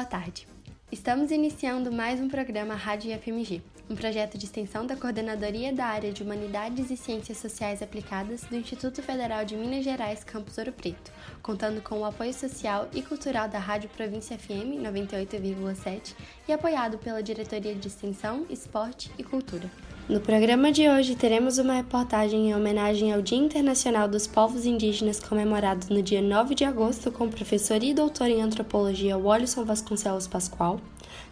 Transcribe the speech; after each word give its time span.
Boa 0.00 0.08
tarde. 0.08 0.48
Estamos 0.90 1.30
iniciando 1.30 1.92
mais 1.92 2.18
um 2.22 2.26
programa 2.26 2.74
Rádio 2.74 3.12
FMG, 3.18 3.60
um 3.90 3.94
projeto 3.94 4.38
de 4.38 4.46
extensão 4.46 4.86
da 4.86 4.96
Coordenadoria 4.96 5.74
da 5.74 5.84
Área 5.84 6.10
de 6.10 6.22
Humanidades 6.22 6.90
e 6.90 6.96
Ciências 6.96 7.36
Sociais 7.36 7.82
Aplicadas 7.82 8.44
do 8.44 8.56
Instituto 8.56 9.02
Federal 9.02 9.44
de 9.44 9.54
Minas 9.54 9.84
Gerais, 9.84 10.24
Campus 10.24 10.56
Ouro 10.56 10.72
Preto, 10.72 11.12
contando 11.42 11.82
com 11.82 11.98
o 11.98 12.06
apoio 12.06 12.32
social 12.32 12.88
e 12.94 13.02
cultural 13.02 13.46
da 13.46 13.58
Rádio 13.58 13.90
Província 13.90 14.38
FM 14.38 14.80
98,7 14.80 16.14
e 16.48 16.52
apoiado 16.54 16.96
pela 16.96 17.22
Diretoria 17.22 17.74
de 17.74 17.86
Extensão, 17.86 18.46
Esporte 18.48 19.10
e 19.18 19.22
Cultura. 19.22 19.70
No 20.08 20.20
programa 20.20 20.72
de 20.72 20.88
hoje 20.88 21.14
teremos 21.14 21.58
uma 21.58 21.74
reportagem 21.74 22.48
em 22.48 22.54
homenagem 22.54 23.12
ao 23.12 23.22
Dia 23.22 23.38
Internacional 23.38 24.08
dos 24.08 24.26
Povos 24.26 24.66
Indígenas 24.66 25.20
comemorado 25.20 25.86
no 25.88 26.02
dia 26.02 26.20
9 26.20 26.54
de 26.54 26.64
agosto 26.64 27.12
com 27.12 27.26
o 27.26 27.30
professor 27.30 27.80
e 27.82 27.94
doutor 27.94 28.28
em 28.28 28.42
antropologia 28.42 29.16
Wallison 29.16 29.64
Vasconcelos 29.64 30.26
Pascoal. 30.26 30.80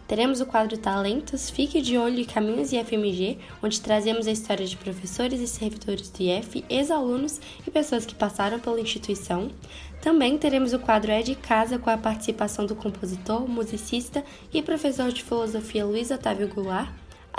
Teremos 0.07 0.39
o 0.39 0.45
quadro 0.45 0.77
Talentos, 0.77 1.49
Fique 1.49 1.81
de 1.81 1.97
Olho 1.97 2.19
e 2.19 2.25
Caminhos 2.25 2.71
IFMG, 2.71 3.37
onde 3.61 3.81
trazemos 3.81 4.27
a 4.27 4.31
história 4.31 4.65
de 4.65 4.77
professores 4.77 5.41
e 5.41 5.47
servidores 5.47 6.09
do 6.09 6.21
IF, 6.23 6.63
ex-alunos 6.69 7.39
e 7.67 7.71
pessoas 7.71 8.05
que 8.05 8.15
passaram 8.15 8.59
pela 8.59 8.79
instituição. 8.79 9.49
Também 10.01 10.37
teremos 10.37 10.73
o 10.73 10.79
quadro 10.79 11.11
É 11.11 11.21
de 11.21 11.35
Casa 11.35 11.77
com 11.77 11.89
a 11.89 11.97
participação 11.97 12.65
do 12.65 12.75
compositor, 12.75 13.47
musicista 13.47 14.23
e 14.53 14.61
professor 14.61 15.11
de 15.11 15.21
filosofia 15.21 15.85
Luiz 15.85 16.11
Otávio 16.11 16.47
Goulart 16.47 16.89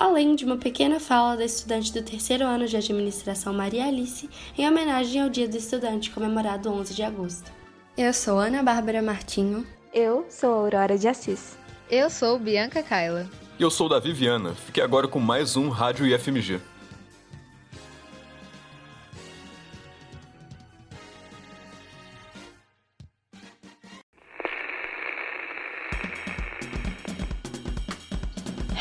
além 0.00 0.34
de 0.34 0.46
uma 0.46 0.56
pequena 0.56 0.98
fala 0.98 1.36
da 1.36 1.44
estudante 1.44 1.92
do 1.92 2.02
terceiro 2.02 2.46
ano 2.46 2.66
de 2.66 2.74
administração 2.74 3.52
Maria 3.52 3.84
Alice, 3.84 4.30
em 4.56 4.66
homenagem 4.66 5.20
ao 5.20 5.28
Dia 5.28 5.46
do 5.46 5.58
Estudante 5.58 6.10
comemorado 6.10 6.70
11 6.70 6.94
de 6.94 7.02
agosto. 7.02 7.52
Eu 7.98 8.14
sou 8.14 8.38
Ana 8.38 8.62
Bárbara 8.62 9.02
Martinho. 9.02 9.66
Eu 9.92 10.24
sou 10.30 10.54
Aurora 10.54 10.96
de 10.96 11.06
Assis. 11.06 11.58
Eu 11.90 12.08
sou 12.08 12.38
Bianca 12.38 12.82
Kaila. 12.82 13.28
E 13.58 13.62
eu 13.62 13.70
sou 13.70 13.90
Davi 13.90 14.14
Viana. 14.14 14.54
Fique 14.54 14.80
agora 14.80 15.06
com 15.06 15.20
mais 15.20 15.54
um 15.54 15.68
Rádio 15.68 16.06
IFMG. 16.06 16.62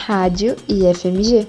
Rádio 0.10 0.56
IFMG. 0.68 1.46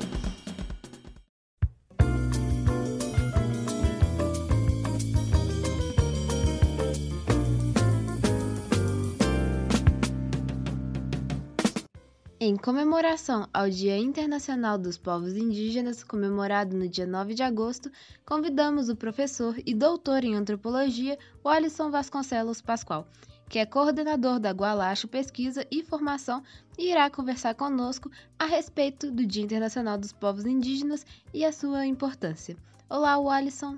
Em 12.39 12.55
comemoração 12.55 13.49
ao 13.51 13.71
Dia 13.71 13.97
Internacional 13.97 14.77
dos 14.77 14.99
Povos 14.99 15.35
Indígenas, 15.35 16.05
comemorado 16.05 16.77
no 16.77 16.87
dia 16.87 17.07
9 17.07 17.33
de 17.33 17.43
agosto, 17.43 17.91
convidamos 18.27 18.91
o 18.91 18.97
professor 18.97 19.55
e 19.65 19.73
doutor 19.73 20.23
em 20.23 20.35
antropologia, 20.35 21.19
Wallison 21.43 21.91
Vasconcelos 21.91 22.61
Pascoal, 22.61 23.09
que 23.51 23.59
é 23.59 23.67
coordenador 23.67 24.39
da 24.39 24.53
Gualacho 24.53 25.09
Pesquisa 25.09 25.67
e 25.73 25.83
Formação 25.83 26.41
e 26.79 26.93
irá 26.93 27.11
conversar 27.11 27.53
conosco 27.57 28.09
a 28.39 28.47
respeito 28.47 29.11
do 29.11 29.27
Dia 29.27 29.43
Internacional 29.43 29.99
dos 29.99 30.13
Povos 30.13 30.47
Indígenas 30.47 31.05
e 31.35 31.45
a 31.45 31.51
sua 31.51 31.85
importância. 31.85 32.57
Olá, 32.89 33.17
Alisson. 33.17 33.77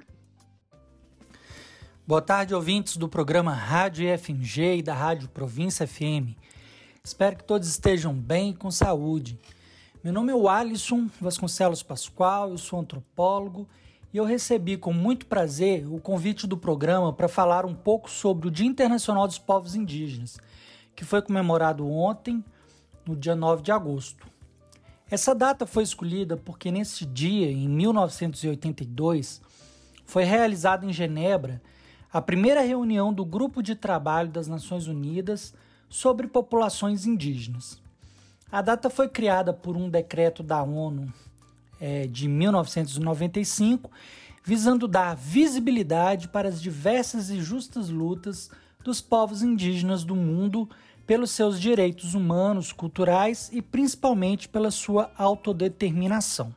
Boa 2.06 2.20
tarde, 2.20 2.54
ouvintes 2.54 2.98
do 2.98 3.08
programa 3.08 3.54
Rádio 3.54 4.06
FMG 4.18 4.76
e 4.76 4.82
da 4.82 4.92
Rádio 4.92 5.30
Província 5.30 5.86
FM. 5.86 6.36
Espero 7.02 7.36
que 7.36 7.44
todos 7.44 7.66
estejam 7.66 8.12
bem 8.12 8.50
e 8.50 8.54
com 8.54 8.70
saúde. 8.70 9.40
Meu 10.04 10.12
nome 10.12 10.32
é 10.32 10.48
Alisson 10.50 11.08
Vasconcelos 11.18 11.82
Pascoal, 11.82 12.50
eu 12.50 12.58
sou 12.58 12.78
antropólogo 12.78 13.66
e 14.12 14.18
eu 14.18 14.24
recebi 14.24 14.76
com 14.76 14.92
muito 14.92 15.26
prazer 15.26 15.86
o 15.90 15.98
convite 15.98 16.46
do 16.46 16.56
programa 16.56 17.12
para 17.12 17.28
falar 17.28 17.64
um 17.64 17.74
pouco 17.74 18.10
sobre 18.10 18.46
o 18.46 18.50
Dia 18.50 18.66
Internacional 18.66 19.26
dos 19.26 19.38
Povos 19.38 19.74
Indígenas, 19.74 20.38
que 20.94 21.04
foi 21.04 21.22
comemorado 21.22 21.88
ontem, 21.88 22.44
no 23.06 23.16
dia 23.16 23.34
9 23.34 23.62
de 23.62 23.72
agosto. 23.72 24.26
Essa 25.10 25.34
data 25.34 25.66
foi 25.66 25.82
escolhida 25.82 26.36
porque 26.36 26.70
nesse 26.70 27.06
dia, 27.06 27.50
em 27.50 27.68
1982, 27.68 29.40
foi 30.04 30.24
realizada 30.24 30.84
em 30.84 30.92
Genebra 30.92 31.60
a 32.12 32.20
primeira 32.20 32.60
reunião 32.60 33.12
do 33.12 33.24
Grupo 33.24 33.62
de 33.62 33.74
Trabalho 33.74 34.28
das 34.28 34.46
Nações 34.46 34.86
Unidas 34.86 35.54
sobre 35.88 36.26
populações 36.26 37.06
indígenas. 37.06 37.80
A 38.50 38.60
data 38.60 38.90
foi 38.90 39.08
criada 39.08 39.52
por 39.54 39.76
um 39.76 39.88
decreto 39.88 40.42
da 40.42 40.62
ONU 40.62 41.12
é, 41.82 42.06
de 42.06 42.28
1995, 42.28 43.90
visando 44.44 44.86
dar 44.86 45.16
visibilidade 45.16 46.28
para 46.28 46.48
as 46.48 46.62
diversas 46.62 47.28
e 47.28 47.40
justas 47.40 47.88
lutas 47.88 48.48
dos 48.84 49.00
povos 49.00 49.42
indígenas 49.42 50.04
do 50.04 50.14
mundo 50.14 50.70
pelos 51.04 51.32
seus 51.32 51.60
direitos 51.60 52.14
humanos, 52.14 52.70
culturais 52.72 53.50
e 53.52 53.60
principalmente 53.60 54.48
pela 54.48 54.70
sua 54.70 55.10
autodeterminação. 55.18 56.54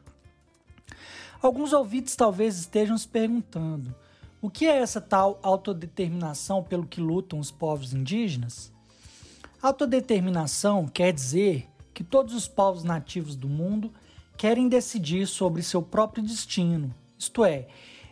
Alguns 1.41 1.74
ouvintes 1.74 2.16
talvez 2.16 2.59
estejam 2.59 2.96
se 2.96 3.08
perguntando: 3.08 3.96
o 4.40 4.47
que 4.47 4.68
é 4.68 4.78
essa 4.78 5.02
tal 5.02 5.40
autodeterminação 5.41 6.62
pelo 6.62 6.85
que 6.85 7.02
lutam 7.02 7.40
os 7.40 7.50
povos 7.50 7.96
indígenas? 7.96 8.72
Autodeterminação 9.59 10.88
quer 10.88 11.12
dizer 11.12 11.68
que 11.96 12.03
todos 12.03 12.35
os 12.35 12.47
povos 12.47 12.84
nativos 12.84 13.35
do 13.35 13.50
mundo 13.50 13.91
querem 14.38 14.68
decidir 14.68 15.28
sobre 15.28 15.62
seu 15.63 15.81
próprio 15.81 16.23
destino, 16.23 16.94
isto 17.18 17.44
é, 17.44 17.68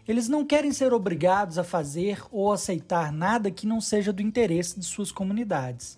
eles 0.07 0.27
não 0.27 0.45
querem 0.45 0.71
ser 0.71 0.93
obrigados 0.93 1.57
a 1.57 1.63
fazer 1.63 2.21
ou 2.31 2.51
aceitar 2.51 3.11
nada 3.11 3.49
que 3.49 3.65
não 3.65 3.79
seja 3.79 4.11
do 4.11 4.21
interesse 4.21 4.79
de 4.79 4.85
suas 4.85 5.11
comunidades. 5.11 5.97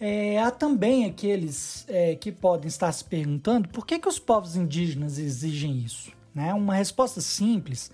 É, 0.00 0.40
há 0.40 0.50
também 0.50 1.04
aqueles 1.04 1.84
é, 1.88 2.16
que 2.16 2.32
podem 2.32 2.66
estar 2.66 2.90
se 2.90 3.04
perguntando 3.04 3.68
por 3.68 3.86
que, 3.86 3.98
que 3.98 4.08
os 4.08 4.18
povos 4.18 4.56
indígenas 4.56 5.18
exigem 5.18 5.78
isso. 5.78 6.10
Né? 6.34 6.52
Uma 6.54 6.74
resposta 6.74 7.20
simples 7.20 7.90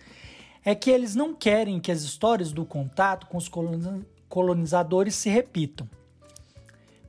é 0.65 0.75
que 0.75 0.91
eles 0.91 1.15
não 1.15 1.35
querem 1.35 1.81
que 1.81 1.93
as 1.93 2.03
histórias 2.03 2.53
do 2.53 2.65
contato 2.65 3.27
com 3.27 3.37
os 3.37 3.51
colonizadores 4.29 5.15
se 5.17 5.29
repitam. 5.29 5.89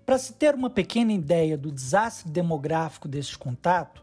Para 0.09 0.17
se 0.17 0.33
ter 0.33 0.55
uma 0.55 0.71
pequena 0.71 1.13
ideia 1.13 1.55
do 1.55 1.71
desastre 1.71 2.31
demográfico 2.31 3.07
deste 3.07 3.37
contato, 3.37 4.01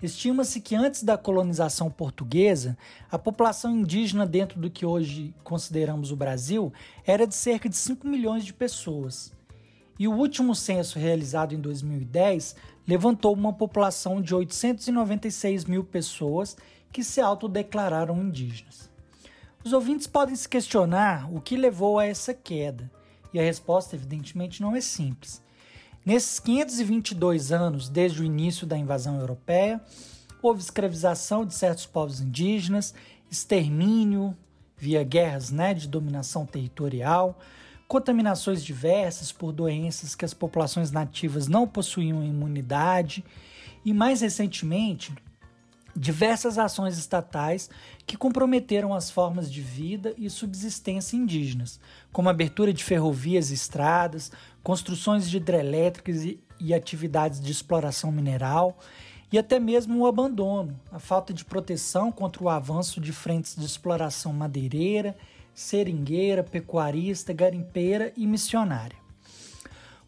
estima-se 0.00 0.60
que 0.60 0.76
antes 0.76 1.02
da 1.02 1.18
colonização 1.18 1.90
portuguesa, 1.90 2.78
a 3.10 3.18
população 3.18 3.76
indígena 3.76 4.24
dentro 4.24 4.60
do 4.60 4.70
que 4.70 4.86
hoje 4.86 5.34
consideramos 5.42 6.12
o 6.12 6.16
Brasil 6.16 6.72
era 7.04 7.26
de 7.26 7.34
cerca 7.34 7.68
de 7.68 7.74
5 7.74 8.06
milhões 8.06 8.44
de 8.44 8.54
pessoas. 8.54 9.32
E 9.98 10.06
o 10.06 10.14
último 10.14 10.54
censo 10.54 11.00
realizado 11.00 11.52
em 11.52 11.60
2010 11.60 12.54
levantou 12.86 13.34
uma 13.34 13.52
população 13.52 14.22
de 14.22 14.32
896 14.32 15.64
mil 15.64 15.82
pessoas 15.82 16.56
que 16.92 17.02
se 17.02 17.20
autodeclararam 17.20 18.22
indígenas. 18.22 18.88
Os 19.64 19.72
ouvintes 19.72 20.06
podem 20.06 20.36
se 20.36 20.48
questionar 20.48 21.28
o 21.34 21.40
que 21.40 21.56
levou 21.56 21.98
a 21.98 22.06
essa 22.06 22.32
queda. 22.32 22.88
E 23.32 23.38
a 23.38 23.42
resposta, 23.42 23.94
evidentemente, 23.94 24.60
não 24.60 24.74
é 24.74 24.80
simples. 24.80 25.42
Nesses 26.04 26.40
522 26.40 27.52
anos, 27.52 27.88
desde 27.88 28.22
o 28.22 28.24
início 28.24 28.66
da 28.66 28.76
invasão 28.76 29.20
europeia, 29.20 29.80
houve 30.42 30.62
escravização 30.62 31.44
de 31.44 31.54
certos 31.54 31.84
povos 31.84 32.20
indígenas, 32.20 32.94
extermínio 33.30 34.36
via 34.76 35.04
guerras 35.04 35.50
né, 35.50 35.74
de 35.74 35.86
dominação 35.86 36.46
territorial, 36.46 37.38
contaminações 37.86 38.64
diversas 38.64 39.30
por 39.30 39.52
doenças 39.52 40.14
que 40.14 40.24
as 40.24 40.32
populações 40.32 40.90
nativas 40.90 41.48
não 41.48 41.66
possuíam 41.66 42.24
imunidade 42.24 43.22
e, 43.84 43.92
mais 43.92 44.22
recentemente, 44.22 45.12
diversas 45.94 46.56
ações 46.58 46.96
estatais 46.96 47.68
que 48.06 48.16
comprometeram 48.16 48.94
as 48.94 49.10
formas 49.10 49.52
de 49.52 49.60
vida 49.60 50.14
e 50.16 50.30
subsistência 50.30 51.16
indígenas, 51.16 51.80
como 52.12 52.28
abertura 52.28 52.72
de 52.72 52.82
ferrovias 52.82 53.50
e 53.50 53.54
estradas, 53.54 54.30
construções 54.62 55.28
de 55.28 55.36
hidrelétricas 55.36 56.24
e, 56.24 56.40
e 56.58 56.74
atividades 56.74 57.40
de 57.40 57.50
exploração 57.50 58.12
mineral, 58.12 58.78
e 59.32 59.38
até 59.38 59.60
mesmo 59.60 60.00
o 60.00 60.06
abandono, 60.06 60.78
a 60.90 60.98
falta 60.98 61.32
de 61.32 61.44
proteção 61.44 62.10
contra 62.10 62.42
o 62.42 62.48
avanço 62.48 63.00
de 63.00 63.12
frentes 63.12 63.54
de 63.54 63.64
exploração 63.64 64.32
madeireira, 64.32 65.16
seringueira, 65.54 66.42
pecuarista, 66.42 67.32
garimpeira 67.32 68.12
e 68.16 68.26
missionária. 68.26 68.98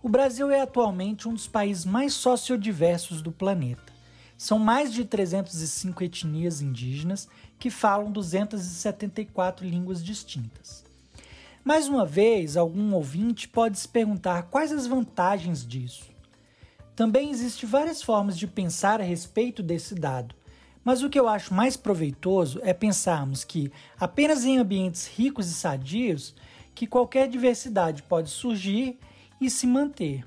O 0.02 0.08
Brasil 0.08 0.50
é 0.50 0.60
atualmente 0.60 1.28
um 1.28 1.34
dos 1.34 1.46
países 1.46 1.84
mais 1.84 2.14
sociodiversos 2.14 3.22
do 3.22 3.30
planeta. 3.30 3.92
São 4.36 4.58
mais 4.58 4.92
de 4.92 5.04
305 5.04 6.02
etnias 6.02 6.60
indígenas 6.60 7.28
que 7.60 7.70
falam 7.70 8.10
274 8.10 9.64
línguas 9.64 10.02
distintas. 10.04 10.81
Mais 11.64 11.86
uma 11.86 12.04
vez, 12.04 12.56
algum 12.56 12.92
ouvinte 12.92 13.48
pode 13.48 13.78
se 13.78 13.86
perguntar 13.86 14.42
quais 14.44 14.72
as 14.72 14.84
vantagens 14.84 15.64
disso. 15.64 16.10
Também 16.96 17.30
existem 17.30 17.68
várias 17.68 18.02
formas 18.02 18.36
de 18.36 18.48
pensar 18.48 19.00
a 19.00 19.04
respeito 19.04 19.62
desse 19.62 19.94
dado, 19.94 20.34
mas 20.84 21.04
o 21.04 21.08
que 21.08 21.18
eu 21.18 21.28
acho 21.28 21.54
mais 21.54 21.76
proveitoso 21.76 22.58
é 22.64 22.74
pensarmos 22.74 23.44
que 23.44 23.70
apenas 23.98 24.44
em 24.44 24.58
ambientes 24.58 25.06
ricos 25.06 25.48
e 25.48 25.54
sadios 25.54 26.34
que 26.74 26.84
qualquer 26.84 27.28
diversidade 27.28 28.02
pode 28.02 28.28
surgir 28.28 28.98
e 29.40 29.48
se 29.48 29.64
manter. 29.64 30.24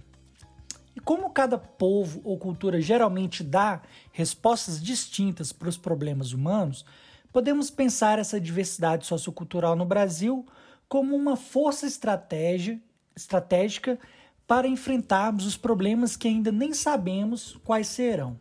E 0.96 1.02
como 1.02 1.30
cada 1.32 1.58
povo 1.58 2.22
ou 2.24 2.38
cultura 2.38 2.80
geralmente 2.80 3.44
dá 3.44 3.82
respostas 4.14 4.82
distintas 4.82 5.52
para 5.52 5.68
os 5.68 5.78
problemas 5.78 6.32
humanos, 6.32 6.86
podemos 7.34 7.70
pensar 7.70 8.20
essa 8.20 8.40
diversidade 8.40 9.06
sociocultural 9.06 9.76
no 9.76 9.84
Brasil 9.84 10.46
como 10.88 11.16
uma 11.16 11.36
força 11.36 11.86
estratégica 11.86 14.00
para 14.48 14.68
enfrentarmos 14.68 15.46
os 15.46 15.58
problemas 15.58 16.16
que 16.16 16.28
ainda 16.28 16.52
nem 16.52 16.74
sabemos 16.74 17.60
quais 17.64 17.88
serão. 17.88 18.40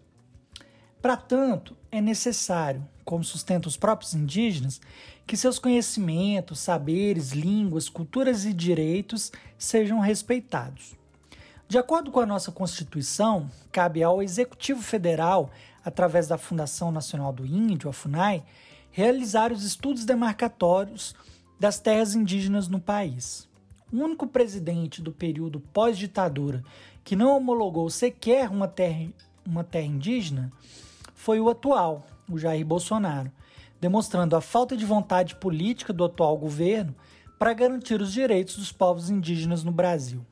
Para 1.01 1.17
tanto, 1.17 1.77
é 1.91 2.01
necessário, 2.01 2.87
como 3.05 3.25
sustentam 3.25 3.69
os 3.69 3.77
próprios 3.77 4.15
indígenas, 4.15 4.81
que 5.27 5.37
seus 5.37 5.59
conhecimentos, 5.59 6.61
saberes, 6.61 7.33
línguas, 7.33 7.89
culturas 7.89 8.45
e 8.45 8.53
direitos 8.53 9.33
sejam 9.59 10.01
respeitados. 10.01 10.95
De 11.67 11.79
acordo 11.79 12.11
com 12.11 12.21
a 12.21 12.27
nossa 12.27 12.53
Constituição, 12.53 13.51
cabe 13.73 14.03
ao 14.03 14.23
Executivo 14.23 14.83
Federal, 14.83 15.51
através 15.85 16.29
da 16.29 16.39
Fundação 16.39 16.93
Nacional 16.93 17.33
do 17.33 17.45
Índio, 17.45 17.89
a 17.89 17.93
FUNAI, 17.93 18.45
realizar 18.91 19.51
os 19.51 19.65
estudos 19.65 20.05
demarcatórios 20.05 21.15
das 21.59 21.79
terras 21.79 22.15
indígenas 22.15 22.69
no 22.69 22.81
país. 22.81 23.49
O 23.93 23.97
único 23.97 24.27
presidente 24.27 25.01
do 25.01 25.13
período 25.13 25.61
pós-ditadura 25.61 26.65
que 27.05 27.15
não 27.15 27.37
homologou 27.37 27.89
sequer 27.91 28.51
uma 28.51 28.67
terra, 28.67 29.09
uma 29.47 29.63
terra 29.63 29.87
indígena 29.87 30.53
foi 31.15 31.41
o 31.41 31.49
atual, 31.49 32.07
o 32.29 32.39
Jair 32.39 32.65
Bolsonaro, 32.67 33.31
demonstrando 33.81 34.35
a 34.35 34.41
falta 34.41 34.77
de 34.77 34.85
vontade 34.85 35.37
política 35.37 35.93
do 35.93 36.05
atual 36.05 36.37
governo 36.37 36.95
para 37.39 37.53
garantir 37.53 38.01
os 38.01 38.13
direitos 38.13 38.57
dos 38.57 38.73
povos 38.73 39.11
indígenas 39.11 39.63
no 39.63 39.71
Brasil. 39.71 40.25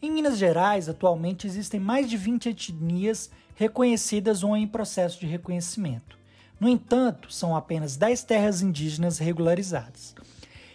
Em 0.00 0.10
Minas 0.10 0.38
Gerais, 0.38 0.88
atualmente 0.88 1.46
existem 1.46 1.78
mais 1.78 2.10
de 2.10 2.16
20 2.16 2.48
etnias 2.48 3.30
reconhecidas 3.54 4.42
ou 4.42 4.56
em 4.56 4.66
processo 4.66 5.20
de 5.20 5.26
reconhecimento. 5.26 6.18
No 6.58 6.68
entanto, 6.68 7.32
são 7.32 7.54
apenas 7.54 7.96
10 7.96 8.24
terras 8.24 8.62
indígenas 8.62 9.18
regularizadas. 9.18 10.14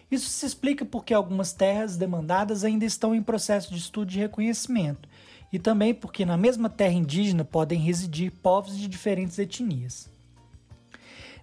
Isso 0.10 0.30
se 0.30 0.46
explica 0.46 0.86
porque 0.86 1.14
algumas 1.14 1.52
terras 1.52 1.98
demandadas 1.98 2.64
ainda 2.64 2.86
estão 2.86 3.14
em 3.14 3.22
processo 3.22 3.72
de 3.72 3.78
estudo 3.78 4.10
de 4.10 4.20
reconhecimento, 4.20 5.08
e 5.52 5.60
também 5.60 5.94
porque 5.94 6.26
na 6.26 6.38
mesma 6.38 6.70
terra 6.70 6.94
indígena 6.94 7.44
podem 7.44 7.80
residir 7.80 8.32
povos 8.32 8.78
de 8.78 8.88
diferentes 8.88 9.38
etnias. 9.38 10.10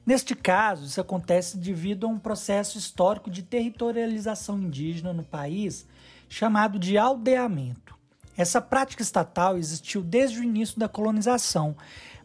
Neste 0.06 0.34
caso, 0.34 0.84
isso 0.84 1.00
acontece 1.00 1.56
devido 1.56 2.06
a 2.06 2.10
um 2.10 2.18
processo 2.18 2.76
histórico 2.76 3.30
de 3.30 3.42
territorialização 3.42 4.58
indígena 4.58 5.12
no 5.12 5.24
país 5.24 5.86
chamado 6.28 6.78
de 6.78 6.98
aldeamento. 6.98 7.94
Essa 8.36 8.60
prática 8.60 9.02
estatal 9.02 9.56
existiu 9.56 10.02
desde 10.02 10.40
o 10.40 10.44
início 10.44 10.78
da 10.78 10.88
colonização, 10.88 11.76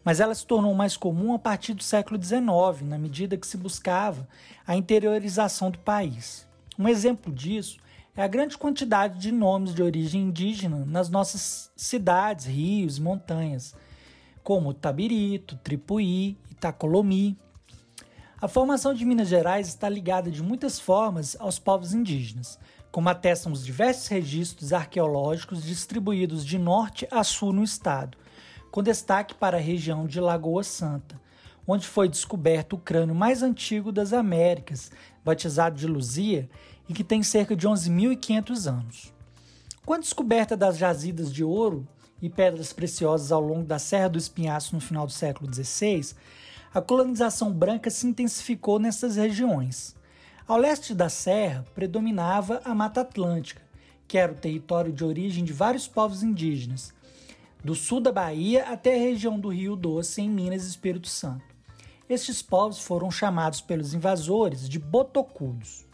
mas 0.04 0.20
ela 0.20 0.34
se 0.34 0.46
tornou 0.46 0.74
mais 0.74 0.96
comum 0.96 1.34
a 1.34 1.38
partir 1.38 1.74
do 1.74 1.82
século 1.82 2.22
XIX, 2.22 2.82
na 2.82 2.98
medida 2.98 3.36
que 3.36 3.46
se 3.46 3.56
buscava 3.56 4.26
a 4.66 4.76
interiorização 4.76 5.70
do 5.70 5.78
país. 5.78 6.46
Um 6.78 6.88
exemplo 6.88 7.32
disso 7.32 7.78
é 8.16 8.22
a 8.22 8.28
grande 8.28 8.58
quantidade 8.58 9.18
de 9.18 9.30
nomes 9.30 9.74
de 9.74 9.82
origem 9.82 10.22
indígena 10.22 10.84
nas 10.86 11.08
nossas 11.08 11.70
cidades, 11.76 12.46
rios 12.46 12.98
e 12.98 13.02
montanhas, 13.02 13.74
como 14.42 14.74
Tabirito, 14.74 15.56
Tripuí, 15.56 16.36
Itacolomi. 16.50 17.38
A 18.40 18.48
formação 18.48 18.94
de 18.94 19.04
Minas 19.04 19.28
Gerais 19.28 19.68
está 19.68 19.88
ligada 19.88 20.30
de 20.30 20.42
muitas 20.42 20.80
formas 20.80 21.36
aos 21.38 21.58
povos 21.58 21.92
indígenas, 21.92 22.58
como 22.90 23.08
atestam 23.08 23.52
os 23.52 23.64
diversos 23.64 24.08
registros 24.08 24.72
arqueológicos 24.72 25.62
distribuídos 25.62 26.44
de 26.44 26.58
norte 26.58 27.06
a 27.10 27.22
sul 27.22 27.52
no 27.52 27.62
estado, 27.62 28.18
com 28.70 28.82
destaque 28.82 29.34
para 29.34 29.56
a 29.56 29.60
região 29.60 30.06
de 30.06 30.20
Lagoa 30.20 30.62
Santa, 30.62 31.20
onde 31.66 31.86
foi 31.86 32.08
descoberto 32.08 32.74
o 32.74 32.78
crânio 32.78 33.14
mais 33.14 33.42
antigo 33.42 33.92
das 33.92 34.12
Américas, 34.12 34.90
batizado 35.24 35.76
de 35.76 35.86
Luzia, 35.86 36.48
e 36.88 36.92
que 36.92 37.04
tem 37.04 37.22
cerca 37.22 37.54
de 37.54 37.68
11.500 37.68 38.66
anos. 38.66 39.14
Com 39.84 39.94
a 39.94 39.98
descoberta 39.98 40.56
das 40.56 40.76
jazidas 40.76 41.32
de 41.32 41.44
ouro 41.44 41.86
e 42.20 42.28
pedras 42.28 42.72
preciosas 42.72 43.32
ao 43.32 43.40
longo 43.40 43.64
da 43.64 43.78
Serra 43.78 44.08
do 44.08 44.18
Espinhaço 44.18 44.74
no 44.74 44.80
final 44.80 45.06
do 45.06 45.12
século 45.12 45.52
XVI, 45.52 46.14
a 46.72 46.80
colonização 46.80 47.52
branca 47.52 47.90
se 47.90 48.06
intensificou 48.06 48.78
nessas 48.78 49.16
regiões. 49.16 49.94
Ao 50.46 50.56
leste 50.56 50.94
da 50.94 51.08
serra 51.08 51.64
predominava 51.74 52.60
a 52.64 52.74
Mata 52.74 53.00
Atlântica, 53.00 53.62
que 54.06 54.18
era 54.18 54.32
o 54.32 54.36
território 54.36 54.92
de 54.92 55.04
origem 55.04 55.44
de 55.44 55.52
vários 55.52 55.86
povos 55.86 56.22
indígenas, 56.22 56.92
do 57.64 57.74
sul 57.74 58.00
da 58.00 58.10
Bahia 58.10 58.64
até 58.64 58.94
a 58.94 58.98
região 58.98 59.38
do 59.38 59.48
Rio 59.48 59.76
Doce, 59.76 60.22
em 60.22 60.28
Minas 60.28 60.64
e 60.64 60.70
Espírito 60.70 61.08
Santo. 61.08 61.44
Estes 62.08 62.42
povos 62.42 62.80
foram 62.80 63.10
chamados 63.10 63.60
pelos 63.60 63.94
invasores 63.94 64.68
de 64.68 64.78
botocudos. 64.78 65.84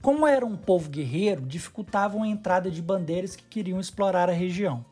Como 0.00 0.26
era 0.26 0.46
um 0.46 0.56
povo 0.56 0.88
guerreiro, 0.88 1.42
dificultavam 1.42 2.22
a 2.22 2.28
entrada 2.28 2.70
de 2.70 2.80
bandeiras 2.80 3.36
que 3.36 3.44
queriam 3.44 3.78
explorar 3.78 4.30
a 4.30 4.32
região. 4.32 4.84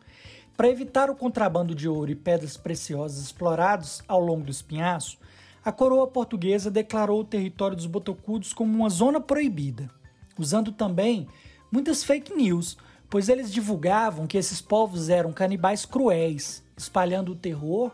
Para 0.54 0.68
evitar 0.68 1.08
o 1.08 1.14
contrabando 1.14 1.74
de 1.74 1.88
ouro 1.88 2.10
e 2.10 2.16
pedras 2.16 2.56
preciosas 2.56 3.24
explorados 3.24 4.02
ao 4.06 4.20
longo 4.20 4.44
do 4.44 4.50
espinhaço, 4.50 5.16
a 5.64 5.72
coroa 5.72 6.06
portuguesa 6.06 6.70
declarou 6.70 7.20
o 7.20 7.24
território 7.24 7.76
dos 7.76 7.86
botocudos 7.86 8.52
como 8.52 8.74
uma 8.74 8.90
zona 8.90 9.20
proibida, 9.20 9.90
usando 10.38 10.72
também 10.72 11.26
muitas 11.70 12.04
fake 12.04 12.34
news, 12.34 12.76
pois 13.10 13.28
eles 13.28 13.52
divulgavam 13.52 14.26
que 14.26 14.36
esses 14.36 14.60
povos 14.60 15.08
eram 15.08 15.32
canibais 15.32 15.84
cruéis, 15.84 16.62
espalhando 16.76 17.32
o 17.32 17.36
terror 17.36 17.92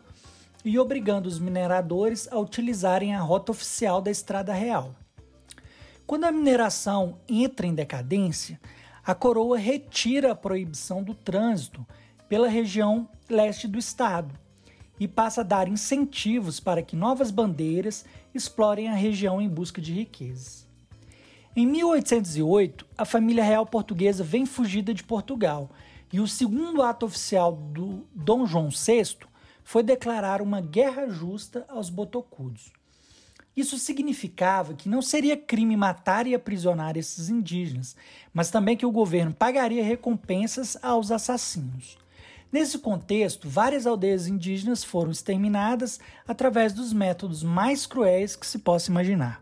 e 0.65 0.79
obrigando 0.79 1.29
os 1.29 1.39
mineradores 1.39 2.27
a 2.31 2.39
utilizarem 2.39 3.15
a 3.15 3.21
rota 3.21 3.53
oficial 3.53 4.01
da 4.01 4.11
Estrada 4.11 4.53
Real. 4.53 4.95
Quando 6.07 6.25
a 6.25 6.33
mineração 6.33 7.19
entra 7.29 7.67
em 7.67 7.75
decadência, 7.75 8.61
a 9.05 9.15
coroa 9.15 9.59
retira 9.59 10.33
a 10.33 10.37
proibição 10.37 11.03
do 11.03 11.15
trânsito 11.15 11.87
pela 12.29 12.49
região 12.49 13.09
leste 13.29 13.69
do 13.69 13.79
estado 13.79 14.35
e 14.99 15.07
passa 15.07 15.41
a 15.41 15.45
dar 15.45 15.69
incentivos 15.69 16.61
para 16.61 16.83
que 16.83 16.97
novas 16.97 17.31
bandeiras 17.31 18.05
explorem 18.35 18.89
a 18.89 18.95
região 18.95 19.41
em 19.41 19.49
busca 19.49 19.81
de 19.81 19.93
riquezas. 19.93 20.64
Em 21.57 21.65
1808, 21.69 22.85
a 22.99 23.05
família 23.05 23.45
real 23.45 23.65
portuguesa 23.65 24.25
vem 24.25 24.45
fugida 24.45 24.93
de 24.93 25.05
Portugal 25.05 25.71
e 26.13 26.19
o 26.19 26.27
segundo 26.27 26.83
ato 26.83 27.07
oficial 27.07 27.53
do 27.53 28.05
Dom 28.13 28.45
João 28.45 28.71
VI 28.71 29.19
foi 29.63 29.85
declarar 29.85 30.43
uma 30.43 30.61
guerra 30.61 31.09
justa 31.09 31.65
aos 31.69 31.89
botocudos. 31.89 32.73
Isso 33.57 33.79
significava 33.79 34.75
que 34.75 34.89
não 34.89 35.01
seria 35.01 35.37
crime 35.37 35.77
matar 35.77 36.27
e 36.27 36.35
aprisionar 36.35 36.97
esses 36.97 37.29
indígenas, 37.29 37.95
mas 38.33 38.51
também 38.51 38.77
que 38.77 38.85
o 38.85 38.91
governo 38.91 39.33
pagaria 39.33 39.85
recompensas 39.85 40.77
aos 40.83 41.13
assassinos. 41.13 41.97
Nesse 42.51 42.81
contexto, 42.81 43.49
várias 43.49 43.87
aldeias 43.87 44.27
indígenas 44.27 44.83
foram 44.83 45.13
exterminadas 45.13 46.01
através 46.27 46.73
dos 46.73 46.93
métodos 46.93 47.45
mais 47.45 47.87
cruéis 47.87 48.35
que 48.35 48.47
se 48.47 48.59
possa 48.59 48.91
imaginar. 48.91 49.41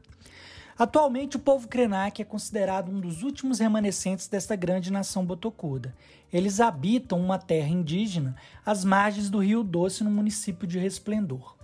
Atualmente, 0.79 1.37
o 1.37 1.41
povo 1.41 1.69
Krenak 1.69 2.23
é 2.23 2.25
considerado 2.25 2.91
um 2.91 2.99
dos 2.99 3.23
últimos 3.23 3.59
remanescentes 3.59 4.27
desta 4.27 4.57
grande 4.57 4.91
nação 4.91 5.25
botocuda. 5.25 5.95
Eles 6.33 6.61
habitam 6.61 7.21
uma 7.21 7.39
terra 7.39 7.69
indígena 7.69 8.35
às 8.65 8.85
margens 8.85 9.29
do 9.29 9.39
Rio 9.39 9.63
Doce, 9.63 10.03
no 10.03 10.11
município 10.11 10.67
de 10.67 10.79
Resplendor. 10.79 11.57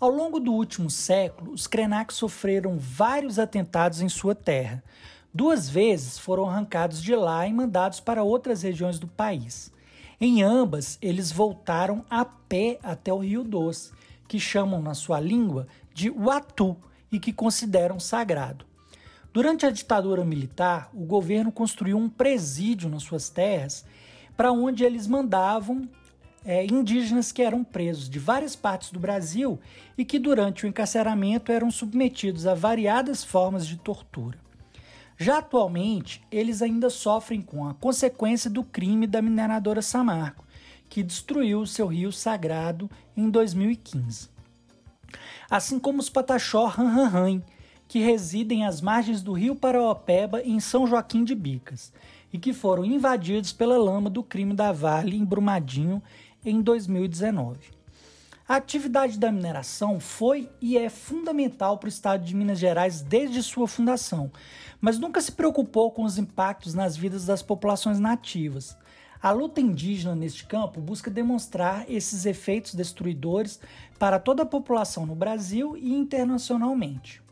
Ao 0.00 0.10
longo 0.10 0.40
do 0.40 0.52
último 0.52 0.90
século, 0.90 1.52
os 1.52 1.66
Krenak 1.66 2.12
sofreram 2.12 2.78
vários 2.78 3.38
atentados 3.38 4.00
em 4.00 4.08
sua 4.08 4.34
terra. 4.34 4.82
Duas 5.32 5.68
vezes 5.68 6.18
foram 6.18 6.48
arrancados 6.48 7.02
de 7.02 7.14
lá 7.14 7.46
e 7.46 7.52
mandados 7.52 8.00
para 8.00 8.22
outras 8.22 8.62
regiões 8.62 8.98
do 8.98 9.06
país. 9.06 9.70
Em 10.18 10.42
ambas, 10.42 10.98
eles 11.02 11.30
voltaram 11.30 12.04
a 12.08 12.24
pé 12.24 12.78
até 12.82 13.12
o 13.12 13.18
Rio 13.18 13.44
Doce, 13.44 13.92
que 14.26 14.40
chamam 14.40 14.80
na 14.80 14.94
sua 14.94 15.20
língua 15.20 15.66
de 15.92 16.10
Watu 16.10 16.76
e 17.10 17.18
que 17.18 17.32
consideram 17.32 18.00
sagrado. 18.00 18.64
Durante 19.32 19.66
a 19.66 19.70
ditadura 19.70 20.24
militar, 20.24 20.88
o 20.94 21.04
governo 21.04 21.52
construiu 21.52 21.98
um 21.98 22.08
presídio 22.08 22.88
nas 22.88 23.02
suas 23.02 23.28
terras 23.28 23.84
para 24.36 24.52
onde 24.52 24.84
eles 24.84 25.06
mandavam 25.06 25.88
é, 26.44 26.64
indígenas 26.64 27.32
que 27.32 27.42
eram 27.42 27.64
presos 27.64 28.08
de 28.08 28.18
várias 28.18 28.54
partes 28.54 28.90
do 28.90 29.00
Brasil 29.00 29.58
e 29.98 30.04
que, 30.04 30.18
durante 30.18 30.64
o 30.64 30.68
encarceramento, 30.68 31.50
eram 31.50 31.70
submetidos 31.70 32.46
a 32.46 32.54
variadas 32.54 33.24
formas 33.24 33.66
de 33.66 33.76
tortura. 33.76 34.38
Já 35.18 35.38
atualmente, 35.38 36.22
eles 36.30 36.62
ainda 36.62 36.88
sofrem 36.88 37.40
com 37.40 37.66
a 37.66 37.74
consequência 37.74 38.48
do 38.48 38.62
crime 38.62 39.06
da 39.06 39.20
mineradora 39.20 39.82
Samarco, 39.82 40.44
que 40.88 41.02
destruiu 41.02 41.66
seu 41.66 41.86
rio 41.86 42.12
sagrado 42.12 42.88
em 43.16 43.28
2015. 43.28 44.35
Assim 45.48 45.78
como 45.78 46.00
os 46.00 46.10
Pataxó 46.10 46.66
Ranranran, 46.66 47.42
que 47.88 48.00
residem 48.00 48.66
às 48.66 48.80
margens 48.80 49.22
do 49.22 49.32
rio 49.32 49.54
Paraopeba 49.54 50.42
em 50.42 50.58
São 50.58 50.86
Joaquim 50.86 51.24
de 51.24 51.34
Bicas 51.34 51.92
e 52.32 52.38
que 52.38 52.52
foram 52.52 52.84
invadidos 52.84 53.52
pela 53.52 53.78
lama 53.78 54.10
do 54.10 54.22
crime 54.22 54.54
da 54.54 54.72
Vale 54.72 55.16
em 55.16 55.24
Brumadinho 55.24 56.02
em 56.44 56.60
2019. 56.60 57.76
A 58.48 58.56
atividade 58.56 59.18
da 59.18 59.32
mineração 59.32 59.98
foi 59.98 60.48
e 60.60 60.78
é 60.78 60.88
fundamental 60.88 61.78
para 61.78 61.86
o 61.86 61.88
estado 61.88 62.24
de 62.24 62.34
Minas 62.34 62.60
Gerais 62.60 63.02
desde 63.02 63.42
sua 63.42 63.66
fundação, 63.66 64.30
mas 64.80 64.98
nunca 64.98 65.20
se 65.20 65.32
preocupou 65.32 65.90
com 65.90 66.04
os 66.04 66.16
impactos 66.16 66.72
nas 66.72 66.96
vidas 66.96 67.26
das 67.26 67.42
populações 67.42 67.98
nativas. 67.98 68.76
A 69.22 69.30
luta 69.30 69.60
indígena 69.60 70.14
neste 70.14 70.44
campo 70.44 70.80
busca 70.80 71.10
demonstrar 71.10 71.84
esses 71.88 72.26
efeitos 72.26 72.74
destruidores 72.74 73.58
para 73.98 74.18
toda 74.18 74.42
a 74.42 74.46
população 74.46 75.06
no 75.06 75.14
Brasil 75.14 75.76
e 75.76 75.94
internacionalmente. 75.94 77.22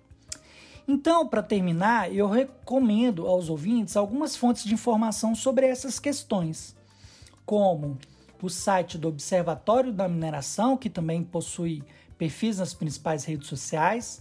Então, 0.86 1.26
para 1.26 1.42
terminar, 1.42 2.12
eu 2.12 2.28
recomendo 2.28 3.26
aos 3.26 3.48
ouvintes 3.48 3.96
algumas 3.96 4.36
fontes 4.36 4.64
de 4.64 4.74
informação 4.74 5.34
sobre 5.34 5.66
essas 5.66 5.98
questões, 5.98 6.76
como 7.46 7.96
o 8.42 8.50
site 8.50 8.98
do 8.98 9.08
Observatório 9.08 9.90
da 9.90 10.06
Mineração, 10.06 10.76
que 10.76 10.90
também 10.90 11.22
possui 11.22 11.82
perfis 12.18 12.58
nas 12.58 12.74
principais 12.74 13.24
redes 13.24 13.48
sociais, 13.48 14.20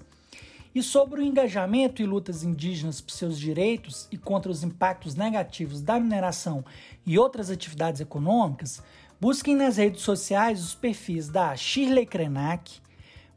e 0.76 0.82
sobre 0.82 1.22
o 1.22 1.24
engajamento 1.24 2.02
e 2.02 2.06
lutas 2.06 2.44
indígenas 2.44 3.00
por 3.00 3.12
seus 3.12 3.40
direitos 3.40 4.08
e 4.12 4.18
contra 4.18 4.52
os 4.52 4.64
impactos 4.64 5.16
negativos 5.16 5.82
da 5.82 6.00
mineração 6.00 6.66
e 7.06 7.20
outras 7.20 7.50
atividades 7.50 8.02
econômicas, 8.02 8.82
busquem 9.22 9.56
nas 9.56 9.78
redes 9.78 10.02
sociais 10.02 10.64
os 10.64 10.74
perfis 10.74 11.30
da 11.30 11.56
Shirley 11.56 12.06
Krenak, 12.06 12.82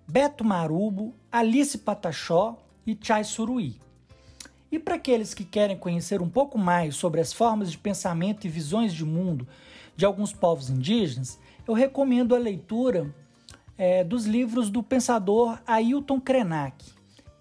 Beto 0.08 0.44
Marubo, 0.44 1.14
Alice 1.30 1.76
Pataxó 1.78 2.56
e 2.86 2.96
Chai 3.00 3.24
Suruí. 3.24 3.80
E 4.70 4.78
para 4.78 4.96
aqueles 4.96 5.34
que 5.34 5.44
querem 5.44 5.76
conhecer 5.76 6.22
um 6.22 6.28
pouco 6.28 6.58
mais 6.58 6.96
sobre 6.96 7.20
as 7.20 7.32
formas 7.32 7.70
de 7.70 7.78
pensamento 7.78 8.46
e 8.46 8.50
visões 8.50 8.92
de 8.94 9.04
mundo 9.04 9.46
de 9.94 10.04
alguns 10.04 10.32
povos 10.32 10.70
indígenas, 10.70 11.38
eu 11.66 11.74
recomendo 11.74 12.34
a 12.34 12.38
leitura 12.38 13.14
é, 13.78 14.02
dos 14.02 14.26
livros 14.26 14.70
do 14.70 14.82
pensador 14.82 15.58
Ailton 15.66 16.20
Krenak, 16.20 16.95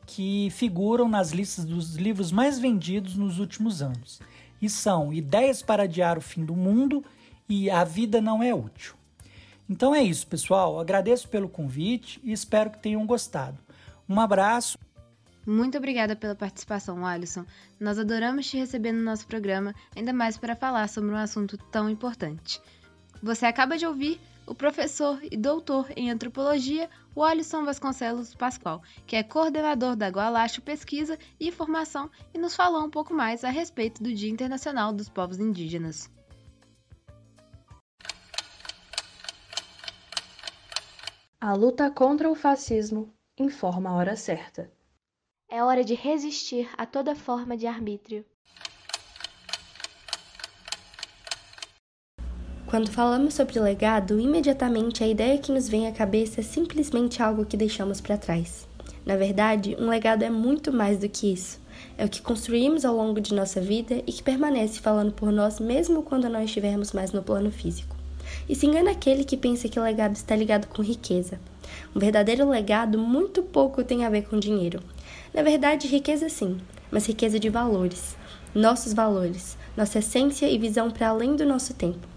que 0.06 0.50
figuram 0.52 1.08
nas 1.08 1.32
listas 1.32 1.66
dos 1.66 1.96
livros 1.96 2.32
mais 2.32 2.60
vendidos 2.60 3.16
nos 3.16 3.40
últimos 3.40 3.82
anos. 3.82 4.20
E 4.62 4.70
são 4.70 5.14
Ideias 5.14 5.62
para 5.62 5.84
Adiar 5.84 6.18
o 6.18 6.22
Fim 6.22 6.46
do 6.46 6.56
Mundo 6.56 7.04
e 7.48 7.70
A 7.70 7.84
Vida 7.84 8.22
Não 8.22 8.42
é 8.42 8.54
Útil. 8.54 8.96
Então 9.70 9.94
é 9.94 10.02
isso, 10.02 10.28
pessoal. 10.28 10.80
Agradeço 10.80 11.28
pelo 11.28 11.50
convite 11.50 12.20
e 12.24 12.32
espero 12.32 12.70
que 12.70 12.80
tenham 12.80 13.06
gostado. 13.06 13.58
Um 14.08 14.20
abraço. 14.20 14.78
Muito 15.46 15.78
obrigada 15.78 16.16
pela 16.16 16.36
participação, 16.36 17.06
Alisson. 17.06 17.46
Nós 17.80 18.00
adoramos 18.00 18.50
te 18.50 18.58
receber 18.58 18.92
no 18.92 19.04
nosso 19.04 19.28
programa, 19.28 19.76
ainda 19.96 20.12
mais 20.12 20.38
para 20.38 20.56
falar 20.56 20.88
sobre 20.90 21.12
um 21.12 21.18
assunto 21.18 21.58
tão 21.58 21.90
importante. 21.90 22.60
Você 23.22 23.46
acaba 23.46 23.78
de 23.78 23.86
ouvir 23.86 24.20
o 24.48 24.54
professor 24.54 25.20
e 25.24 25.36
doutor 25.36 25.88
em 25.96 26.12
antropologia, 26.12 26.90
o 27.16 27.24
Alisson 27.24 27.66
Vasconcelos 27.66 28.36
Pascoal, 28.36 28.82
que 29.08 29.16
é 29.16 29.24
coordenador 29.24 29.96
da 29.96 30.10
Gualacho 30.10 30.62
Pesquisa 30.62 31.18
e 31.40 31.52
Formação 31.52 32.10
e 32.34 32.38
nos 32.38 32.56
falou 32.56 32.84
um 32.84 32.90
pouco 32.90 33.14
mais 33.14 33.44
a 33.44 33.50
respeito 33.50 34.04
do 34.04 34.14
Dia 34.14 34.30
Internacional 34.30 34.94
dos 34.94 35.10
Povos 35.10 35.40
Indígenas. 35.40 36.10
A 41.40 41.54
luta 41.54 41.92
contra 41.92 42.30
o 42.30 42.36
fascismo 42.36 43.14
informa 43.38 43.90
a 43.90 43.94
hora 43.94 44.16
certa. 44.16 44.72
É 45.48 45.64
hora 45.64 45.84
de 45.84 45.94
resistir 45.94 46.70
a 46.76 46.86
toda 46.86 47.16
forma 47.16 47.56
de 47.56 47.68
arbítrio. 47.68 48.26
Quando 52.76 52.92
falamos 52.92 53.36
sobre 53.36 53.58
legado, 53.58 54.20
imediatamente 54.20 55.02
a 55.02 55.08
ideia 55.08 55.38
que 55.38 55.50
nos 55.50 55.70
vem 55.70 55.88
à 55.88 55.94
cabeça 55.94 56.42
é 56.42 56.44
simplesmente 56.44 57.24
algo 57.24 57.46
que 57.46 57.56
deixamos 57.56 58.02
para 58.02 58.18
trás. 58.18 58.68
Na 59.06 59.16
verdade, 59.16 59.78
um 59.80 59.88
legado 59.88 60.24
é 60.24 60.30
muito 60.30 60.74
mais 60.74 60.98
do 60.98 61.08
que 61.08 61.32
isso. 61.32 61.58
É 61.98 62.04
o 62.04 62.10
que 62.10 62.22
construímos 62.22 62.84
ao 62.84 62.94
longo 62.94 63.22
de 63.22 63.34
nossa 63.34 63.62
vida 63.62 64.04
e 64.06 64.12
que 64.12 64.22
permanece 64.22 64.82
falando 64.82 65.14
por 65.14 65.32
nós 65.32 65.58
mesmo 65.58 66.04
quando 66.04 66.28
não 66.28 66.44
estivermos 66.44 66.92
mais 66.92 67.14
no 67.14 67.24
plano 67.24 67.50
físico. 67.50 67.96
E 68.50 68.54
se 68.54 68.66
engana 68.66 68.92
aquele 68.92 69.24
que 69.24 69.38
pensa 69.38 69.70
que 69.70 69.80
o 69.80 69.84
legado 69.84 70.18
está 70.18 70.36
ligado 70.36 70.68
com 70.68 70.82
riqueza. 70.82 71.40
Um 71.96 72.00
verdadeiro 72.02 72.50
legado 72.50 72.98
muito 72.98 73.42
pouco 73.42 73.86
tem 73.86 74.04
a 74.04 74.10
ver 74.10 74.24
com 74.24 74.38
dinheiro. 74.38 74.84
Na 75.34 75.44
verdade, 75.44 75.88
riqueza 75.88 76.28
sim, 76.28 76.58
mas 76.92 77.08
riqueza 77.08 77.40
de 77.40 77.48
valores. 77.48 78.18
Nossos 78.54 78.92
valores, 78.92 79.58
nossa 79.78 80.00
essência 80.00 80.50
e 80.50 80.58
visão 80.58 80.92
para 80.92 81.08
além 81.08 81.38
do 81.38 81.46
nosso 81.46 81.74
tempo. 81.74 82.15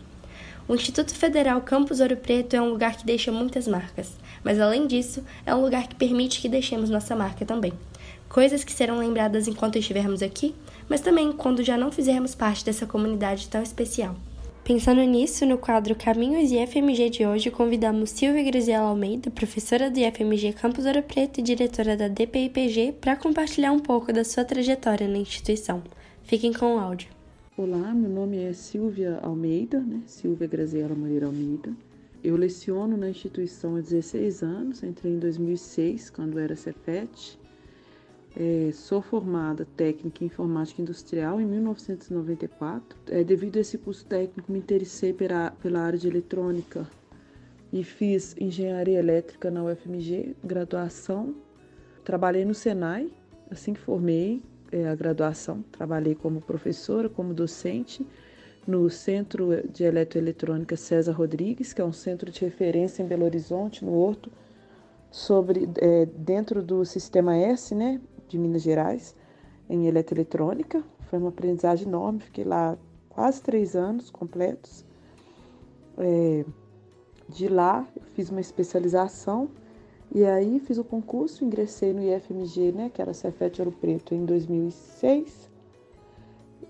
O 0.68 0.74
Instituto 0.74 1.14
Federal 1.14 1.62
Campus 1.62 1.98
Ouro 1.98 2.14
Preto 2.14 2.54
é 2.54 2.60
um 2.60 2.68
lugar 2.68 2.94
que 2.94 3.06
deixa 3.06 3.32
muitas 3.32 3.66
marcas, 3.66 4.12
mas 4.44 4.60
além 4.60 4.86
disso, 4.86 5.24
é 5.46 5.54
um 5.54 5.62
lugar 5.62 5.88
que 5.88 5.94
permite 5.94 6.42
que 6.42 6.48
deixemos 6.48 6.90
nossa 6.90 7.16
marca 7.16 7.46
também. 7.46 7.72
Coisas 8.28 8.64
que 8.64 8.72
serão 8.74 8.98
lembradas 8.98 9.48
enquanto 9.48 9.78
estivermos 9.78 10.22
aqui, 10.22 10.54
mas 10.86 11.00
também 11.00 11.32
quando 11.32 11.64
já 11.64 11.78
não 11.78 11.90
fizermos 11.90 12.34
parte 12.34 12.66
dessa 12.66 12.84
comunidade 12.84 13.48
tão 13.48 13.62
especial. 13.62 14.14
Pensando 14.62 15.00
nisso, 15.00 15.46
no 15.46 15.56
quadro 15.56 15.94
Caminhos 15.94 16.52
e 16.52 16.66
FMG 16.66 17.08
de 17.08 17.26
hoje, 17.26 17.50
convidamos 17.50 18.10
Silvia 18.10 18.42
Graziela 18.42 18.88
Almeida, 18.88 19.30
professora 19.30 19.90
do 19.90 19.98
IFMG 19.98 20.52
Campus 20.52 20.84
Ouro 20.84 21.02
Preto 21.02 21.40
e 21.40 21.42
diretora 21.42 21.96
da 21.96 22.08
DPIPG, 22.08 22.96
para 23.00 23.16
compartilhar 23.16 23.72
um 23.72 23.80
pouco 23.80 24.12
da 24.12 24.22
sua 24.22 24.44
trajetória 24.44 25.08
na 25.08 25.16
instituição. 25.16 25.82
Fiquem 26.24 26.52
com 26.52 26.76
o 26.76 26.78
áudio. 26.78 27.17
Olá, 27.60 27.92
meu 27.92 28.08
nome 28.08 28.36
é 28.36 28.52
Silvia 28.52 29.18
Almeida, 29.20 29.80
né? 29.80 30.00
Silvia 30.06 30.46
Graziela 30.46 30.94
Moreira 30.94 31.26
Almeida. 31.26 31.72
Eu 32.22 32.36
leciono 32.36 32.96
na 32.96 33.10
instituição 33.10 33.74
há 33.74 33.80
16 33.80 34.44
anos, 34.44 34.84
entrei 34.84 35.14
em 35.14 35.18
2006, 35.18 36.08
quando 36.10 36.38
era 36.38 36.54
Cefet. 36.54 37.36
É, 38.36 38.70
sou 38.72 39.02
formada 39.02 39.66
técnica 39.76 40.22
em 40.22 40.28
informática 40.28 40.80
industrial 40.80 41.40
em 41.40 41.46
1994. 41.46 42.96
É, 43.08 43.24
devido 43.24 43.56
a 43.56 43.60
esse 43.60 43.76
curso 43.76 44.06
técnico, 44.06 44.52
me 44.52 44.60
interessei 44.60 45.12
pela, 45.12 45.50
pela 45.50 45.80
área 45.80 45.98
de 45.98 46.06
eletrônica 46.06 46.88
e 47.72 47.82
fiz 47.82 48.36
engenharia 48.38 49.00
elétrica 49.00 49.50
na 49.50 49.64
UFMG, 49.64 50.36
graduação. 50.44 51.34
Trabalhei 52.04 52.44
no 52.44 52.54
Senai, 52.54 53.10
assim 53.50 53.74
que 53.74 53.80
formei 53.80 54.44
é, 54.72 54.88
a 54.88 54.94
graduação, 54.94 55.62
trabalhei 55.72 56.14
como 56.14 56.40
professora, 56.40 57.08
como 57.08 57.34
docente 57.34 58.06
no 58.66 58.90
Centro 58.90 59.66
de 59.68 59.84
Eletroeletrônica 59.84 60.76
César 60.76 61.12
Rodrigues, 61.12 61.72
que 61.72 61.80
é 61.80 61.84
um 61.84 61.92
centro 61.92 62.30
de 62.30 62.40
referência 62.40 63.02
em 63.02 63.06
Belo 63.06 63.24
Horizonte, 63.24 63.84
no 63.84 63.94
Horto, 63.94 64.30
sobre 65.10 65.68
é, 65.78 66.04
dentro 66.04 66.62
do 66.62 66.84
sistema 66.84 67.34
S, 67.34 67.74
né, 67.74 67.98
de 68.28 68.36
Minas 68.38 68.62
Gerais, 68.62 69.14
em 69.70 69.86
eletroeletrônica. 69.86 70.84
Foi 71.08 71.18
uma 71.18 71.30
aprendizagem 71.30 71.88
enorme, 71.88 72.20
fiquei 72.20 72.44
lá 72.44 72.76
quase 73.08 73.40
três 73.40 73.74
anos 73.74 74.10
completos. 74.10 74.84
É, 75.96 76.44
de 77.28 77.48
lá, 77.48 77.86
fiz 78.14 78.30
uma 78.30 78.40
especialização 78.40 79.50
e 80.14 80.24
aí 80.24 80.58
fiz 80.60 80.78
o 80.78 80.84
concurso, 80.84 81.44
ingressei 81.44 81.92
no 81.92 82.02
IFMG, 82.02 82.72
né, 82.72 82.90
que 82.92 83.02
era 83.02 83.12
Cefet 83.12 83.60
Ouro 83.60 83.72
Preto, 83.72 84.14
em 84.14 84.24
2006. 84.24 85.50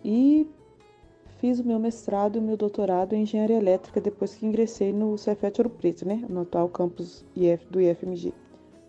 E 0.04 0.50
fiz 1.38 1.60
o 1.60 1.64
meu 1.64 1.78
mestrado 1.78 2.36
e 2.36 2.38
o 2.40 2.42
meu 2.42 2.56
doutorado 2.56 3.14
em 3.14 3.22
engenharia 3.22 3.56
elétrica 3.56 4.00
depois 4.00 4.34
que 4.34 4.44
ingressei 4.44 4.92
no 4.92 5.16
Cefet 5.16 5.60
Ouro 5.60 5.70
Preto, 5.70 6.06
né, 6.06 6.24
no 6.28 6.40
atual 6.40 6.68
campus 6.68 7.24
do 7.70 7.80
IFMG. 7.80 8.34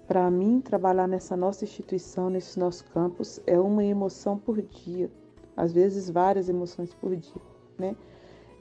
Para 0.07 0.29
mim, 0.31 0.59
trabalhar 0.59 1.07
nessa 1.07 1.37
nossa 1.37 1.63
instituição, 1.63 2.31
nesse 2.31 2.57
nosso 2.59 2.83
campus, 2.85 3.39
é 3.45 3.59
uma 3.59 3.83
emoção 3.83 4.39
por 4.39 4.59
dia, 4.59 5.11
às 5.55 5.71
vezes 5.71 6.09
várias 6.09 6.49
emoções 6.49 6.91
por 6.95 7.15
dia, 7.15 7.41
né? 7.77 7.95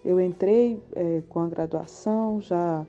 Eu 0.05 0.21
entrei 0.21 0.83
é, 0.95 1.23
com 1.29 1.41
a 1.41 1.49
graduação, 1.49 2.41
já 2.41 2.87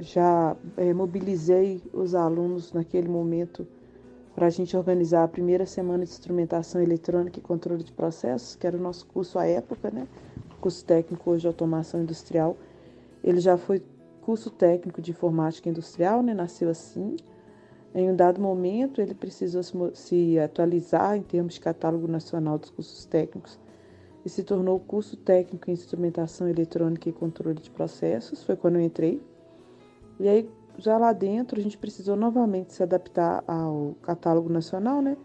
já 0.00 0.56
é, 0.76 0.92
mobilizei 0.92 1.82
os 1.92 2.14
alunos 2.14 2.72
naquele 2.72 3.08
momento 3.08 3.66
para 4.34 4.46
a 4.46 4.50
gente 4.50 4.76
organizar 4.76 5.24
a 5.24 5.28
primeira 5.28 5.66
semana 5.66 6.04
de 6.04 6.10
instrumentação 6.10 6.80
eletrônica 6.80 7.38
e 7.38 7.42
controle 7.42 7.82
de 7.82 7.92
processos, 7.92 8.56
que 8.56 8.66
era 8.66 8.76
o 8.76 8.80
nosso 8.80 9.06
curso 9.06 9.38
à 9.38 9.46
época, 9.46 9.90
né? 9.90 10.06
Curso 10.60 10.84
técnico 10.84 11.30
hoje 11.30 11.42
de 11.42 11.46
automação 11.46 12.00
industrial. 12.02 12.56
Ele 13.22 13.40
já 13.40 13.56
foi 13.56 13.82
curso 14.22 14.50
técnico 14.50 15.02
de 15.02 15.10
informática 15.10 15.68
industrial, 15.68 16.22
né? 16.22 16.32
Nasceu 16.32 16.70
assim. 16.70 17.16
Em 17.94 18.08
um 18.08 18.14
dado 18.14 18.40
momento, 18.40 19.00
ele 19.00 19.14
precisou 19.14 19.62
se 19.94 20.38
atualizar 20.38 21.16
em 21.16 21.22
termos 21.22 21.54
de 21.54 21.60
catálogo 21.60 22.06
nacional 22.06 22.56
dos 22.56 22.70
cursos 22.70 23.04
técnicos 23.04 23.58
e 24.24 24.28
se 24.28 24.44
tornou 24.44 24.78
curso 24.78 25.16
técnico 25.16 25.70
em 25.70 25.72
instrumentação 25.72 26.48
eletrônica 26.48 27.08
e 27.08 27.12
controle 27.12 27.60
de 27.60 27.70
processos. 27.70 28.42
Foi 28.44 28.54
quando 28.54 28.76
eu 28.76 28.82
entrei. 28.82 29.20
E 30.20 30.28
aí, 30.28 30.50
já 30.76 30.98
lá 30.98 31.14
dentro, 31.14 31.58
a 31.58 31.62
gente 31.62 31.78
precisou 31.78 32.14
novamente 32.14 32.74
se 32.74 32.82
adaptar 32.82 33.42
ao 33.48 33.96
catálogo 34.02 34.50
nacional, 34.50 35.00
né? 35.00 35.16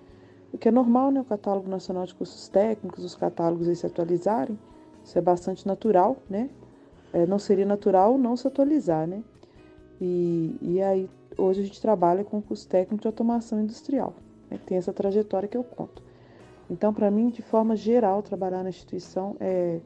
O 0.53 0.57
que 0.57 0.69
é 0.69 0.71
normal, 0.71 1.11
né? 1.11 1.19
O 1.19 1.25
catálogo 1.25 1.69
nacional 1.69 2.05
de 2.05 2.15
cursos 2.15 2.47
técnicos, 2.47 3.03
os 3.03 3.13
catálogos 3.13 3.67
aí 3.67 3.75
se 3.75 3.85
atualizarem. 3.85 4.57
Isso 5.03 5.17
é 5.17 5.21
bastante 5.21 5.67
natural, 5.67 6.15
né? 6.29 6.49
É, 7.11 7.25
não 7.25 7.37
seria 7.37 7.65
natural 7.65 8.17
não 8.17 8.37
se 8.37 8.47
atualizar, 8.47 9.05
né? 9.05 9.21
E, 9.99 10.57
e 10.61 10.81
aí, 10.81 11.09
hoje 11.37 11.59
a 11.59 11.63
gente 11.65 11.81
trabalha 11.81 12.23
com 12.23 12.37
o 12.37 12.41
curso 12.41 12.65
técnico 12.65 13.01
de 13.01 13.07
automação 13.07 13.59
industrial. 13.59 14.13
Né? 14.49 14.57
Tem 14.65 14.77
essa 14.77 14.93
trajetória 14.93 15.49
que 15.49 15.57
eu 15.57 15.63
conto. 15.63 16.01
Então, 16.69 16.93
para 16.93 17.11
mim, 17.11 17.27
de 17.27 17.41
forma 17.41 17.75
geral, 17.75 18.23
trabalhar 18.23 18.63
na 18.63 18.69
instituição 18.69 19.35
é, 19.41 19.81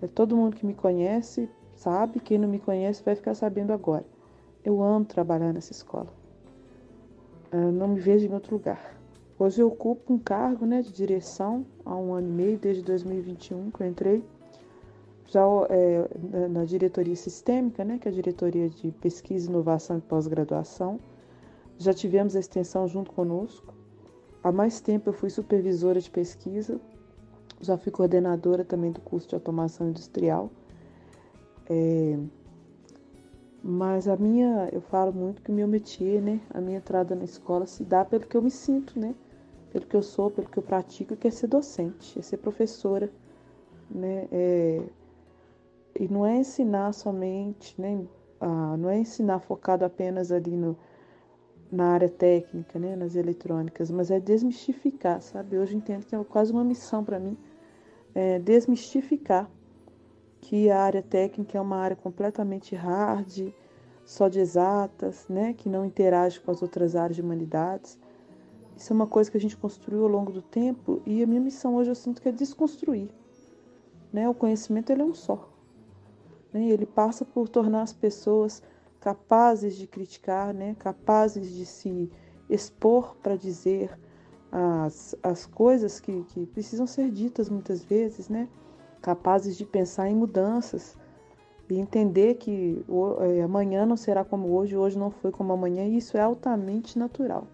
é 0.00 0.06
todo 0.06 0.34
mundo 0.34 0.56
que 0.56 0.64
me 0.64 0.72
conhece 0.72 1.46
sabe, 1.80 2.20
quem 2.20 2.38
não 2.38 2.48
me 2.48 2.58
conhece 2.58 3.02
vai 3.02 3.14
ficar 3.14 3.34
sabendo 3.34 3.72
agora. 3.72 4.04
Eu 4.64 4.82
amo 4.82 5.04
trabalhar 5.04 5.52
nessa 5.52 5.72
escola. 5.72 6.08
Eu 7.50 7.72
não 7.72 7.88
me 7.88 8.00
vejo 8.00 8.26
em 8.26 8.32
outro 8.32 8.56
lugar. 8.56 9.00
Hoje 9.38 9.62
eu 9.62 9.68
ocupo 9.68 10.12
um 10.12 10.18
cargo 10.18 10.66
né, 10.66 10.82
de 10.82 10.92
direção 10.92 11.64
há 11.84 11.96
um 11.96 12.12
ano 12.12 12.28
e 12.28 12.30
meio, 12.30 12.58
desde 12.58 12.82
2021 12.82 13.70
que 13.70 13.82
eu 13.82 13.86
entrei, 13.86 14.22
já 15.26 15.40
é, 15.70 16.48
na 16.48 16.64
diretoria 16.66 17.16
sistêmica, 17.16 17.82
né, 17.82 17.98
que 17.98 18.06
é 18.06 18.10
a 18.10 18.14
diretoria 18.14 18.68
de 18.68 18.90
pesquisa, 18.92 19.48
inovação 19.48 19.96
e 19.96 20.00
pós-graduação. 20.02 21.00
Já 21.78 21.94
tivemos 21.94 22.36
a 22.36 22.40
extensão 22.40 22.86
junto 22.86 23.10
conosco. 23.12 23.72
Há 24.44 24.52
mais 24.52 24.82
tempo 24.82 25.08
eu 25.08 25.14
fui 25.14 25.30
supervisora 25.30 26.00
de 26.00 26.10
pesquisa, 26.10 26.78
já 27.62 27.78
fui 27.78 27.90
coordenadora 27.90 28.62
também 28.62 28.92
do 28.92 29.00
curso 29.00 29.26
de 29.28 29.34
automação 29.34 29.88
industrial. 29.88 30.50
É, 31.66 32.18
mas 33.62 34.08
a 34.08 34.16
minha, 34.16 34.68
eu 34.72 34.80
falo 34.80 35.12
muito 35.12 35.42
que 35.42 35.50
o 35.50 35.54
meu 35.54 35.68
métier, 35.68 36.22
né, 36.22 36.40
a 36.52 36.60
minha 36.60 36.78
entrada 36.78 37.14
na 37.14 37.24
escola 37.24 37.66
se 37.66 37.84
dá 37.84 38.04
pelo 38.04 38.26
que 38.26 38.36
eu 38.36 38.42
me 38.42 38.50
sinto, 38.50 38.98
né, 38.98 39.14
pelo 39.70 39.86
que 39.86 39.94
eu 39.94 40.02
sou, 40.02 40.30
pelo 40.30 40.48
que 40.48 40.58
eu 40.58 40.62
pratico, 40.62 41.16
que 41.16 41.28
é 41.28 41.30
ser 41.30 41.46
docente, 41.46 42.18
é 42.18 42.22
ser 42.22 42.38
professora, 42.38 43.10
né, 43.90 44.28
é, 44.32 44.82
e 45.98 46.08
não 46.08 46.24
é 46.24 46.38
ensinar 46.38 46.92
somente, 46.92 47.78
né, 47.80 48.04
ah, 48.40 48.76
não 48.78 48.88
é 48.88 48.98
ensinar 48.98 49.40
focado 49.40 49.84
apenas 49.84 50.32
ali 50.32 50.56
no, 50.56 50.76
na 51.70 51.92
área 51.92 52.08
técnica, 52.08 52.78
né, 52.78 52.96
nas 52.96 53.14
eletrônicas, 53.14 53.90
mas 53.90 54.10
é 54.10 54.18
desmistificar, 54.18 55.20
sabe? 55.20 55.58
Hoje 55.58 55.76
entendo 55.76 56.04
que 56.06 56.14
é 56.14 56.24
quase 56.24 56.52
uma 56.52 56.64
missão 56.64 57.04
para 57.04 57.20
mim, 57.20 57.36
é 58.14 58.38
desmistificar 58.38 59.48
que 60.40 60.70
a 60.70 60.82
área 60.82 61.02
técnica 61.02 61.58
é 61.58 61.60
uma 61.60 61.76
área 61.76 61.96
completamente 61.96 62.74
hard, 62.74 63.52
só 64.04 64.28
de 64.28 64.40
exatas, 64.40 65.26
né, 65.28 65.52
que 65.52 65.68
não 65.68 65.84
interage 65.84 66.40
com 66.40 66.50
as 66.50 66.62
outras 66.62 66.96
áreas 66.96 67.16
de 67.16 67.22
humanidades. 67.22 67.98
Isso 68.76 68.92
é 68.92 68.96
uma 68.96 69.06
coisa 69.06 69.30
que 69.30 69.36
a 69.36 69.40
gente 69.40 69.56
construiu 69.56 70.02
ao 70.02 70.08
longo 70.08 70.32
do 70.32 70.42
tempo 70.42 71.02
e 71.06 71.22
a 71.22 71.26
minha 71.26 71.40
missão 71.40 71.76
hoje 71.76 71.90
eu 71.90 71.94
sinto 71.94 72.20
que 72.20 72.28
é 72.28 72.32
desconstruir. 72.32 73.10
Né? 74.12 74.28
O 74.28 74.34
conhecimento 74.34 74.90
ele 74.90 75.02
é 75.02 75.04
um 75.04 75.14
só. 75.14 75.48
Né? 76.52 76.64
Ele 76.68 76.86
passa 76.86 77.24
por 77.24 77.48
tornar 77.48 77.82
as 77.82 77.92
pessoas 77.92 78.62
capazes 78.98 79.76
de 79.76 79.86
criticar, 79.86 80.52
né? 80.52 80.74
capazes 80.78 81.48
de 81.54 81.64
se 81.64 82.10
expor 82.48 83.14
para 83.22 83.36
dizer 83.36 83.96
as, 84.50 85.14
as 85.22 85.46
coisas 85.46 86.00
que, 86.00 86.24
que 86.24 86.46
precisam 86.46 86.86
ser 86.86 87.10
ditas 87.10 87.48
muitas 87.48 87.84
vezes, 87.84 88.28
né? 88.28 88.48
Capazes 89.00 89.56
de 89.56 89.64
pensar 89.64 90.08
em 90.08 90.14
mudanças 90.14 90.96
e 91.68 91.78
entender 91.78 92.34
que 92.34 92.84
é, 93.20 93.42
amanhã 93.42 93.86
não 93.86 93.96
será 93.96 94.24
como 94.24 94.52
hoje, 94.52 94.76
hoje 94.76 94.98
não 94.98 95.10
foi 95.10 95.30
como 95.30 95.52
amanhã, 95.52 95.84
e 95.86 95.96
isso 95.96 96.16
é 96.16 96.20
altamente 96.20 96.98
natural. 96.98 97.46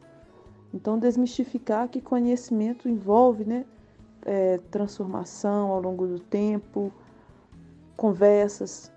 Então, 0.73 0.99
desmistificar 0.99 1.89
que 1.89 2.01
conhecimento 2.01 2.89
envolve 2.89 3.45
né, 3.45 3.65
é, 4.25 4.59
transformação 4.71 5.71
ao 5.71 5.81
longo 5.81 6.07
do 6.07 6.19
tempo, 6.19 6.93
conversas, 7.97 8.93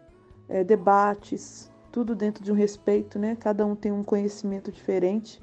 é, 0.48 0.64
debates, 0.64 1.72
tudo 1.92 2.16
dentro 2.16 2.44
de 2.44 2.52
um 2.52 2.56
respeito, 2.56 3.18
né? 3.18 3.36
Cada 3.40 3.66
um 3.66 3.76
tem 3.76 3.92
um 3.92 4.04
conhecimento 4.04 4.72
diferente. 4.72 5.42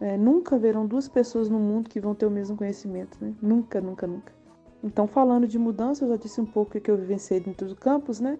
É, 0.00 0.16
nunca 0.16 0.56
haverão 0.56 0.86
duas 0.86 1.08
pessoas 1.08 1.48
no 1.48 1.58
mundo 1.58 1.88
que 1.88 2.00
vão 2.00 2.14
ter 2.14 2.26
o 2.26 2.30
mesmo 2.30 2.56
conhecimento, 2.56 3.18
né? 3.20 3.34
Nunca, 3.40 3.80
nunca, 3.80 4.06
nunca. 4.06 4.39
Então, 4.82 5.06
falando 5.06 5.46
de 5.46 5.58
mudança, 5.58 6.04
eu 6.04 6.08
já 6.08 6.16
disse 6.16 6.40
um 6.40 6.46
pouco 6.46 6.78
o 6.78 6.80
que 6.80 6.90
eu 6.90 6.96
vivenciei 6.96 7.38
dentro 7.38 7.68
do 7.68 7.76
campus, 7.76 8.18
né? 8.18 8.38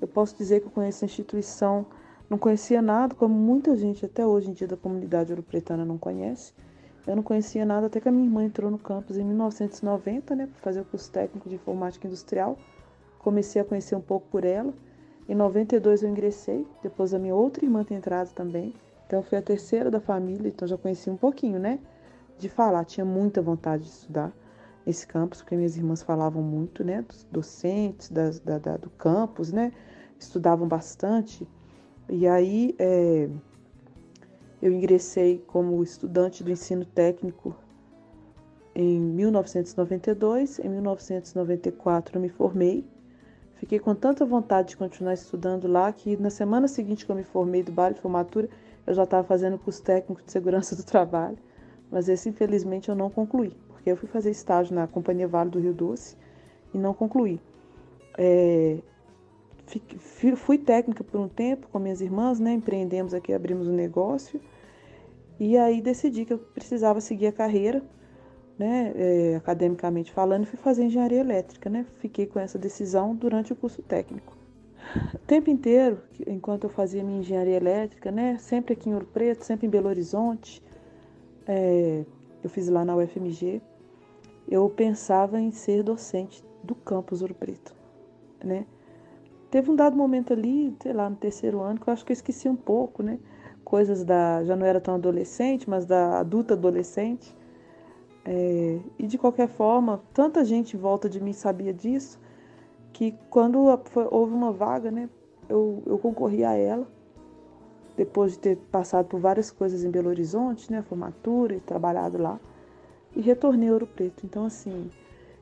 Eu 0.00 0.06
posso 0.06 0.36
dizer 0.36 0.60
que 0.60 0.66
eu 0.66 0.70
conheço 0.70 1.04
a 1.04 1.06
instituição, 1.06 1.84
não 2.28 2.38
conhecia 2.38 2.80
nada, 2.80 3.12
como 3.14 3.34
muita 3.34 3.76
gente 3.76 4.06
até 4.06 4.24
hoje 4.24 4.50
em 4.50 4.52
dia 4.52 4.68
da 4.68 4.76
comunidade 4.76 5.32
europretana 5.32 5.84
não 5.84 5.98
conhece. 5.98 6.52
Eu 7.04 7.16
não 7.16 7.24
conhecia 7.24 7.64
nada 7.64 7.88
até 7.88 8.00
que 8.00 8.08
a 8.08 8.12
minha 8.12 8.24
irmã 8.24 8.44
entrou 8.44 8.70
no 8.70 8.78
campus 8.78 9.18
em 9.18 9.24
1990, 9.24 10.36
né, 10.36 10.46
para 10.46 10.60
fazer 10.60 10.80
o 10.80 10.84
curso 10.84 11.10
técnico 11.10 11.48
de 11.48 11.56
informática 11.56 12.06
industrial. 12.06 12.56
Comecei 13.18 13.60
a 13.60 13.64
conhecer 13.64 13.96
um 13.96 14.00
pouco 14.00 14.28
por 14.30 14.44
ela. 14.44 14.72
Em 15.28 15.34
92 15.34 16.04
eu 16.04 16.08
ingressei, 16.08 16.64
depois 16.84 17.12
a 17.12 17.18
minha 17.18 17.34
outra 17.34 17.64
irmã 17.64 17.82
ter 17.82 17.94
entrado 17.94 18.32
também. 18.32 18.72
Então 19.06 19.18
eu 19.18 19.22
fui 19.24 19.36
a 19.36 19.42
terceira 19.42 19.90
da 19.90 19.98
família, 19.98 20.48
então 20.48 20.68
já 20.68 20.78
conheci 20.78 21.10
um 21.10 21.16
pouquinho, 21.16 21.58
né, 21.58 21.80
de 22.38 22.48
falar. 22.48 22.84
Tinha 22.84 23.04
muita 23.04 23.42
vontade 23.42 23.82
de 23.82 23.88
estudar 23.88 24.32
esse 24.86 25.06
campus, 25.06 25.42
porque 25.42 25.56
minhas 25.56 25.76
irmãs 25.76 26.02
falavam 26.02 26.42
muito, 26.42 26.82
né, 26.82 27.02
dos 27.02 27.24
docentes 27.30 28.10
das, 28.10 28.40
da, 28.40 28.58
da, 28.58 28.76
do 28.76 28.90
campus, 28.90 29.52
né, 29.52 29.72
estudavam 30.18 30.66
bastante. 30.66 31.46
E 32.08 32.26
aí 32.26 32.74
é, 32.78 33.28
eu 34.60 34.72
ingressei 34.72 35.42
como 35.46 35.82
estudante 35.82 36.42
do 36.42 36.50
ensino 36.50 36.84
técnico 36.84 37.54
em 38.74 39.00
1992. 39.00 40.58
Em 40.58 40.68
1994 40.68 42.16
eu 42.16 42.20
me 42.20 42.28
formei. 42.28 42.84
Fiquei 43.56 43.78
com 43.78 43.94
tanta 43.94 44.24
vontade 44.24 44.68
de 44.68 44.76
continuar 44.76 45.12
estudando 45.12 45.68
lá 45.68 45.92
que 45.92 46.16
na 46.16 46.30
semana 46.30 46.66
seguinte 46.66 47.04
que 47.04 47.12
eu 47.12 47.16
me 47.16 47.24
formei 47.24 47.62
do 47.62 47.70
baile 47.70 47.94
de 47.94 48.00
formatura, 48.00 48.48
eu 48.86 48.94
já 48.94 49.04
estava 49.04 49.22
fazendo 49.22 49.58
curso 49.58 49.82
técnico 49.82 50.22
de 50.22 50.32
segurança 50.32 50.74
do 50.74 50.82
trabalho. 50.84 51.38
Mas 51.90 52.08
esse, 52.08 52.28
infelizmente, 52.28 52.88
eu 52.88 52.94
não 52.94 53.10
concluí 53.10 53.54
porque 53.80 53.90
eu 53.90 53.96
fui 53.96 54.08
fazer 54.08 54.30
estágio 54.30 54.74
na 54.74 54.86
Companhia 54.86 55.26
Vale 55.26 55.48
do 55.48 55.58
Rio 55.58 55.72
Doce 55.72 56.14
e 56.74 56.76
não 56.76 56.92
concluí. 56.92 57.40
É, 58.18 58.76
fui 60.36 60.58
técnica 60.58 61.02
por 61.02 61.18
um 61.18 61.28
tempo 61.28 61.66
com 61.68 61.78
minhas 61.78 62.02
irmãs, 62.02 62.38
né? 62.38 62.52
Empreendemos 62.52 63.14
aqui, 63.14 63.32
abrimos 63.32 63.66
um 63.66 63.72
negócio. 63.72 64.38
E 65.38 65.56
aí 65.56 65.80
decidi 65.80 66.26
que 66.26 66.34
eu 66.34 66.38
precisava 66.38 67.00
seguir 67.00 67.28
a 67.28 67.32
carreira, 67.32 67.82
né? 68.58 68.92
É, 68.94 69.36
academicamente 69.36 70.12
falando, 70.12 70.42
e 70.42 70.46
fui 70.46 70.58
fazer 70.58 70.84
engenharia 70.84 71.20
elétrica, 71.20 71.70
né? 71.70 71.86
Fiquei 72.00 72.26
com 72.26 72.38
essa 72.38 72.58
decisão 72.58 73.14
durante 73.14 73.54
o 73.54 73.56
curso 73.56 73.80
técnico. 73.80 74.36
O 75.14 75.18
tempo 75.26 75.48
inteiro, 75.48 76.02
enquanto 76.26 76.64
eu 76.64 76.70
fazia 76.70 77.02
minha 77.02 77.20
engenharia 77.20 77.56
elétrica, 77.56 78.10
né? 78.10 78.36
Sempre 78.38 78.74
aqui 78.74 78.90
em 78.90 78.92
Ouro 78.92 79.06
Preto, 79.06 79.42
sempre 79.42 79.66
em 79.66 79.70
Belo 79.70 79.88
Horizonte, 79.88 80.62
é, 81.46 82.04
eu 82.42 82.50
fiz 82.50 82.68
lá 82.68 82.84
na 82.84 82.94
UFMG 82.94 83.62
eu 84.50 84.68
pensava 84.68 85.40
em 85.40 85.52
ser 85.52 85.82
docente 85.82 86.44
do 86.62 86.74
campus 86.74 87.22
Ouro 87.22 87.34
Preto, 87.34 87.74
né? 88.44 88.66
Teve 89.50 89.70
um 89.70 89.76
dado 89.76 89.96
momento 89.96 90.32
ali, 90.32 90.76
sei 90.82 90.92
lá, 90.92 91.08
no 91.08 91.16
terceiro 91.16 91.60
ano, 91.60 91.80
que 91.80 91.88
eu 91.88 91.92
acho 91.92 92.04
que 92.04 92.12
eu 92.12 92.14
esqueci 92.14 92.48
um 92.48 92.56
pouco, 92.56 93.02
né? 93.02 93.18
Coisas 93.64 94.04
da. 94.04 94.44
Já 94.44 94.56
não 94.56 94.66
era 94.66 94.80
tão 94.80 94.94
adolescente, 94.94 95.68
mas 95.68 95.86
da 95.86 96.18
adulta 96.20 96.54
adolescente. 96.54 97.34
É, 98.24 98.78
e 98.98 99.06
de 99.06 99.16
qualquer 99.16 99.48
forma, 99.48 100.02
tanta 100.12 100.44
gente 100.44 100.76
em 100.76 100.80
volta 100.80 101.08
de 101.08 101.20
mim 101.20 101.32
sabia 101.32 101.72
disso, 101.72 102.20
que 102.92 103.14
quando 103.28 103.58
houve 104.10 104.34
uma 104.34 104.52
vaga, 104.52 104.90
né? 104.90 105.08
Eu, 105.48 105.82
eu 105.86 105.98
concorri 105.98 106.44
a 106.44 106.54
ela, 106.54 106.86
depois 107.96 108.32
de 108.32 108.38
ter 108.38 108.56
passado 108.56 109.06
por 109.06 109.18
várias 109.18 109.50
coisas 109.50 109.82
em 109.82 109.90
Belo 109.90 110.08
Horizonte, 110.08 110.70
né? 110.70 110.82
Formatura 110.82 111.54
e 111.54 111.60
trabalhado 111.60 112.18
lá 112.18 112.38
e 113.14 113.20
retornei 113.20 113.68
a 113.68 113.72
Ouro 113.72 113.86
Preto. 113.86 114.24
Então, 114.24 114.44
assim, 114.44 114.90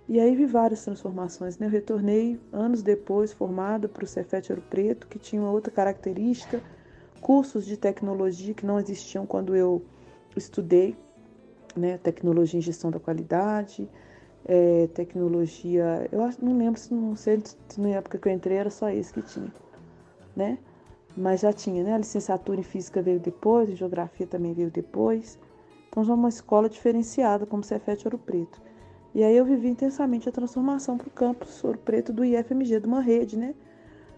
e 0.09 0.18
aí 0.18 0.35
vi 0.35 0.46
várias 0.46 0.85
transformações. 0.85 1.59
Né? 1.59 1.66
Eu 1.66 1.70
retornei 1.70 2.40
anos 2.52 2.83
depois, 2.83 3.33
formada 3.33 3.88
para 3.88 4.04
o 4.04 4.07
Cefet 4.07 4.50
Ouro 4.50 4.62
Preto, 4.68 5.07
que 5.07 5.18
tinha 5.18 5.40
uma 5.40 5.50
outra 5.50 5.72
característica, 5.72 6.62
cursos 7.20 7.66
de 7.66 7.76
tecnologia 7.76 8.54
que 8.54 8.64
não 8.64 8.78
existiam 8.78 9.26
quando 9.26 9.54
eu 9.54 9.83
estudei, 10.37 10.96
né? 11.76 11.98
tecnologia 11.98 12.59
em 12.59 12.62
gestão 12.62 12.90
da 12.90 12.98
qualidade, 12.98 13.88
é, 14.44 14.87
tecnologia, 14.94 16.09
eu 16.11 16.22
acho, 16.22 16.42
não 16.44 16.57
lembro 16.57 16.81
se 16.81 16.94
não 16.94 17.16
sei 17.16 17.42
se 17.68 17.81
na 17.81 17.88
época 17.88 18.18
que 18.18 18.28
eu 18.28 18.33
entrei 18.33 18.57
era 18.57 18.70
só 18.70 18.88
isso 18.90 19.12
que 19.12 19.20
tinha, 19.20 19.52
né? 20.35 20.59
mas 21.18 21.40
já 21.40 21.52
tinha, 21.52 21.83
né? 21.83 21.94
A 21.94 21.98
licenciatura 21.98 22.61
em 22.61 22.62
física 22.62 23.02
veio 23.02 23.18
depois, 23.18 23.76
geografia 23.76 24.26
também 24.26 24.52
veio 24.54 24.70
depois. 24.70 25.38
Então 25.88 26.05
já 26.05 26.12
é 26.12 26.16
uma 26.16 26.29
escola 26.29 26.68
diferenciada 26.68 27.46
como 27.46 27.64
Cefete 27.64 28.07
Ouro 28.07 28.18
Preto. 28.18 28.61
E 29.14 29.24
aí 29.24 29.37
eu 29.37 29.44
vivi 29.44 29.68
intensamente 29.68 30.29
a 30.29 30.33
transformação 30.33 30.96
para 30.96 31.09
o 31.09 31.11
campus 31.11 31.64
Ouro 31.64 31.79
Preto 31.79 32.12
do 32.12 32.24
IFMG, 32.24 32.81
de 32.81 32.87
uma 32.87 33.01
rede, 33.01 33.37
né? 33.37 33.55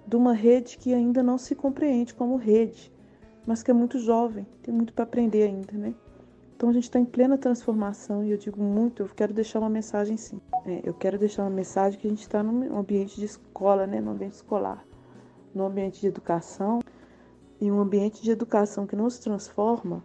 De 0.06 0.16
uma 0.16 0.35
rede 0.35 0.76
que 0.76 0.92
ainda 0.92 1.22
não 1.22 1.38
se 1.38 1.54
compreende 1.54 2.12
como 2.12 2.37
rede, 2.37 2.92
mas 3.46 3.62
que 3.62 3.70
é 3.70 3.74
muito 3.74 3.98
jovem, 3.98 4.46
tem 4.62 4.74
muito 4.74 4.92
para 4.92 5.04
aprender 5.04 5.44
ainda, 5.44 5.72
né? 5.72 5.94
Então 6.56 6.68
a 6.68 6.72
gente 6.72 6.85
está 6.85 6.98
em 6.98 7.04
plena 7.06 7.38
transformação 7.38 8.22
e 8.22 8.30
eu 8.30 8.37
digo 8.37 8.62
muito, 8.62 9.02
eu 9.02 9.09
quero 9.09 9.33
deixar 9.33 9.61
uma 9.61 9.70
mensagem 9.70 10.16
sim. 10.16 10.40
É, 10.66 10.80
eu 10.85 10.92
quero 10.92 11.16
deixar 11.18 11.44
uma 11.44 11.50
mensagem 11.50 11.98
que 11.98 12.06
a 12.06 12.11
gente 12.11 12.20
está 12.20 12.42
num 12.42 12.76
ambiente 12.76 13.16
de 13.16 13.24
escola, 13.24 13.87
né? 13.87 14.00
No 14.00 14.11
ambiente 14.11 14.35
escolar, 14.35 14.85
no 15.54 15.64
ambiente 15.64 16.00
de 16.00 16.09
educação. 16.09 16.80
E 17.59 17.70
um 17.70 17.80
ambiente 17.80 18.22
de 18.22 18.30
educação 18.30 18.87
que 18.87 18.96
não 18.96 19.09
se 19.09 19.20
transforma 19.20 20.04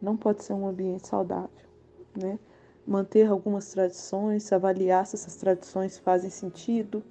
não 0.00 0.16
pode 0.16 0.42
ser 0.42 0.52
um 0.52 0.66
ambiente 0.66 1.06
saudável, 1.06 1.68
né? 2.16 2.38
Manter 2.86 3.28
algumas 3.28 3.70
tradições, 3.70 4.52
avaliar 4.52 5.06
se 5.06 5.16
essas 5.16 5.36
tradições 5.36 5.98
fazem 5.98 6.30
sentido, 6.30 7.02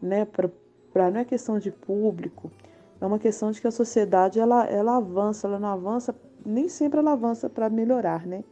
né? 0.00 0.24
Para 0.24 1.10
não 1.10 1.20
é 1.20 1.24
questão 1.24 1.58
de 1.58 1.70
público, 1.70 2.50
é 3.00 3.06
uma 3.06 3.18
questão 3.18 3.50
de 3.50 3.60
que 3.60 3.66
a 3.66 3.70
sociedade 3.70 4.40
ela, 4.40 4.64
ela 4.64 4.96
avança, 4.96 5.46
ela 5.46 5.58
não 5.58 5.68
avança 5.68 6.14
nem 6.44 6.68
sempre 6.68 7.00
ela 7.00 7.12
avança 7.12 7.50
para 7.50 7.68
melhorar, 7.68 8.26
né? 8.26 8.44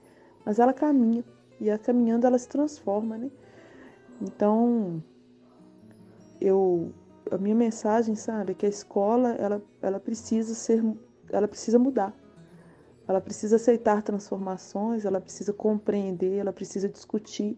Mas 0.44 0.58
ela 0.58 0.72
caminha 0.72 1.24
e 1.60 1.70
a 1.70 1.78
caminhando 1.78 2.26
ela 2.26 2.38
se 2.38 2.48
transforma, 2.48 3.16
né? 3.16 3.30
Então, 4.20 5.02
eu 6.40 6.92
a 7.30 7.38
minha 7.38 7.54
mensagem, 7.54 8.14
sabe, 8.14 8.52
é 8.52 8.54
que 8.54 8.66
a 8.66 8.68
escola 8.68 9.30
ela, 9.30 9.62
ela 9.80 9.98
precisa 9.98 10.54
ser 10.54 10.84
ela 11.30 11.48
precisa 11.48 11.78
mudar. 11.78 12.14
Ela 13.06 13.20
precisa 13.20 13.56
aceitar 13.56 14.02
transformações, 14.02 15.04
ela 15.04 15.20
precisa 15.20 15.52
compreender, 15.52 16.38
ela 16.38 16.52
precisa 16.52 16.88
discutir, 16.88 17.56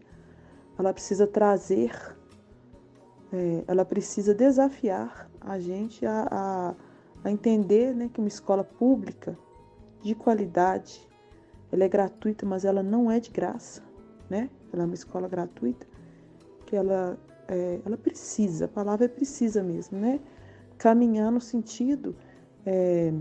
ela 0.77 0.93
precisa 0.93 1.25
trazer, 1.25 1.91
é, 3.31 3.63
ela 3.67 3.85
precisa 3.85 4.33
desafiar 4.33 5.29
a 5.39 5.59
gente 5.59 6.05
a, 6.05 6.27
a, 6.29 6.75
a 7.23 7.31
entender 7.31 7.95
né, 7.95 8.09
que 8.13 8.19
uma 8.19 8.27
escola 8.27 8.63
pública 8.63 9.37
de 10.01 10.13
qualidade. 10.13 11.07
Ela 11.71 11.83
é 11.83 11.89
gratuita, 11.89 12.45
mas 12.45 12.63
ela 12.63 12.83
não 12.83 13.11
é 13.11 13.19
de 13.19 13.29
graça, 13.29 13.83
né? 14.29 14.49
Ela 14.71 14.83
é 14.83 14.85
uma 14.85 14.95
escola 14.95 15.27
gratuita 15.27 15.85
que 16.65 16.75
ela, 16.75 17.17
é, 17.47 17.79
ela 17.85 17.97
precisa, 17.97 18.65
a 18.65 18.67
palavra 18.67 19.05
é 19.05 19.07
precisa 19.07 19.63
mesmo, 19.63 19.97
né? 19.97 20.19
Caminhar 20.77 21.31
no 21.31 21.41
sentido 21.41 22.15
é, 22.65 23.13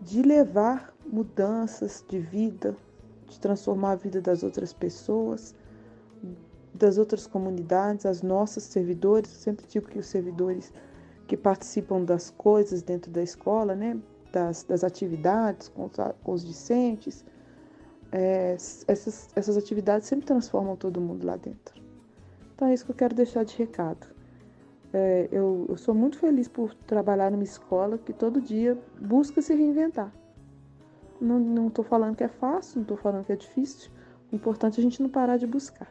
de 0.00 0.22
levar 0.22 0.93
mudanças 1.06 2.04
de 2.08 2.18
vida, 2.18 2.76
de 3.26 3.38
transformar 3.40 3.92
a 3.92 3.96
vida 3.96 4.20
das 4.20 4.42
outras 4.42 4.72
pessoas, 4.72 5.54
das 6.72 6.98
outras 6.98 7.26
comunidades, 7.26 8.04
as 8.06 8.22
nossas 8.22 8.64
servidores. 8.64 9.32
Eu 9.32 9.40
sempre 9.40 9.66
digo 9.66 9.86
que 9.88 9.98
os 9.98 10.06
servidores 10.06 10.72
que 11.26 11.36
participam 11.36 12.04
das 12.04 12.30
coisas 12.30 12.82
dentro 12.82 13.10
da 13.10 13.22
escola, 13.22 13.74
né? 13.74 13.98
das, 14.34 14.64
das 14.64 14.82
atividades 14.82 15.68
com 15.68 15.84
os, 15.84 15.92
com 16.22 16.32
os 16.32 16.44
discentes, 16.44 17.24
é, 18.10 18.54
essas, 18.54 19.28
essas 19.34 19.56
atividades 19.56 20.08
sempre 20.08 20.26
transformam 20.26 20.76
todo 20.76 21.00
mundo 21.00 21.24
lá 21.24 21.36
dentro. 21.36 21.80
Então 22.54 22.68
é 22.68 22.74
isso 22.74 22.84
que 22.84 22.90
eu 22.90 22.96
quero 22.96 23.14
deixar 23.14 23.44
de 23.44 23.56
recado. 23.56 24.06
É, 24.92 25.28
eu, 25.32 25.66
eu 25.68 25.76
sou 25.76 25.94
muito 25.94 26.18
feliz 26.18 26.46
por 26.46 26.74
trabalhar 26.74 27.30
numa 27.30 27.42
escola 27.42 27.98
que 27.98 28.12
todo 28.12 28.40
dia 28.40 28.78
busca 29.00 29.40
se 29.40 29.54
reinventar. 29.54 30.12
Não 31.20 31.68
estou 31.68 31.84
falando 31.84 32.16
que 32.16 32.24
é 32.24 32.28
fácil, 32.28 32.76
não 32.76 32.82
estou 32.82 32.96
falando 32.96 33.24
que 33.24 33.32
é 33.32 33.36
difícil. 33.36 33.90
O 34.30 34.36
importante 34.36 34.78
é 34.78 34.80
a 34.80 34.82
gente 34.82 35.02
não 35.02 35.08
parar 35.08 35.36
de 35.36 35.46
buscar. 35.46 35.88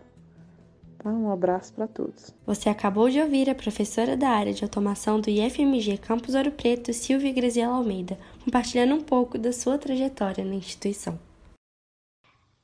Tá? 1.04 1.10
Um 1.10 1.32
abraço 1.32 1.74
para 1.74 1.88
todos. 1.88 2.34
Você 2.46 2.70
acabou 2.70 3.10
de 3.10 3.20
ouvir 3.20 3.50
a 3.50 3.56
professora 3.56 4.16
da 4.16 4.30
área 4.30 4.54
de 4.54 4.64
automação 4.64 5.20
do 5.20 5.30
IFMG 5.30 5.98
Campus 5.98 6.34
Ouro 6.34 6.52
Preto, 6.52 6.94
Silvia 6.94 7.34
Graziela 7.34 7.76
Almeida, 7.76 8.18
compartilhando 8.44 8.96
um 8.96 9.02
pouco 9.02 9.38
da 9.38 9.52
sua 9.52 9.78
trajetória 9.78 10.46
na 10.46 10.56
instituição. 10.56 11.20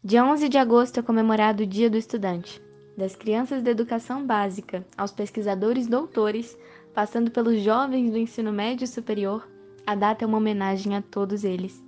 Dia 0.02 0.24
11 0.24 0.48
de 0.48 0.58
agosto 0.58 1.02
é 1.02 1.04
comemorado 1.04 1.64
o 1.64 1.68
Dia 1.68 1.90
do 1.90 1.98
Estudante. 1.98 2.62
Das 2.98 3.16
crianças 3.16 3.62
da 3.62 3.72
educação 3.72 4.26
básica 4.26 4.86
aos 4.98 5.12
pesquisadores 5.12 5.88
doutores, 5.88 6.58
passando 6.94 7.30
pelos 7.32 7.62
jovens 7.62 8.10
do 8.12 8.18
ensino 8.18 8.52
médio 8.52 8.86
e 8.86 8.88
superior, 8.88 9.46
a 9.86 9.96
data 9.96 10.24
é 10.24 10.28
uma 10.28 10.38
homenagem 10.38 10.96
a 10.96 11.02
todos 11.02 11.44
eles. 11.44 11.84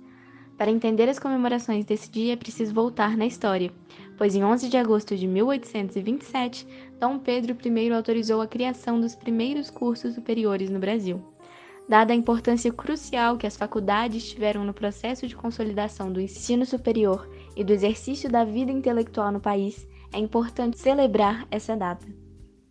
Para 0.62 0.70
entender 0.70 1.08
as 1.08 1.18
comemorações 1.18 1.84
desse 1.84 2.08
dia 2.08 2.34
é 2.34 2.36
preciso 2.36 2.72
voltar 2.72 3.16
na 3.16 3.26
história, 3.26 3.72
pois 4.16 4.36
em 4.36 4.44
11 4.44 4.68
de 4.68 4.76
agosto 4.76 5.16
de 5.16 5.26
1827, 5.26 6.68
Dom 7.00 7.18
Pedro 7.18 7.56
I 7.66 7.92
autorizou 7.92 8.40
a 8.40 8.46
criação 8.46 9.00
dos 9.00 9.16
primeiros 9.16 9.70
cursos 9.70 10.14
superiores 10.14 10.70
no 10.70 10.78
Brasil. 10.78 11.20
Dada 11.88 12.12
a 12.12 12.16
importância 12.16 12.72
crucial 12.72 13.36
que 13.36 13.44
as 13.44 13.56
faculdades 13.56 14.30
tiveram 14.30 14.62
no 14.62 14.72
processo 14.72 15.26
de 15.26 15.34
consolidação 15.34 16.12
do 16.12 16.20
ensino 16.20 16.64
superior 16.64 17.28
e 17.56 17.64
do 17.64 17.72
exercício 17.72 18.30
da 18.30 18.44
vida 18.44 18.70
intelectual 18.70 19.32
no 19.32 19.40
país, 19.40 19.84
é 20.12 20.18
importante 20.20 20.78
celebrar 20.78 21.44
essa 21.50 21.76
data. 21.76 22.06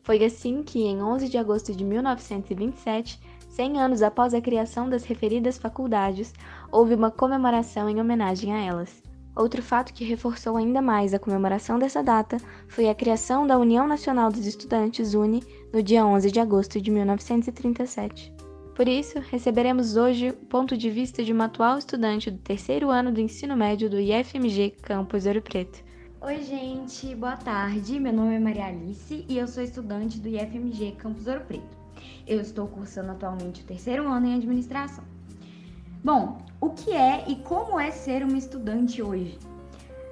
Foi 0.01 0.23
assim 0.23 0.63
que, 0.63 0.80
em 0.80 1.04
11 1.04 1.27
de 1.27 1.38
agosto 1.38 1.75
de 1.75 1.84
1927, 1.84 3.19
100 3.51 3.82
anos 3.82 4.01
após 4.01 4.34
a 4.34 4.41
criação 4.41 4.89
das 4.89 5.04
referidas 5.04 5.58
faculdades, 5.58 6.34
houve 6.71 6.95
uma 6.95 7.12
comemoração 7.12 7.89
em 7.89 7.99
homenagem 7.99 8.53
a 8.53 8.60
elas. 8.60 9.03
Outro 9.36 9.62
fato 9.62 9.93
que 9.93 10.03
reforçou 10.03 10.57
ainda 10.57 10.81
mais 10.81 11.13
a 11.13 11.19
comemoração 11.19 11.79
dessa 11.79 12.03
data 12.03 12.38
foi 12.67 12.89
a 12.89 12.95
criação 12.95 13.47
da 13.47 13.57
União 13.57 13.88
Nacional 13.88 14.29
dos 14.29 14.45
Estudantes, 14.45 15.13
UNE, 15.13 15.41
no 15.73 15.81
dia 15.81 16.05
11 16.05 16.31
de 16.31 16.39
agosto 16.39 16.81
de 16.81 16.91
1937. 16.91 18.34
Por 18.75 18.88
isso, 18.88 19.19
receberemos 19.19 19.95
hoje 19.95 20.29
o 20.29 20.34
ponto 20.34 20.75
de 20.77 20.89
vista 20.89 21.23
de 21.23 21.31
uma 21.31 21.45
atual 21.45 21.77
estudante 21.77 22.31
do 22.31 22.39
terceiro 22.39 22.89
ano 22.89 23.12
do 23.12 23.21
ensino 23.21 23.55
médio 23.55 23.89
do 23.89 23.99
IFMG 23.99 24.71
Campus 24.81 25.25
Ouro 25.25 25.41
Preto. 25.41 25.84
Oi, 26.21 26.41
gente, 26.43 27.15
boa 27.15 27.36
tarde. 27.36 27.99
Meu 27.99 28.13
nome 28.13 28.36
é 28.36 28.39
Maria 28.39 28.67
Alice 28.67 29.25
e 29.27 29.38
eu 29.38 29.47
sou 29.47 29.63
estudante 29.63 30.19
do 30.19 30.27
IFMG 30.27 30.91
Campus 30.97 31.27
Ouro 31.27 31.41
Preto. 31.41 31.77
Eu 32.27 32.39
estou 32.41 32.67
cursando 32.67 33.12
atualmente 33.12 33.62
o 33.62 33.65
terceiro 33.65 34.07
ano 34.07 34.27
em 34.27 34.36
administração. 34.36 35.11
Bom, 36.03 36.39
o 36.59 36.71
que 36.71 36.91
é 36.93 37.25
e 37.27 37.35
como 37.35 37.79
é 37.79 37.91
ser 37.91 38.23
uma 38.23 38.35
estudante 38.35 39.03
hoje? 39.03 39.37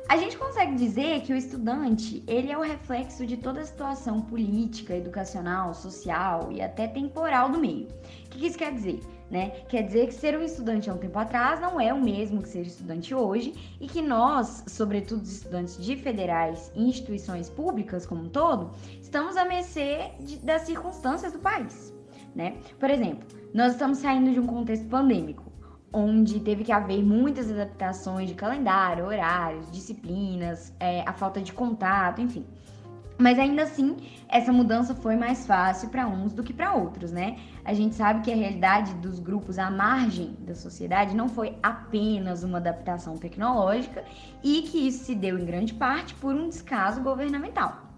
A 0.07 0.17
gente 0.17 0.37
consegue 0.37 0.75
dizer 0.75 1.21
que 1.21 1.33
o 1.33 1.35
estudante, 1.35 2.23
ele 2.27 2.51
é 2.51 2.57
o 2.57 2.61
reflexo 2.61 3.25
de 3.25 3.35
toda 3.37 3.61
a 3.61 3.65
situação 3.65 4.21
política, 4.21 4.95
educacional, 4.95 5.73
social 5.73 6.51
e 6.51 6.61
até 6.61 6.87
temporal 6.87 7.49
do 7.49 7.59
meio. 7.59 7.87
O 8.25 8.29
que 8.29 8.45
isso 8.45 8.55
quer 8.55 8.71
dizer? 8.71 8.99
Né? 9.31 9.49
Quer 9.67 9.81
dizer 9.81 10.05
que 10.05 10.13
ser 10.13 10.37
um 10.37 10.43
estudante 10.43 10.91
há 10.91 10.93
um 10.93 10.99
tempo 10.99 11.17
atrás 11.17 11.59
não 11.59 11.81
é 11.81 11.91
o 11.91 11.99
mesmo 11.99 12.43
que 12.43 12.49
ser 12.49 12.61
estudante 12.61 13.15
hoje 13.15 13.55
e 13.81 13.87
que 13.87 14.01
nós, 14.01 14.63
sobretudo 14.67 15.23
os 15.23 15.31
estudantes 15.31 15.83
de 15.83 15.95
federais 15.95 16.71
e 16.75 16.83
instituições 16.83 17.49
públicas 17.49 18.05
como 18.05 18.25
um 18.25 18.29
todo, 18.29 18.75
estamos 19.01 19.35
a 19.35 19.43
mercê 19.43 20.11
de, 20.19 20.37
das 20.37 20.63
circunstâncias 20.63 21.33
do 21.33 21.39
país. 21.39 21.91
Né? 22.35 22.57
Por 22.79 22.91
exemplo, 22.91 23.27
nós 23.55 23.71
estamos 23.71 23.97
saindo 23.97 24.31
de 24.31 24.39
um 24.39 24.45
contexto 24.45 24.87
pandêmico 24.87 25.48
onde 25.91 26.39
teve 26.39 26.63
que 26.63 26.71
haver 26.71 27.03
muitas 27.03 27.51
adaptações 27.51 28.29
de 28.29 28.35
calendário, 28.35 29.05
horários, 29.05 29.69
disciplinas, 29.71 30.73
é, 30.79 31.01
a 31.07 31.13
falta 31.13 31.41
de 31.41 31.51
contato, 31.53 32.21
enfim. 32.21 32.45
Mas 33.17 33.37
ainda 33.37 33.63
assim, 33.63 33.97
essa 34.29 34.49
mudança 34.53 34.95
foi 34.95 35.17
mais 35.17 35.45
fácil 35.45 35.89
para 35.89 36.07
uns 36.07 36.31
do 36.31 36.41
que 36.41 36.53
para 36.53 36.73
outros, 36.73 37.11
né? 37.11 37.37
A 37.65 37.73
gente 37.73 37.93
sabe 37.93 38.21
que 38.21 38.31
a 38.31 38.35
realidade 38.35 38.93
dos 38.93 39.19
grupos 39.19 39.59
à 39.59 39.69
margem 39.69 40.37
da 40.39 40.55
sociedade 40.55 41.13
não 41.13 41.27
foi 41.27 41.57
apenas 41.61 42.43
uma 42.43 42.59
adaptação 42.59 43.17
tecnológica 43.17 44.05
e 44.41 44.61
que 44.61 44.87
isso 44.87 45.03
se 45.03 45.15
deu 45.15 45.37
em 45.37 45.45
grande 45.45 45.73
parte 45.73 46.15
por 46.15 46.33
um 46.33 46.47
descaso 46.47 47.01
governamental. 47.01 47.88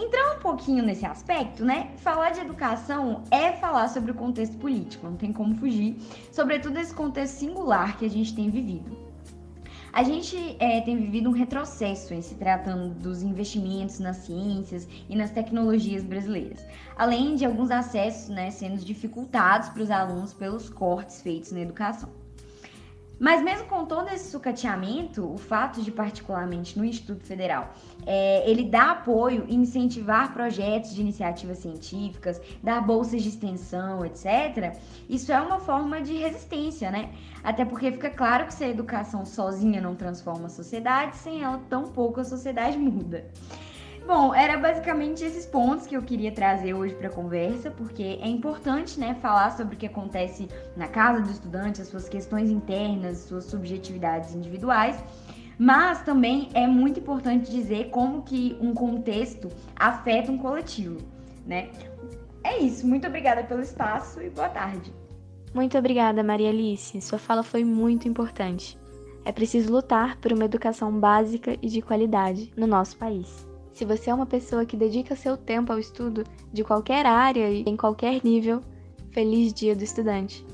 Entrar 0.00 0.36
um 0.36 0.38
pouquinho 0.38 0.84
nesse 0.84 1.04
aspecto, 1.04 1.64
né? 1.64 1.90
Falar 1.96 2.30
de 2.30 2.38
educação 2.38 3.24
é 3.32 3.50
falar 3.54 3.88
sobre 3.88 4.12
o 4.12 4.14
contexto 4.14 4.56
político, 4.56 5.04
não 5.04 5.16
tem 5.16 5.32
como 5.32 5.56
fugir, 5.56 5.96
sobretudo 6.30 6.78
esse 6.78 6.94
contexto 6.94 7.34
singular 7.34 7.98
que 7.98 8.06
a 8.06 8.08
gente 8.08 8.32
tem 8.32 8.48
vivido. 8.48 8.96
A 9.92 10.04
gente 10.04 10.54
é, 10.60 10.80
tem 10.82 10.96
vivido 10.96 11.28
um 11.28 11.32
retrocesso 11.32 12.14
em 12.14 12.22
se 12.22 12.36
tratando 12.36 12.94
dos 12.94 13.24
investimentos 13.24 13.98
nas 13.98 14.18
ciências 14.18 14.86
e 15.08 15.16
nas 15.16 15.32
tecnologias 15.32 16.04
brasileiras, 16.04 16.64
além 16.96 17.34
de 17.34 17.44
alguns 17.44 17.72
acessos 17.72 18.28
né, 18.28 18.52
sendo 18.52 18.76
dificultados 18.76 19.70
para 19.70 19.82
os 19.82 19.90
alunos 19.90 20.32
pelos 20.32 20.70
cortes 20.70 21.20
feitos 21.20 21.50
na 21.50 21.58
educação. 21.58 22.17
Mas 23.18 23.42
mesmo 23.42 23.66
com 23.66 23.84
todo 23.84 24.08
esse 24.08 24.30
sucateamento, 24.30 25.32
o 25.32 25.36
fato 25.36 25.82
de, 25.82 25.90
particularmente 25.90 26.78
no 26.78 26.84
Instituto 26.84 27.24
Federal, 27.24 27.72
é, 28.06 28.48
ele 28.48 28.64
dar 28.64 28.90
apoio 28.90 29.44
e 29.48 29.56
incentivar 29.56 30.32
projetos 30.32 30.94
de 30.94 31.00
iniciativas 31.00 31.58
científicas, 31.58 32.40
dar 32.62 32.80
bolsas 32.80 33.22
de 33.22 33.28
extensão, 33.28 34.04
etc., 34.04 34.76
isso 35.08 35.32
é 35.32 35.40
uma 35.40 35.58
forma 35.58 36.00
de 36.00 36.16
resistência, 36.16 36.90
né? 36.90 37.10
Até 37.42 37.64
porque 37.64 37.90
fica 37.90 38.10
claro 38.10 38.46
que 38.46 38.54
se 38.54 38.64
a 38.64 38.68
educação 38.68 39.24
sozinha 39.24 39.80
não 39.80 39.94
transforma 39.94 40.46
a 40.46 40.50
sociedade, 40.50 41.16
sem 41.16 41.42
ela, 41.42 41.60
tampouco 41.68 42.20
a 42.20 42.24
sociedade 42.24 42.76
muda. 42.78 43.26
Bom, 44.08 44.34
era 44.34 44.56
basicamente 44.56 45.22
esses 45.22 45.44
pontos 45.44 45.86
que 45.86 45.94
eu 45.94 46.00
queria 46.00 46.32
trazer 46.32 46.72
hoje 46.72 46.94
para 46.94 47.08
a 47.08 47.10
conversa, 47.10 47.70
porque 47.70 48.02
é 48.02 48.26
importante, 48.26 48.98
né, 48.98 49.14
falar 49.20 49.54
sobre 49.54 49.74
o 49.74 49.78
que 49.78 49.84
acontece 49.84 50.48
na 50.74 50.88
casa 50.88 51.20
do 51.20 51.30
estudante, 51.30 51.82
as 51.82 51.88
suas 51.88 52.08
questões 52.08 52.48
internas, 52.48 53.18
suas 53.18 53.44
subjetividades 53.44 54.34
individuais, 54.34 54.98
mas 55.58 56.00
também 56.04 56.48
é 56.54 56.66
muito 56.66 57.00
importante 57.00 57.50
dizer 57.50 57.90
como 57.90 58.22
que 58.22 58.56
um 58.62 58.72
contexto 58.72 59.50
afeta 59.76 60.32
um 60.32 60.38
coletivo, 60.38 61.02
né? 61.44 61.68
É 62.42 62.56
isso, 62.60 62.86
muito 62.88 63.06
obrigada 63.06 63.44
pelo 63.44 63.60
espaço 63.60 64.22
e 64.22 64.30
boa 64.30 64.48
tarde. 64.48 64.90
Muito 65.52 65.76
obrigada, 65.76 66.22
Maria 66.22 66.48
Alice. 66.48 66.98
Sua 67.02 67.18
fala 67.18 67.42
foi 67.42 67.62
muito 67.62 68.08
importante. 68.08 68.78
É 69.22 69.32
preciso 69.32 69.70
lutar 69.70 70.16
por 70.16 70.32
uma 70.32 70.46
educação 70.46 70.98
básica 70.98 71.58
e 71.60 71.68
de 71.68 71.82
qualidade 71.82 72.50
no 72.56 72.66
nosso 72.66 72.96
país. 72.96 73.47
Se 73.78 73.84
você 73.84 74.10
é 74.10 74.14
uma 74.14 74.26
pessoa 74.26 74.66
que 74.66 74.76
dedica 74.76 75.14
seu 75.14 75.36
tempo 75.36 75.72
ao 75.72 75.78
estudo 75.78 76.24
de 76.52 76.64
qualquer 76.64 77.06
área 77.06 77.48
e 77.48 77.62
em 77.62 77.76
qualquer 77.76 78.20
nível, 78.24 78.60
feliz 79.12 79.52
Dia 79.52 79.76
do 79.76 79.84
Estudante! 79.84 80.44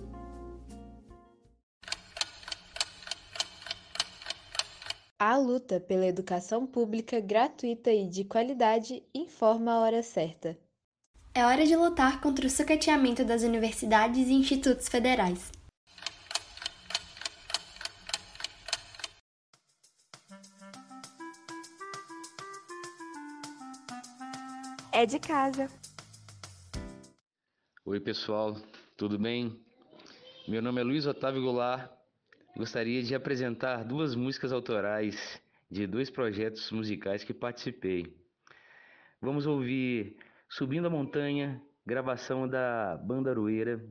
A 5.18 5.38
luta 5.38 5.80
pela 5.80 6.04
educação 6.04 6.66
pública 6.66 7.18
gratuita 7.18 7.90
e 7.90 8.06
de 8.06 8.24
qualidade 8.24 9.02
informa 9.14 9.72
a 9.72 9.80
hora 9.80 10.02
certa. 10.02 10.58
É 11.34 11.46
hora 11.46 11.64
de 11.64 11.74
lutar 11.74 12.20
contra 12.20 12.46
o 12.46 12.50
sucateamento 12.50 13.24
das 13.24 13.42
universidades 13.42 14.28
e 14.28 14.34
institutos 14.34 14.86
federais. 14.86 15.50
É 24.94 25.04
de 25.04 25.18
casa. 25.18 25.68
Oi, 27.84 27.98
pessoal, 27.98 28.56
tudo 28.96 29.18
bem? 29.18 29.60
Meu 30.46 30.62
nome 30.62 30.80
é 30.80 30.84
Luiz 30.84 31.04
Otávio 31.04 31.42
Goulart. 31.42 31.90
Gostaria 32.56 33.02
de 33.02 33.12
apresentar 33.12 33.82
duas 33.82 34.14
músicas 34.14 34.52
autorais 34.52 35.42
de 35.68 35.84
dois 35.88 36.10
projetos 36.10 36.70
musicais 36.70 37.24
que 37.24 37.34
participei. 37.34 38.16
Vamos 39.20 39.48
ouvir 39.48 40.16
Subindo 40.48 40.86
a 40.86 40.90
Montanha, 40.90 41.60
gravação 41.84 42.46
da 42.46 42.96
Banda 42.96 43.30
Aroeira, 43.30 43.84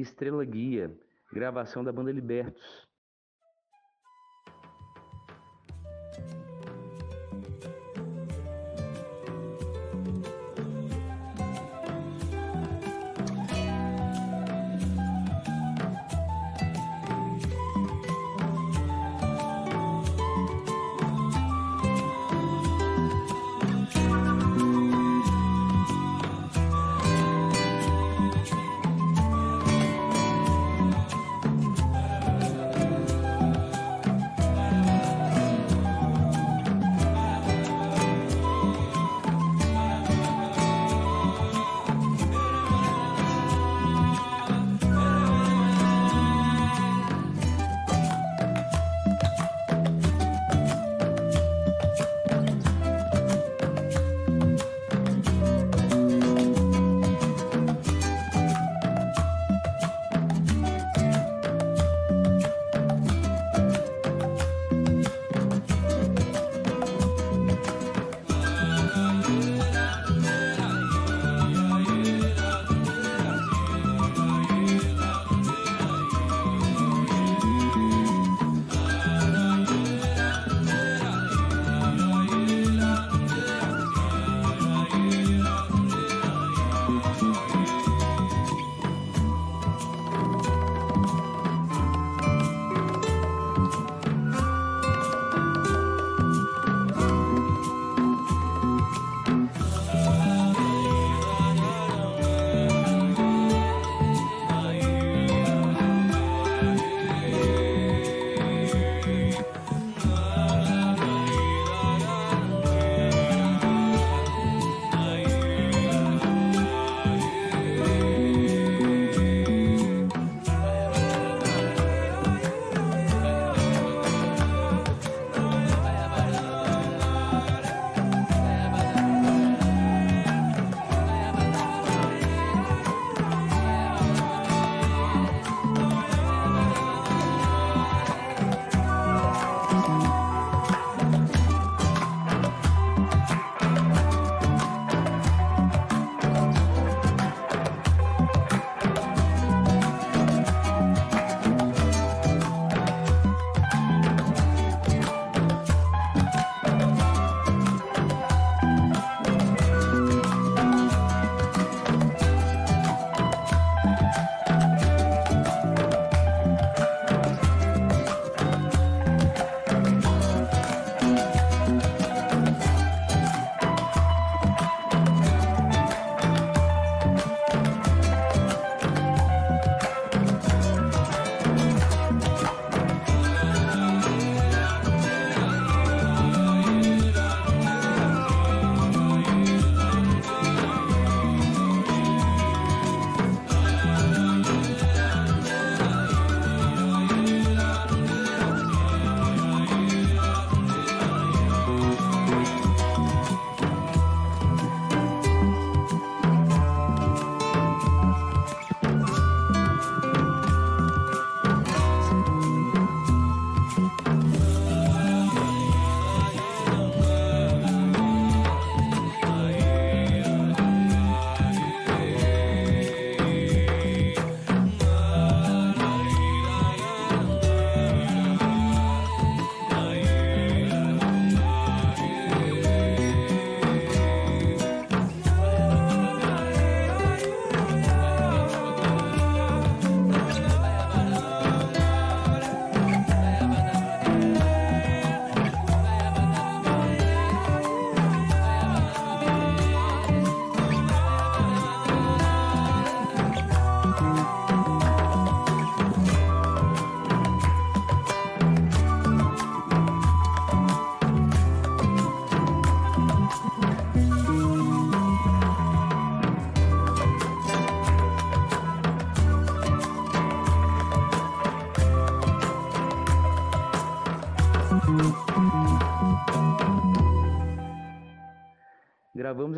Estrela 0.00 0.44
Guia, 0.44 0.90
gravação 1.32 1.84
da 1.84 1.92
banda 1.92 2.12
Libertos. 2.12 2.89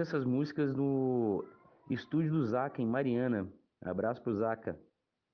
Essas 0.03 0.25
músicas 0.25 0.75
no 0.75 1.45
estúdio 1.89 2.33
do 2.33 2.45
Zaca, 2.45 2.83
em 2.83 2.87
Mariana. 2.87 3.49
Abraço 3.81 4.21
pro 4.21 4.35
Zaca. 4.35 4.77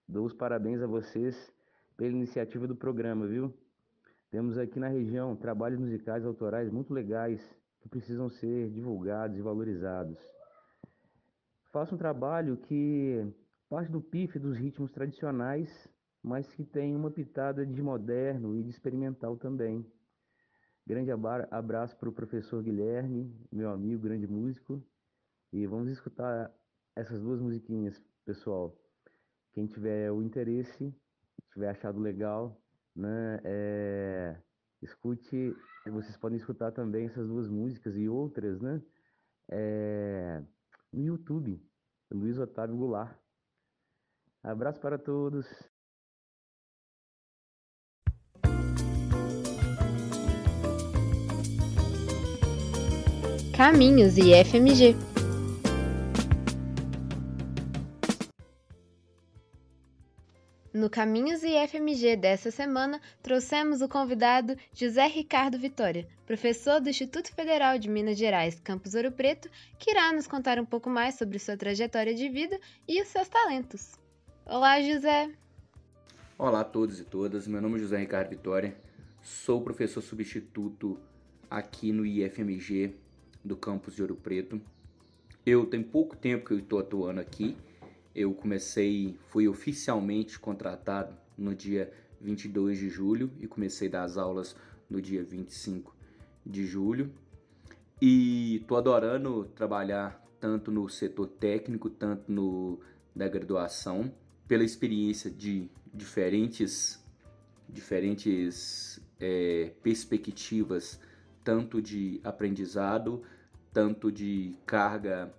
Dou 0.06 0.26
os 0.26 0.34
parabéns 0.34 0.82
a 0.82 0.86
vocês 0.86 1.50
pela 1.96 2.10
iniciativa 2.10 2.66
do 2.66 2.76
programa, 2.76 3.26
viu? 3.26 3.52
Temos 4.30 4.58
aqui 4.58 4.78
na 4.78 4.88
região 4.88 5.34
trabalhos 5.34 5.80
musicais 5.80 6.22
autorais 6.22 6.70
muito 6.70 6.92
legais 6.92 7.40
que 7.80 7.88
precisam 7.88 8.28
ser 8.28 8.70
divulgados 8.70 9.38
e 9.38 9.42
valorizados. 9.42 10.18
Faço 11.72 11.94
um 11.94 11.98
trabalho 11.98 12.58
que 12.58 13.26
parte 13.70 13.90
do 13.90 14.02
pife 14.02 14.38
dos 14.38 14.54
ritmos 14.54 14.92
tradicionais, 14.92 15.88
mas 16.22 16.46
que 16.52 16.62
tem 16.62 16.94
uma 16.94 17.10
pitada 17.10 17.64
de 17.64 17.82
moderno 17.82 18.54
e 18.54 18.62
de 18.62 18.68
experimental 18.68 19.34
também. 19.38 19.82
Grande 20.88 21.10
abraço 21.50 21.94
para 21.98 22.08
o 22.08 22.12
professor 22.12 22.62
Guilherme, 22.62 23.30
meu 23.52 23.70
amigo, 23.70 24.04
grande 24.04 24.26
músico. 24.26 24.82
E 25.52 25.66
vamos 25.66 25.90
escutar 25.90 26.50
essas 26.96 27.20
duas 27.20 27.42
musiquinhas, 27.42 28.02
pessoal. 28.24 28.74
Quem 29.52 29.66
tiver 29.66 30.10
o 30.10 30.22
interesse, 30.22 30.90
tiver 31.52 31.68
achado 31.68 32.00
legal, 32.00 32.58
né, 32.96 33.38
é, 33.44 34.40
escute. 34.80 35.54
Vocês 35.84 36.16
podem 36.16 36.38
escutar 36.38 36.72
também 36.72 37.04
essas 37.04 37.28
duas 37.28 37.50
músicas 37.50 37.94
e 37.94 38.08
outras, 38.08 38.58
né, 38.58 38.82
é, 39.50 40.42
no 40.90 41.04
YouTube, 41.04 41.62
Luiz 42.10 42.38
Otávio 42.38 42.78
Goulart. 42.78 43.14
Abraço 44.42 44.80
para 44.80 44.96
todos. 44.96 45.46
Caminhos 53.58 54.16
e 54.16 54.32
FMG. 54.44 54.94
No 60.72 60.88
Caminhos 60.88 61.42
e 61.42 61.66
FMG 61.66 62.14
dessa 62.14 62.52
semana, 62.52 63.00
trouxemos 63.20 63.82
o 63.82 63.88
convidado 63.88 64.56
José 64.72 65.08
Ricardo 65.08 65.58
Vitória, 65.58 66.06
professor 66.24 66.80
do 66.80 66.88
Instituto 66.88 67.34
Federal 67.34 67.80
de 67.80 67.90
Minas 67.90 68.16
Gerais, 68.16 68.60
Campus 68.60 68.94
Ouro 68.94 69.10
Preto, 69.10 69.50
que 69.76 69.90
irá 69.90 70.12
nos 70.12 70.28
contar 70.28 70.60
um 70.60 70.64
pouco 70.64 70.88
mais 70.88 71.16
sobre 71.16 71.40
sua 71.40 71.56
trajetória 71.56 72.14
de 72.14 72.28
vida 72.28 72.60
e 72.86 73.02
os 73.02 73.08
seus 73.08 73.26
talentos. 73.26 73.96
Olá, 74.46 74.80
José! 74.80 75.32
Olá 76.38 76.60
a 76.60 76.64
todos 76.64 77.00
e 77.00 77.04
todas, 77.04 77.48
meu 77.48 77.60
nome 77.60 77.74
é 77.74 77.80
José 77.80 77.98
Ricardo 77.98 78.30
Vitória, 78.30 78.76
sou 79.20 79.60
professor 79.60 80.00
substituto 80.00 80.96
aqui 81.50 81.90
no 81.90 82.06
IFMG 82.06 83.07
do 83.44 83.56
campus 83.56 83.94
de 83.94 84.02
Ouro 84.02 84.16
Preto. 84.16 84.60
Eu 85.44 85.66
tenho 85.66 85.84
pouco 85.84 86.16
tempo 86.16 86.46
que 86.46 86.52
eu 86.52 86.58
estou 86.58 86.78
atuando 86.78 87.20
aqui. 87.20 87.56
Eu 88.14 88.34
comecei, 88.34 89.16
fui 89.28 89.48
oficialmente 89.48 90.38
contratado 90.38 91.14
no 91.36 91.54
dia 91.54 91.92
22 92.20 92.78
de 92.78 92.88
julho 92.88 93.30
e 93.38 93.46
comecei 93.46 93.88
das 93.88 94.16
aulas 94.16 94.56
no 94.90 95.00
dia 95.00 95.22
25 95.22 95.94
de 96.44 96.66
julho. 96.66 97.12
E 98.00 98.56
estou 98.56 98.76
adorando 98.76 99.44
trabalhar 99.54 100.24
tanto 100.40 100.70
no 100.70 100.88
setor 100.88 101.26
técnico, 101.26 101.90
tanto 101.90 102.30
no 102.30 102.78
da 103.14 103.26
graduação, 103.26 104.12
pela 104.46 104.62
experiência 104.62 105.28
de 105.30 105.68
diferentes 105.92 107.02
diferentes 107.68 109.00
é, 109.20 109.72
perspectivas, 109.82 111.00
tanto 111.48 111.80
de 111.80 112.20
aprendizado 112.22 113.22
tanto 113.72 114.12
de 114.12 114.54
carga 114.66 115.32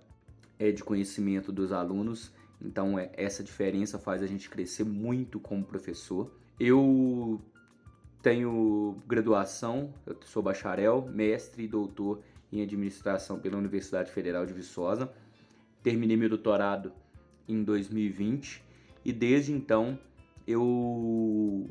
é, 0.58 0.72
de 0.72 0.82
conhecimento 0.82 1.52
dos 1.52 1.70
alunos. 1.70 2.32
Então, 2.60 2.98
é, 2.98 3.12
essa 3.12 3.44
diferença 3.44 3.96
faz 3.96 4.20
a 4.20 4.26
gente 4.26 4.50
crescer 4.50 4.82
muito 4.82 5.38
como 5.38 5.62
professor. 5.62 6.32
Eu 6.58 7.40
tenho 8.20 8.96
graduação, 9.06 9.94
eu 10.04 10.18
sou 10.24 10.42
bacharel, 10.42 11.08
mestre 11.12 11.62
e 11.62 11.68
doutor 11.68 12.22
em 12.52 12.60
administração 12.60 13.38
pela 13.38 13.56
Universidade 13.56 14.10
Federal 14.10 14.44
de 14.44 14.52
Viçosa. 14.52 15.12
Terminei 15.80 16.16
meu 16.16 16.28
doutorado 16.28 16.92
em 17.46 17.62
2020 17.62 18.64
e 19.04 19.12
desde 19.12 19.52
então 19.52 19.96
eu 20.44 21.70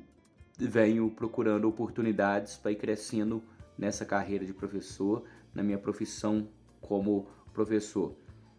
venho 0.57 1.09
procurando 1.09 1.67
oportunidades 1.67 2.55
para 2.55 2.71
ir 2.71 2.75
crescendo 2.77 3.43
nessa 3.79 4.05
carreira 4.05 4.45
de 4.45 4.53
professor 4.53 5.23
na 5.55 5.63
minha 5.63 5.77
profissão 5.77 6.49
como 6.81 7.27
professor. 7.53 8.13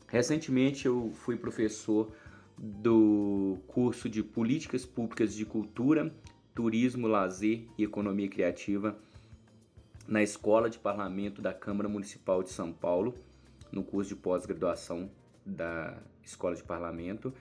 Recentemente 0.09 0.87
eu 0.87 1.13
fui 1.13 1.37
professor 1.37 2.11
do 2.57 3.59
curso 3.67 4.09
de 4.09 4.23
Políticas 4.23 4.85
Públicas 4.85 5.35
de 5.35 5.45
Cultura, 5.45 6.13
Turismo, 6.55 7.07
Lazer 7.07 7.67
e 7.77 7.85
Economia 7.85 8.29
Criativa 8.29 8.99
na 10.09 10.23
Escola 10.23 10.69
de 10.69 10.79
Parlamento 10.79 11.41
da 11.41 11.53
Câmara 11.53 11.89
Municipal 11.89 12.43
de 12.43 12.51
São 12.51 12.73
Paulo, 12.73 13.15
no 13.71 13.85
curso 13.85 14.09
de 14.09 14.17
pós-graduação 14.17 15.09
da 15.47 15.99
Escola 16.25 16.57
de 16.57 16.63
Parlamento, 16.63 17.33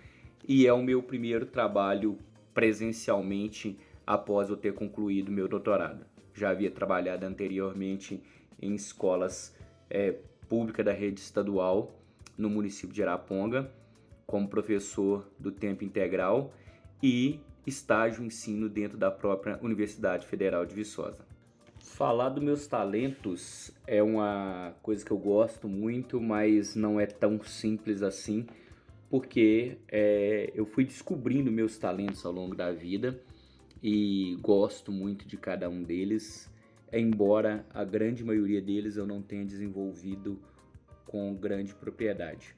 e 0.47 0.67
é 0.67 0.73
o 0.73 0.83
meu 0.83 1.01
primeiro 1.01 1.45
trabalho 1.45 2.19
presencialmente 2.53 3.79
após 4.05 4.49
eu 4.49 4.57
ter 4.57 4.73
concluído 4.73 5.31
meu 5.31 5.47
doutorado. 5.47 6.05
Já 6.39 6.51
havia 6.51 6.71
trabalhado 6.71 7.25
anteriormente 7.25 8.23
em 8.61 8.73
escolas 8.73 9.53
é, 9.89 10.15
públicas 10.47 10.85
da 10.85 10.93
rede 10.93 11.19
estadual 11.19 11.93
no 12.37 12.49
município 12.49 12.95
de 12.95 13.03
Araponga, 13.03 13.69
como 14.25 14.47
professor 14.47 15.29
do 15.37 15.51
tempo 15.51 15.83
integral 15.83 16.53
e 17.03 17.41
estágio 17.67 18.23
ensino 18.23 18.69
dentro 18.69 18.97
da 18.97 19.11
própria 19.11 19.59
Universidade 19.61 20.25
Federal 20.25 20.65
de 20.65 20.73
Viçosa. 20.73 21.27
Falar 21.81 22.29
dos 22.29 22.41
meus 22.41 22.65
talentos 22.67 23.71
é 23.85 24.01
uma 24.01 24.73
coisa 24.81 25.03
que 25.03 25.11
eu 25.11 25.17
gosto 25.17 25.67
muito, 25.67 26.21
mas 26.21 26.73
não 26.73 27.01
é 27.01 27.05
tão 27.05 27.43
simples 27.43 28.01
assim, 28.01 28.47
porque 29.09 29.77
é, 29.89 30.53
eu 30.55 30.65
fui 30.65 30.85
descobrindo 30.85 31.51
meus 31.51 31.77
talentos 31.77 32.25
ao 32.25 32.31
longo 32.31 32.55
da 32.55 32.71
vida 32.71 33.21
e 33.81 34.37
gosto 34.41 34.91
muito 34.91 35.27
de 35.27 35.37
cada 35.37 35.69
um 35.69 35.83
deles 35.83 36.49
embora 36.91 37.65
a 37.73 37.83
grande 37.83 38.23
maioria 38.23 38.61
deles 38.61 38.97
eu 38.97 39.05
não 39.05 39.21
tenha 39.21 39.45
desenvolvido 39.45 40.39
com 41.05 41.33
grande 41.35 41.73
propriedade. 41.73 42.55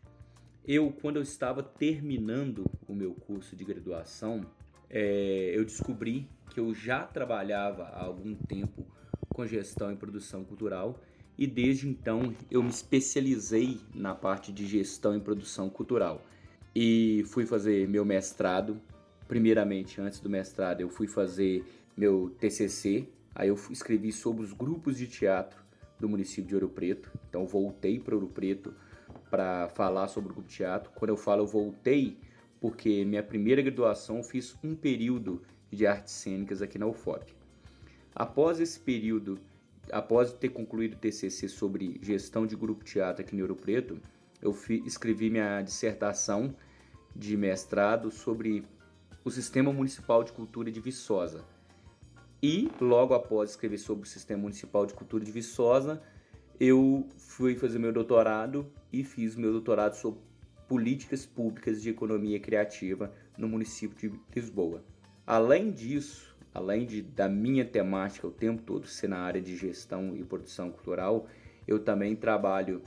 Eu, 0.66 0.92
quando 0.92 1.16
eu 1.16 1.22
estava 1.22 1.64
terminando 1.64 2.66
o 2.88 2.94
meu 2.94 3.14
curso 3.14 3.56
de 3.56 3.64
graduação, 3.64 4.46
é, 4.90 5.52
eu 5.56 5.66
descobri 5.66 6.30
que 6.50 6.60
eu 6.60 6.74
já 6.74 7.04
trabalhava 7.04 7.84
há 7.84 8.04
algum 8.04 8.36
tempo 8.36 8.86
com 9.30 9.46
gestão 9.46 9.92
e 9.92 9.96
produção 9.96 10.44
cultural 10.44 11.00
e 11.38 11.48
desde 11.48 11.88
então 11.88 12.36
eu 12.52 12.62
me 12.62 12.70
especializei 12.70 13.80
na 13.96 14.14
parte 14.14 14.52
de 14.52 14.68
gestão 14.68 15.16
e 15.16 15.20
produção 15.20 15.70
cultural 15.70 16.22
e 16.76 17.24
fui 17.28 17.46
fazer 17.46 17.88
meu 17.88 18.06
mestrado. 18.06 18.80
Primeiramente, 19.32 20.02
antes 20.02 20.20
do 20.20 20.30
mestrado, 20.30 20.82
eu 20.82 20.90
fui 20.90 21.08
fazer 21.08 21.64
meu 21.96 22.36
TCC 22.38 23.08
Aí 23.34 23.48
eu 23.48 23.58
escrevi 23.70 24.12
sobre 24.12 24.44
os 24.44 24.54
grupos 24.54 24.98
de 24.98 25.08
teatro 25.08 25.64
do 26.00 26.10
município 26.10 26.46
de 26.46 26.56
Ouro 26.56 26.70
Preto. 26.70 27.12
Então 27.30 27.48
voltei 27.48 28.00
para 28.00 28.16
Ouro 28.16 28.28
Preto 28.28 28.74
para 29.30 29.70
falar 29.70 30.08
sobre 30.10 30.32
o 30.32 30.34
grupo 30.34 30.48
de 30.48 30.56
teatro. 30.56 30.92
Quando 30.96 31.10
eu 31.10 31.18
falo 31.18 31.44
eu 31.44 31.48
voltei, 31.48 32.18
porque 32.60 33.06
minha 33.06 33.24
primeira 33.24 33.62
graduação 33.62 34.18
eu 34.18 34.24
fiz 34.24 34.58
um 34.64 34.76
período 34.76 35.42
de 35.72 35.88
artes 35.88 36.14
cênicas 36.14 36.62
aqui 36.62 36.78
na 36.78 36.88
UFOP. 36.88 37.34
Após 38.14 38.60
esse 38.60 38.78
período, 38.78 39.40
após 39.92 40.34
ter 40.34 40.50
concluído 40.50 40.96
o 40.96 40.98
TCC 40.98 41.48
sobre 41.48 41.98
gestão 42.02 42.46
de 42.46 42.58
grupo 42.58 42.84
teatro 42.84 43.24
aqui 43.24 43.36
em 43.36 43.42
Ouro 43.42 43.56
Preto, 43.56 43.98
eu 44.42 44.54
escrevi 44.86 45.30
minha 45.30 45.62
dissertação 45.62 46.54
de 47.16 47.38
mestrado 47.38 48.12
sobre 48.12 48.66
o 49.24 49.30
Sistema 49.30 49.72
Municipal 49.72 50.24
de 50.24 50.32
Cultura 50.32 50.72
de 50.72 50.80
Viçosa, 50.80 51.44
e 52.42 52.72
logo 52.82 53.14
após 53.14 53.52
escrever 53.52 53.78
sobre 53.78 54.04
o 54.04 54.10
Sistema 54.10 54.42
Municipal 54.42 54.86
de 54.86 54.96
Cultura 54.96 55.24
de 55.24 55.32
Viçosa, 55.32 56.02
eu 56.60 57.08
fui 57.18 57.56
fazer 57.56 57.78
meu 57.78 57.94
doutorado 57.94 58.72
e 58.92 59.04
fiz 59.04 59.36
meu 59.36 59.52
doutorado 59.52 59.96
sobre 59.96 60.20
políticas 60.68 61.26
públicas 61.26 61.82
de 61.82 61.90
economia 61.90 62.40
criativa 62.40 63.14
no 63.38 63.48
município 63.48 63.96
de 64.10 64.20
Lisboa. 64.36 64.84
Além 65.26 65.72
disso, 65.72 66.36
além 66.54 66.86
de, 66.86 67.02
da 67.02 67.30
minha 67.30 67.64
temática 67.64 68.26
o 68.26 68.32
tempo 68.32 68.64
todo 68.64 68.88
ser 68.88 69.08
na 69.08 69.20
área 69.20 69.42
de 69.42 69.56
gestão 69.56 70.16
e 70.16 70.24
produção 70.24 70.72
cultural, 70.72 71.28
eu 71.68 71.80
também 71.80 72.16
trabalho 72.16 72.82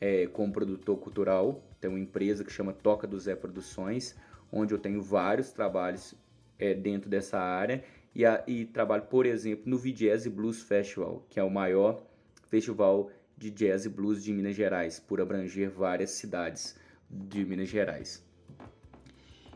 é, 0.00 0.26
como 0.26 0.52
produtor 0.52 0.98
cultural. 0.98 1.62
Tenho 1.80 1.94
uma 1.94 2.00
empresa 2.00 2.44
que 2.44 2.52
chama 2.52 2.72
Toca 2.72 3.06
do 3.06 3.18
Zé 3.18 3.34
Produções, 3.34 4.16
onde 4.52 4.74
eu 4.74 4.78
tenho 4.78 5.02
vários 5.02 5.50
trabalhos 5.50 6.14
é, 6.58 6.74
dentro 6.74 7.08
dessa 7.08 7.38
área 7.38 7.82
e, 8.14 8.26
a, 8.26 8.44
e 8.46 8.66
trabalho, 8.66 9.04
por 9.04 9.24
exemplo, 9.24 9.64
no 9.66 9.78
V-Jazz 9.78 10.26
Blues 10.26 10.62
Festival, 10.62 11.26
que 11.30 11.40
é 11.40 11.42
o 11.42 11.50
maior 11.50 12.04
festival 12.48 13.10
de 13.36 13.50
jazz 13.50 13.86
e 13.86 13.88
blues 13.88 14.22
de 14.22 14.32
Minas 14.32 14.54
Gerais, 14.54 15.00
por 15.00 15.20
abranger 15.20 15.70
várias 15.70 16.10
cidades 16.10 16.76
de 17.10 17.44
Minas 17.44 17.68
Gerais. 17.68 18.24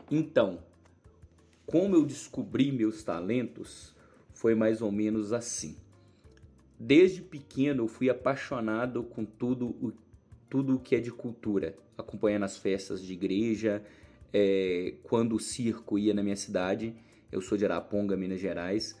Então, 0.09 0.59
como 1.65 1.95
eu 1.95 2.05
descobri 2.05 2.71
meus 2.71 3.03
talentos, 3.03 3.95
foi 4.33 4.55
mais 4.55 4.81
ou 4.81 4.91
menos 4.91 5.31
assim. 5.31 5.77
Desde 6.79 7.21
pequeno 7.21 7.83
eu 7.83 7.87
fui 7.87 8.09
apaixonado 8.09 9.03
com 9.03 9.23
tudo 9.23 9.67
o 9.81 9.93
tudo 10.49 10.79
que 10.79 10.95
é 10.95 10.99
de 10.99 11.11
cultura, 11.11 11.75
acompanhando 11.97 12.43
as 12.43 12.57
festas 12.57 13.01
de 13.01 13.11
igreja, 13.11 13.83
é, 14.33 14.95
quando 15.03 15.35
o 15.35 15.39
circo 15.39 15.97
ia 15.97 16.13
na 16.13 16.23
minha 16.23 16.35
cidade. 16.35 16.95
Eu 17.31 17.41
sou 17.41 17.57
de 17.57 17.65
Araponga, 17.65 18.15
Minas 18.15 18.39
Gerais. 18.39 18.97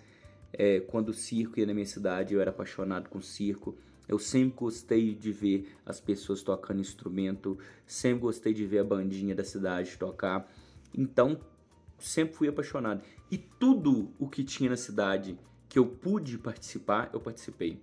É, 0.53 0.79
quando 0.81 1.09
o 1.09 1.13
circo 1.13 1.59
ia 1.59 1.65
na 1.65 1.73
minha 1.73 1.85
cidade, 1.85 2.33
eu 2.33 2.41
era 2.41 2.51
apaixonado 2.51 3.09
com 3.09 3.21
circo. 3.21 3.77
Eu 4.07 4.17
sempre 4.17 4.57
gostei 4.57 5.13
de 5.13 5.31
ver 5.31 5.69
as 5.85 5.99
pessoas 5.99 6.41
tocando 6.41 6.79
instrumento, 6.79 7.57
sempre 7.85 8.21
gostei 8.21 8.53
de 8.53 8.65
ver 8.65 8.79
a 8.79 8.83
bandinha 8.83 9.35
da 9.35 9.43
cidade 9.43 9.97
tocar. 9.97 10.49
Então, 10.97 11.39
sempre 11.99 12.35
fui 12.35 12.47
apaixonado. 12.47 13.03
E 13.29 13.37
tudo 13.37 14.11
o 14.17 14.27
que 14.29 14.43
tinha 14.43 14.69
na 14.69 14.77
cidade 14.77 15.37
que 15.67 15.77
eu 15.77 15.85
pude 15.85 16.37
participar, 16.37 17.09
eu 17.13 17.19
participei. 17.19 17.81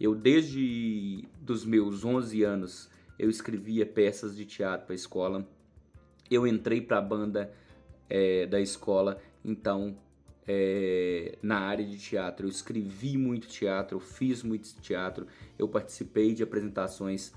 Eu 0.00 0.14
desde 0.14 1.28
dos 1.40 1.64
meus 1.64 2.04
11 2.04 2.42
anos, 2.42 2.90
eu 3.16 3.30
escrevia 3.30 3.86
peças 3.86 4.36
de 4.36 4.44
teatro 4.44 4.86
para 4.86 4.94
a 4.94 4.96
escola. 4.96 5.48
Eu 6.32 6.46
entrei 6.46 6.80
para 6.80 6.98
a 6.98 7.02
banda 7.02 7.52
é, 8.08 8.46
da 8.46 8.60
escola, 8.60 9.20
então 9.44 9.96
é, 10.46 11.36
na 11.42 11.58
área 11.58 11.84
de 11.84 11.98
teatro. 11.98 12.46
Eu 12.46 12.50
escrevi 12.50 13.16
muito 13.16 13.48
teatro, 13.48 13.96
eu 13.96 14.00
fiz 14.00 14.42
muito 14.42 14.74
teatro, 14.80 15.26
eu 15.58 15.68
participei 15.68 16.34
de 16.34 16.42
apresentações 16.42 17.32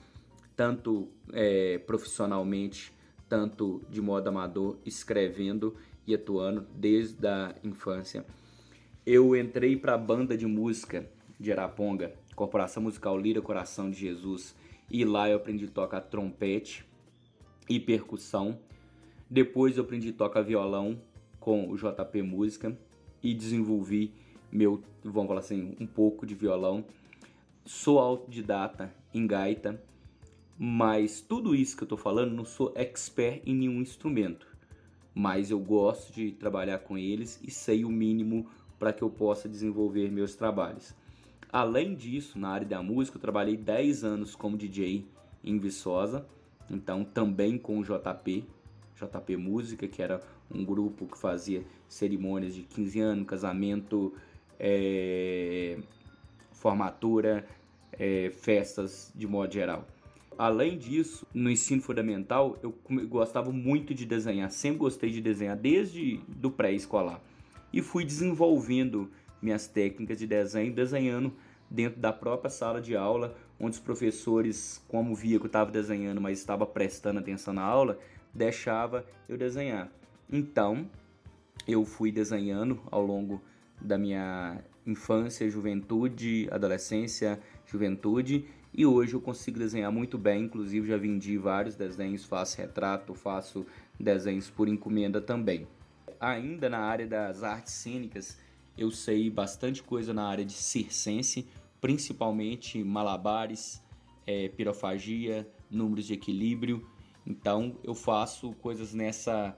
tanto 0.55 1.09
é, 1.33 1.77
profissionalmente, 1.79 2.93
tanto 3.27 3.81
de 3.89 4.01
modo 4.01 4.29
amador, 4.29 4.77
escrevendo 4.85 5.75
e 6.07 6.15
atuando 6.15 6.65
desde 6.73 7.27
a 7.27 7.53
infância. 7.63 8.25
Eu 9.05 9.35
entrei 9.35 9.75
para 9.75 9.95
a 9.95 9.97
banda 9.97 10.37
de 10.37 10.45
música 10.45 11.05
de 11.39 11.51
Araponga, 11.51 12.13
Corporação 12.35 12.83
Musical 12.83 13.19
Lira 13.19 13.41
Coração 13.41 13.91
de 13.91 13.99
Jesus, 13.99 14.55
e 14.89 15.03
lá 15.03 15.29
eu 15.29 15.37
aprendi 15.37 15.65
a 15.65 15.69
tocar 15.69 16.01
trompete 16.01 16.85
e 17.67 17.79
percussão. 17.79 18.59
Depois 19.35 19.75
eu 19.75 19.83
aprendi 19.83 20.11
a 20.11 20.13
tocar 20.13 20.43
violão 20.43 20.97
com 21.41 21.69
o 21.69 21.75
JP 21.75 22.21
Música 22.21 22.73
e 23.21 23.33
desenvolvi 23.33 24.13
meu, 24.49 24.81
vamos 25.03 25.27
falar 25.27 25.41
assim, 25.41 25.75
um 25.77 25.85
pouco 25.85 26.25
de 26.25 26.33
violão. 26.33 26.85
Sou 27.65 27.99
autodidata 27.99 28.95
em 29.13 29.27
gaita, 29.27 29.83
mas 30.57 31.19
tudo 31.19 31.53
isso 31.53 31.75
que 31.75 31.83
eu 31.83 31.87
tô 31.89 31.97
falando 31.97 32.33
não 32.33 32.45
sou 32.45 32.71
expert 32.77 33.41
em 33.45 33.53
nenhum 33.53 33.81
instrumento. 33.81 34.47
Mas 35.13 35.51
eu 35.51 35.59
gosto 35.59 36.13
de 36.13 36.31
trabalhar 36.31 36.79
com 36.79 36.97
eles 36.97 37.37
e 37.43 37.51
sei 37.51 37.83
o 37.83 37.89
mínimo 37.89 38.47
para 38.79 38.93
que 38.93 39.01
eu 39.01 39.09
possa 39.09 39.49
desenvolver 39.49 40.09
meus 40.09 40.33
trabalhos. 40.33 40.95
Além 41.51 41.93
disso, 41.93 42.39
na 42.39 42.51
área 42.51 42.65
da 42.65 42.81
música, 42.81 43.17
eu 43.17 43.21
trabalhei 43.21 43.57
10 43.57 44.05
anos 44.05 44.33
como 44.33 44.55
DJ 44.55 45.05
em 45.43 45.59
Viçosa, 45.59 46.25
então 46.69 47.03
também 47.03 47.57
com 47.57 47.79
o 47.79 47.83
JP, 47.83 48.54
JP 48.95 49.37
Música, 49.37 49.87
que 49.87 50.01
era 50.01 50.21
um 50.53 50.63
grupo 50.63 51.05
que 51.05 51.17
fazia 51.17 51.63
cerimônias 51.87 52.55
de 52.55 52.61
15 52.61 52.99
anos, 52.99 53.27
casamento, 53.27 54.13
é, 54.59 55.77
formatura, 56.51 57.45
é, 57.91 58.31
festas 58.31 59.11
de 59.15 59.27
modo 59.27 59.53
geral. 59.53 59.85
Além 60.37 60.77
disso, 60.77 61.25
no 61.33 61.49
ensino 61.49 61.81
fundamental, 61.81 62.57
eu 62.61 62.75
gostava 63.07 63.51
muito 63.51 63.93
de 63.93 64.05
desenhar, 64.05 64.51
sempre 64.51 64.79
gostei 64.79 65.09
de 65.09 65.21
desenhar 65.21 65.55
desde 65.55 66.17
do 66.27 66.51
pré-escolar. 66.51 67.21
E 67.71 67.81
fui 67.81 68.03
desenvolvendo 68.03 69.09
minhas 69.41 69.67
técnicas 69.67 70.17
de 70.17 70.27
desenho, 70.27 70.73
desenhando 70.73 71.33
dentro 71.69 71.99
da 71.99 72.11
própria 72.11 72.49
sala 72.49 72.81
de 72.81 72.95
aula, 72.95 73.35
onde 73.59 73.77
os 73.77 73.79
professores, 73.79 74.83
como 74.89 75.15
via 75.15 75.37
que 75.37 75.45
eu 75.45 75.47
estava 75.47 75.71
desenhando, 75.71 76.19
mas 76.19 76.39
estava 76.39 76.65
prestando 76.65 77.19
atenção 77.19 77.53
na 77.53 77.63
aula, 77.63 77.97
deixava 78.35 79.05
eu 79.29 79.37
desenhar. 79.37 79.89
Então, 80.29 80.89
eu 81.67 81.85
fui 81.85 82.11
desenhando 82.11 82.79
ao 82.91 83.03
longo 83.03 83.41
da 83.81 83.97
minha 83.97 84.61
infância, 84.85 85.49
juventude, 85.49 86.47
adolescência, 86.51 87.39
juventude, 87.65 88.45
e 88.73 88.85
hoje 88.85 89.13
eu 89.13 89.21
consigo 89.21 89.57
desenhar 89.57 89.91
muito 89.91 90.17
bem, 90.17 90.43
inclusive 90.43 90.89
já 90.89 90.97
vendi 90.97 91.37
vários 91.37 91.75
desenhos, 91.75 92.25
faço 92.25 92.57
retrato, 92.57 93.13
faço 93.13 93.65
desenhos 93.97 94.49
por 94.49 94.67
encomenda 94.67 95.21
também. 95.21 95.65
Ainda 96.19 96.69
na 96.69 96.79
área 96.79 97.07
das 97.07 97.41
artes 97.41 97.73
cênicas, 97.73 98.37
eu 98.77 98.91
sei 98.91 99.29
bastante 99.29 99.81
coisa 99.81 100.13
na 100.13 100.27
área 100.27 100.43
de 100.43 100.53
circense, 100.53 101.47
principalmente 101.79 102.83
malabares, 102.83 103.81
é, 104.27 104.49
pirofagia, 104.49 105.47
números 105.71 106.05
de 106.05 106.13
equilíbrio. 106.13 106.85
Então 107.25 107.75
eu 107.83 107.95
faço 107.95 108.53
coisas 108.61 108.93
nessa 108.93 109.55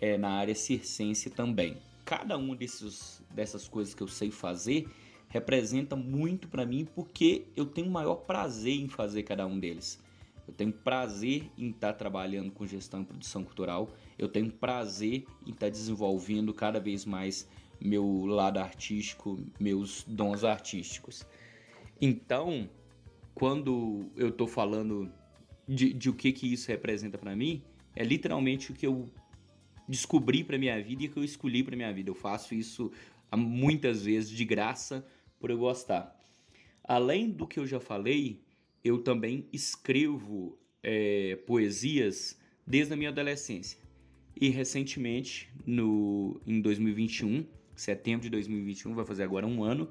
é, 0.00 0.18
na 0.18 0.30
área 0.30 0.54
circense 0.54 1.30
também. 1.30 1.76
Cada 2.04 2.36
um 2.36 2.54
desses, 2.54 3.22
dessas 3.30 3.68
coisas 3.68 3.94
que 3.94 4.02
eu 4.02 4.08
sei 4.08 4.30
fazer 4.30 4.88
representa 5.28 5.96
muito 5.96 6.48
para 6.48 6.66
mim 6.66 6.86
porque 6.94 7.46
eu 7.56 7.66
tenho 7.66 7.88
o 7.88 7.90
maior 7.90 8.16
prazer 8.16 8.74
em 8.74 8.88
fazer 8.88 9.22
cada 9.22 9.46
um 9.46 9.58
deles. 9.58 10.02
Eu 10.46 10.52
tenho 10.52 10.72
prazer 10.72 11.50
em 11.56 11.70
estar 11.70 11.92
tá 11.92 11.98
trabalhando 11.98 12.52
com 12.52 12.66
gestão 12.66 13.02
e 13.02 13.04
produção 13.04 13.42
cultural. 13.42 13.90
Eu 14.18 14.28
tenho 14.28 14.50
prazer 14.50 15.24
em 15.46 15.50
estar 15.50 15.66
tá 15.66 15.70
desenvolvendo 15.70 16.52
cada 16.52 16.78
vez 16.78 17.04
mais 17.04 17.48
meu 17.80 18.24
lado 18.26 18.58
artístico, 18.58 19.38
meus 19.58 20.04
dons 20.06 20.44
artísticos. 20.44 21.26
Então, 22.00 22.68
quando 23.34 24.10
eu 24.16 24.28
estou 24.28 24.46
falando 24.46 25.10
de, 25.68 25.92
de, 25.92 26.10
o 26.10 26.14
que 26.14 26.32
que 26.32 26.52
isso 26.52 26.68
representa 26.68 27.18
para 27.18 27.34
mim, 27.34 27.62
é 27.94 28.04
literalmente 28.04 28.72
o 28.72 28.74
que 28.74 28.86
eu 28.86 29.10
descobri 29.88 30.42
para 30.42 30.58
minha 30.58 30.80
vida 30.82 31.04
e 31.04 31.08
que 31.08 31.16
eu 31.16 31.24
escolhi 31.24 31.62
para 31.62 31.76
minha 31.76 31.92
vida. 31.92 32.10
Eu 32.10 32.14
faço 32.14 32.54
isso 32.54 32.90
muitas 33.36 34.04
vezes 34.04 34.30
de 34.30 34.44
graça 34.44 35.06
por 35.38 35.50
eu 35.50 35.58
gostar. 35.58 36.18
Além 36.82 37.30
do 37.30 37.46
que 37.46 37.58
eu 37.58 37.66
já 37.66 37.80
falei, 37.80 38.42
eu 38.82 38.98
também 38.98 39.46
escrevo 39.52 40.58
é, 40.82 41.36
poesias 41.46 42.38
desde 42.66 42.92
a 42.92 42.96
minha 42.96 43.10
adolescência. 43.10 43.78
E 44.38 44.48
recentemente, 44.48 45.48
no, 45.64 46.40
em 46.46 46.60
2021, 46.60 47.46
setembro 47.74 48.22
de 48.22 48.30
2021, 48.30 48.94
vai 48.94 49.04
fazer 49.04 49.22
agora 49.22 49.46
um 49.46 49.62
ano, 49.62 49.88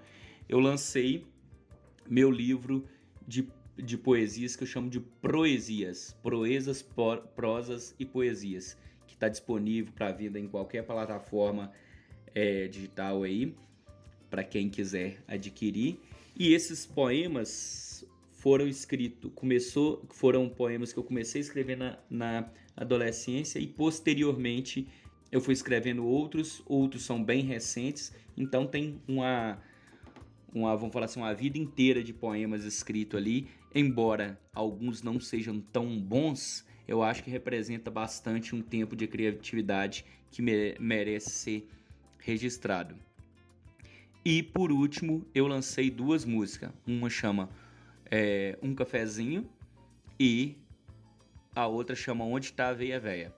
eu 0.47 0.59
lancei 0.59 1.25
meu 2.07 2.29
livro 2.29 2.85
de, 3.27 3.47
de 3.77 3.97
poesias 3.97 4.55
que 4.55 4.63
eu 4.63 4.67
chamo 4.67 4.89
de 4.89 4.99
proesias, 4.99 6.15
proezas, 6.21 6.85
prosas 7.35 7.95
e 7.97 8.05
poesias 8.05 8.77
que 9.07 9.13
está 9.13 9.27
disponível 9.29 9.91
para 9.93 10.11
venda 10.11 10.39
em 10.39 10.47
qualquer 10.47 10.83
plataforma 10.83 11.71
é, 12.33 12.67
digital 12.67 13.23
aí, 13.23 13.55
para 14.29 14.43
quem 14.43 14.69
quiser 14.69 15.23
adquirir. 15.27 15.99
E 16.35 16.53
esses 16.53 16.85
poemas 16.85 18.05
foram 18.31 18.67
escritos, 18.67 19.31
começou, 19.35 20.05
foram 20.09 20.49
poemas 20.49 20.91
que 20.91 20.99
eu 20.99 21.03
comecei 21.03 21.39
a 21.39 21.43
escrever 21.43 21.77
na, 21.77 21.97
na 22.09 22.49
adolescência 22.75 23.59
e 23.59 23.67
posteriormente 23.67 24.87
eu 25.31 25.39
fui 25.39 25.53
escrevendo 25.53 26.05
outros, 26.05 26.61
outros 26.65 27.03
são 27.03 27.23
bem 27.23 27.43
recentes, 27.43 28.13
então 28.35 28.67
tem 28.67 29.01
uma, 29.07 29.59
uma 30.53 30.75
vamos 30.75 30.91
falar 30.91 31.05
assim, 31.05 31.19
uma 31.19 31.33
vida 31.33 31.57
inteira 31.57 32.03
de 32.03 32.13
poemas 32.13 32.65
escritos 32.65 33.17
ali, 33.17 33.47
embora 33.73 34.39
alguns 34.53 35.01
não 35.01 35.19
sejam 35.19 35.59
tão 35.59 35.99
bons, 35.99 36.65
eu 36.87 37.01
acho 37.01 37.23
que 37.23 37.29
representa 37.29 37.89
bastante 37.89 38.55
um 38.55 38.61
tempo 38.61 38.95
de 38.95 39.07
criatividade 39.07 40.05
que 40.31 40.41
merece 40.41 41.29
ser 41.29 41.69
registrado. 42.19 42.95
E 44.25 44.41
por 44.41 44.71
último, 44.71 45.25
eu 45.35 45.47
lancei 45.47 45.89
duas 45.89 46.23
músicas. 46.23 46.71
Uma 46.87 47.09
chama 47.09 47.49
é, 48.09 48.57
Um 48.61 48.73
Cafezinho 48.73 49.49
e 50.19 50.55
a 51.55 51.67
outra 51.67 51.95
chama 51.95 52.25
Onde 52.25 52.47
Está 52.47 52.69
a 52.69 52.73
Veia 52.73 52.99
Véia. 52.99 53.33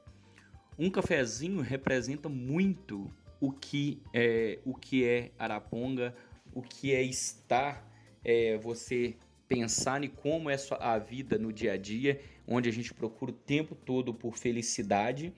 Um 0.77 0.89
cafezinho 0.89 1.61
representa 1.61 2.27
muito 2.27 3.11
o 3.39 3.51
que 3.51 4.01
é, 4.13 4.59
o 4.65 4.73
que 4.73 5.05
é 5.05 5.31
Araponga, 5.39 6.15
o 6.53 6.61
que 6.61 6.93
é 6.93 7.01
estar, 7.01 7.85
é, 8.23 8.57
você 8.57 9.15
pensar 9.47 10.03
em 10.03 10.09
como 10.09 10.49
é 10.49 10.57
a 10.79 10.97
vida 10.97 11.37
no 11.37 11.53
dia 11.53 11.73
a 11.73 11.77
dia 11.77 12.19
onde 12.47 12.69
a 12.69 12.71
gente 12.71 12.93
procura 12.93 13.31
o 13.31 13.33
tempo 13.33 13.75
todo 13.75 14.13
por 14.13 14.37
felicidade 14.37 15.33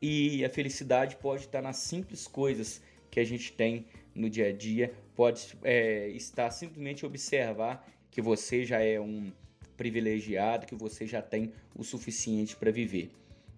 e 0.00 0.44
a 0.44 0.50
felicidade 0.50 1.16
pode 1.16 1.42
estar 1.42 1.62
nas 1.62 1.76
simples 1.76 2.26
coisas 2.26 2.82
que 3.10 3.20
a 3.20 3.24
gente 3.24 3.52
tem 3.52 3.86
no 4.14 4.28
dia 4.28 4.48
a 4.48 4.52
dia, 4.52 4.92
pode 5.14 5.56
é, 5.62 6.08
estar 6.08 6.50
simplesmente 6.50 7.06
observar 7.06 7.88
que 8.10 8.20
você 8.20 8.64
já 8.64 8.80
é 8.80 9.00
um 9.00 9.32
privilegiado, 9.76 10.66
que 10.66 10.74
você 10.74 11.06
já 11.06 11.22
tem 11.22 11.52
o 11.74 11.84
suficiente 11.84 12.56
para 12.56 12.70
viver. 12.70 13.10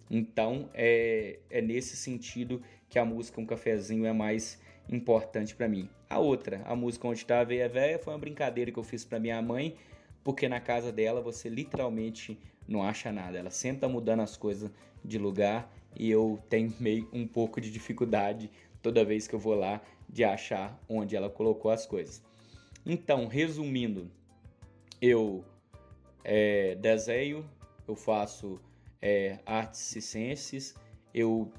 Então 0.09 0.69
é, 0.73 1.39
é 1.49 1.61
nesse 1.61 1.97
sentido 1.97 2.61
que 2.87 2.99
a 2.99 3.05
música 3.05 3.41
Um 3.41 3.45
Cafezinho 3.45 4.05
é 4.05 4.13
mais 4.13 4.59
importante 4.89 5.55
para 5.55 5.67
mim. 5.67 5.89
A 6.09 6.19
outra, 6.19 6.61
a 6.65 6.75
música 6.75 7.07
Onde 7.07 7.19
Está 7.19 7.39
a 7.39 7.43
Veia 7.43 7.67
Véia, 7.67 7.99
foi 7.99 8.13
uma 8.13 8.19
brincadeira 8.19 8.71
que 8.71 8.77
eu 8.77 8.83
fiz 8.83 9.03
para 9.03 9.19
minha 9.19 9.41
mãe, 9.41 9.75
porque 10.23 10.47
na 10.47 10.59
casa 10.59 10.91
dela 10.91 11.21
você 11.21 11.49
literalmente 11.49 12.39
não 12.67 12.83
acha 12.83 13.11
nada. 13.11 13.37
Ela 13.37 13.49
tá 13.79 13.87
mudando 13.87 14.21
as 14.21 14.37
coisas 14.37 14.71
de 15.03 15.17
lugar, 15.17 15.71
e 15.95 16.09
eu 16.09 16.39
tenho 16.49 16.73
meio 16.79 17.07
um 17.13 17.27
pouco 17.27 17.61
de 17.61 17.71
dificuldade 17.71 18.51
toda 18.81 19.05
vez 19.05 19.27
que 19.27 19.33
eu 19.33 19.39
vou 19.39 19.55
lá 19.55 19.81
de 20.09 20.23
achar 20.23 20.79
onde 20.87 21.15
ela 21.15 21.29
colocou 21.29 21.71
as 21.71 21.85
coisas. 21.85 22.23
Então, 22.85 23.27
resumindo, 23.27 24.11
eu 25.01 25.43
é, 26.23 26.75
desenho, 26.75 27.49
eu 27.87 27.95
faço 27.95 28.59
é, 29.01 29.39
artes 29.45 29.79
ciências, 30.03 30.75
eu 31.13 31.51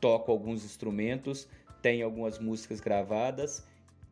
toco 0.00 0.32
alguns 0.32 0.64
instrumentos, 0.64 1.48
tenho 1.82 2.04
algumas 2.04 2.38
músicas 2.38 2.80
gravadas, 2.80 3.66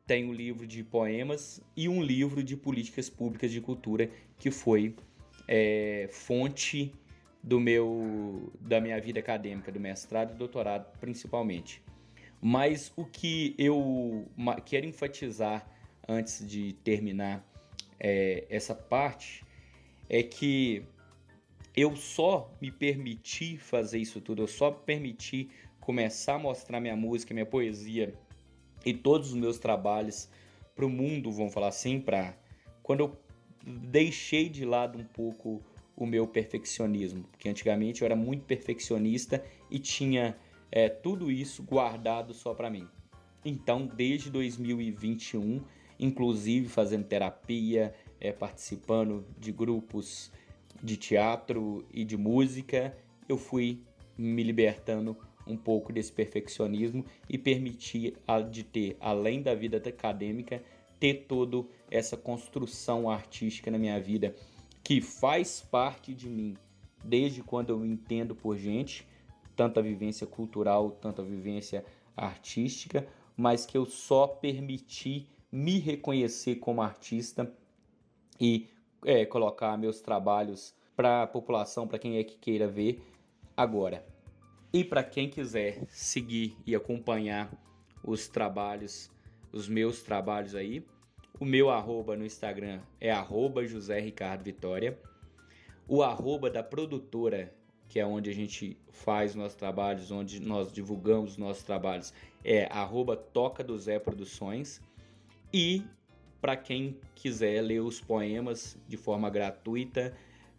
tenho 0.06 0.30
um 0.30 0.32
livro 0.32 0.66
de 0.66 0.82
poemas 0.82 1.60
e 1.76 1.88
um 1.88 2.02
livro 2.02 2.42
de 2.42 2.56
políticas 2.56 3.10
públicas 3.10 3.50
de 3.50 3.60
cultura 3.60 4.10
que 4.38 4.50
foi 4.50 4.96
é, 5.46 6.08
fonte 6.10 6.92
do 7.42 7.60
meu 7.60 8.52
da 8.60 8.80
minha 8.80 9.00
vida 9.00 9.20
acadêmica, 9.20 9.70
do 9.70 9.78
mestrado 9.78 10.32
e 10.32 10.36
doutorado 10.36 10.90
principalmente. 10.98 11.82
Mas 12.40 12.92
o 12.96 13.04
que 13.04 13.54
eu 13.58 14.28
quero 14.64 14.86
enfatizar 14.86 15.68
antes 16.08 16.48
de 16.48 16.72
terminar 16.84 17.44
é, 17.98 18.46
essa 18.48 18.74
parte 18.74 19.44
é 20.08 20.22
que 20.22 20.84
eu 21.76 21.94
só 21.94 22.50
me 22.60 22.70
permiti 22.70 23.56
fazer 23.56 23.98
isso 23.98 24.20
tudo, 24.20 24.42
eu 24.42 24.46
só 24.46 24.70
permiti 24.70 25.48
começar 25.88 26.34
a 26.34 26.38
mostrar 26.38 26.82
minha 26.82 26.94
música, 26.94 27.32
minha 27.32 27.46
poesia 27.46 28.12
e 28.84 28.92
todos 28.92 29.28
os 29.28 29.34
meus 29.34 29.58
trabalhos 29.58 30.28
para 30.76 30.84
o 30.84 30.90
mundo, 30.90 31.32
vamos 31.32 31.54
falar 31.54 31.68
assim, 31.68 31.98
para 31.98 32.36
quando 32.82 33.00
eu 33.00 33.16
deixei 33.64 34.50
de 34.50 34.66
lado 34.66 34.98
um 34.98 35.04
pouco 35.04 35.62
o 35.96 36.04
meu 36.04 36.26
perfeccionismo, 36.26 37.24
porque 37.30 37.48
antigamente 37.48 38.02
eu 38.02 38.04
era 38.04 38.14
muito 38.14 38.44
perfeccionista 38.44 39.42
e 39.70 39.78
tinha 39.78 40.36
é, 40.70 40.90
tudo 40.90 41.30
isso 41.30 41.62
guardado 41.62 42.34
só 42.34 42.52
para 42.52 42.68
mim. 42.68 42.86
Então, 43.42 43.86
desde 43.86 44.30
2021, 44.30 45.62
inclusive 45.98 46.68
fazendo 46.68 47.06
terapia, 47.06 47.94
é, 48.20 48.30
participando 48.30 49.24
de 49.38 49.50
grupos 49.52 50.30
de 50.82 50.98
teatro 50.98 51.86
e 51.90 52.04
de 52.04 52.18
música, 52.18 52.94
eu 53.26 53.38
fui 53.38 53.80
me 54.18 54.42
libertando 54.42 55.16
um 55.48 55.56
pouco 55.56 55.92
desse 55.92 56.12
perfeccionismo 56.12 57.04
e 57.28 57.38
permitir 57.38 58.16
de 58.50 58.62
ter, 58.62 58.96
além 59.00 59.42
da 59.42 59.54
vida 59.54 59.76
acadêmica, 59.76 60.62
ter 61.00 61.26
toda 61.28 61.66
essa 61.90 62.16
construção 62.16 63.08
artística 63.08 63.70
na 63.70 63.78
minha 63.78 64.00
vida 64.00 64.34
que 64.82 65.00
faz 65.00 65.60
parte 65.60 66.14
de 66.14 66.28
mim 66.28 66.56
desde 67.04 67.42
quando 67.42 67.70
eu 67.70 67.84
entendo 67.84 68.34
por 68.34 68.56
gente, 68.56 69.06
tanto 69.54 69.78
a 69.78 69.82
vivência 69.82 70.26
cultural, 70.26 70.90
tanto 70.90 71.22
a 71.22 71.24
vivência 71.24 71.84
artística, 72.16 73.06
mas 73.36 73.64
que 73.64 73.76
eu 73.78 73.86
só 73.86 74.26
permiti 74.26 75.28
me 75.50 75.78
reconhecer 75.78 76.56
como 76.56 76.82
artista 76.82 77.52
e 78.40 78.68
é, 79.04 79.24
colocar 79.24 79.76
meus 79.76 80.00
trabalhos 80.00 80.74
para 80.96 81.22
a 81.22 81.26
população, 81.26 81.86
para 81.86 81.98
quem 81.98 82.18
é 82.18 82.24
que 82.24 82.36
queira 82.36 82.66
ver 82.66 83.00
agora. 83.56 84.04
E 84.72 84.84
para 84.84 85.02
quem 85.02 85.30
quiser 85.30 85.86
seguir 85.88 86.54
e 86.66 86.74
acompanhar 86.74 87.50
os 88.04 88.28
trabalhos, 88.28 89.10
os 89.50 89.66
meus 89.66 90.02
trabalhos 90.02 90.54
aí, 90.54 90.84
o 91.40 91.44
meu 91.44 91.70
arroba 91.70 92.16
no 92.16 92.26
Instagram 92.26 92.80
é 93.00 93.10
arroba 93.10 93.64
José 93.66 93.98
Ricardo 93.98 94.44
Vitória. 94.44 94.98
O 95.86 96.02
arroba 96.02 96.50
da 96.50 96.62
produtora, 96.62 97.54
que 97.88 97.98
é 97.98 98.04
onde 98.04 98.28
a 98.28 98.34
gente 98.34 98.76
faz 98.90 99.34
nossos 99.34 99.54
trabalhos, 99.54 100.10
onde 100.10 100.38
nós 100.38 100.70
divulgamos 100.70 101.38
nossos 101.38 101.62
trabalhos, 101.62 102.12
é 102.44 102.66
arroba 102.70 103.16
Toca 103.16 103.64
do 103.64 103.78
Zé 103.78 103.98
Produções. 103.98 104.82
E 105.50 105.82
para 106.42 106.56
quem 106.56 106.98
quiser 107.14 107.62
ler 107.62 107.80
os 107.80 108.02
poemas 108.02 108.76
de 108.86 108.98
forma 108.98 109.30
gratuita, 109.30 110.14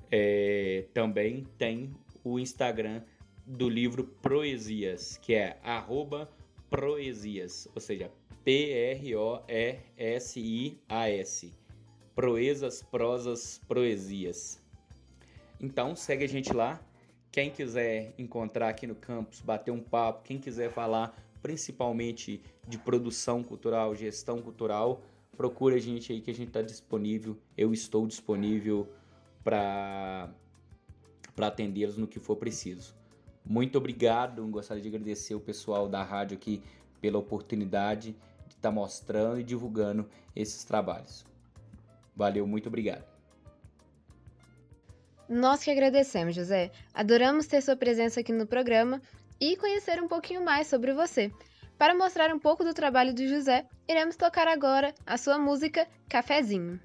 é, 0.10 0.86
também 0.95 1.45
tem 1.60 1.93
o 2.24 2.39
Instagram 2.39 3.03
do 3.49 3.67
livro 3.67 4.03
Proesias, 4.03 5.17
que 5.17 5.33
é 5.33 5.59
arroba 5.63 6.29
Proesias, 6.69 7.67
ou 7.73 7.81
seja, 7.81 8.11
P-R-O-E-S-I-A-S. 8.43 9.09
Proezas, 12.13 12.83
prosas, 12.83 13.59
proesias. 13.67 14.61
Então 15.59 15.95
segue 15.95 16.25
a 16.25 16.27
gente 16.27 16.53
lá. 16.53 16.79
Quem 17.31 17.49
quiser 17.49 18.13
encontrar 18.19 18.69
aqui 18.69 18.85
no 18.85 18.93
campus, 18.93 19.41
bater 19.41 19.71
um 19.71 19.81
papo, 19.81 20.23
quem 20.23 20.37
quiser 20.37 20.71
falar 20.71 21.17
principalmente 21.41 22.43
de 22.67 22.77
produção 22.77 23.43
cultural, 23.43 23.95
gestão 23.95 24.41
cultural, 24.41 25.01
procura 25.35 25.77
a 25.77 25.79
gente 25.79 26.11
aí 26.11 26.21
que 26.21 26.29
a 26.29 26.35
gente 26.35 26.49
está 26.49 26.61
disponível. 26.61 27.35
Eu 27.57 27.73
estou 27.73 28.05
disponível 28.05 28.87
para 29.43 30.29
atendê-los 31.37 31.97
no 31.97 32.07
que 32.07 32.19
for 32.19 32.35
preciso. 32.35 32.98
Muito 33.45 33.77
obrigado. 33.77 34.45
Gostaria 34.47 34.81
de 34.81 34.89
agradecer 34.89 35.35
o 35.35 35.39
pessoal 35.39 35.87
da 35.87 36.03
rádio 36.03 36.37
aqui 36.37 36.61
pela 37.01 37.17
oportunidade 37.17 38.11
de 38.47 38.55
estar 38.55 38.69
tá 38.69 38.71
mostrando 38.71 39.39
e 39.39 39.43
divulgando 39.43 40.09
esses 40.35 40.63
trabalhos. 40.63 41.25
Valeu, 42.15 42.45
muito 42.45 42.67
obrigado. 42.67 43.03
Nós 45.27 45.63
que 45.63 45.69
agradecemos, 45.69 46.35
José. 46.35 46.71
Adoramos 46.93 47.45
ter 47.45 47.61
sua 47.61 47.75
presença 47.75 48.19
aqui 48.19 48.33
no 48.33 48.47
programa 48.47 49.01
e 49.39 49.55
conhecer 49.55 50.01
um 50.01 50.07
pouquinho 50.07 50.43
mais 50.43 50.67
sobre 50.67 50.93
você. 50.93 51.31
Para 51.77 51.95
mostrar 51.95 52.33
um 52.33 52.39
pouco 52.39 52.63
do 52.63 52.73
trabalho 52.73 53.13
do 53.13 53.25
José, 53.27 53.65
iremos 53.87 54.17
tocar 54.17 54.47
agora 54.47 54.93
a 55.05 55.17
sua 55.17 55.37
música 55.37 55.87
Cafezinho. 56.09 56.79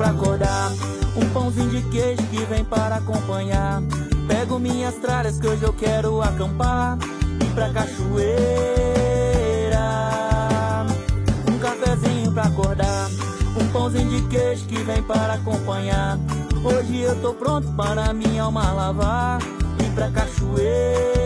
Pra 0.00 0.10
acordar. 0.10 0.72
Um 1.14 1.28
pãozinho 1.30 1.68
de 1.68 1.82
queijo 1.90 2.22
que 2.28 2.42
vem 2.46 2.64
para 2.64 2.96
acompanhar. 2.96 3.82
Pego 4.26 4.58
minhas 4.58 4.94
tralhas 4.94 5.38
que 5.38 5.46
hoje 5.46 5.62
eu 5.62 5.74
quero 5.74 6.22
acampar. 6.22 6.96
Ir 7.38 7.54
pra 7.54 7.68
cachoeira. 7.68 8.16
Um 11.46 11.58
cafezinho 11.58 12.32
pra 12.32 12.44
acordar. 12.44 13.10
Um 13.60 13.68
pãozinho 13.70 14.08
de 14.08 14.22
queijo 14.28 14.64
que 14.64 14.78
vem 14.78 15.02
para 15.02 15.34
acompanhar. 15.34 16.18
Hoje 16.64 17.00
eu 17.00 17.20
tô 17.20 17.34
pronto 17.34 17.68
para 17.72 18.14
minha 18.14 18.44
alma 18.44 18.72
lavar. 18.72 19.38
Ir 19.78 19.90
pra 19.94 20.10
cachoeira. 20.10 21.19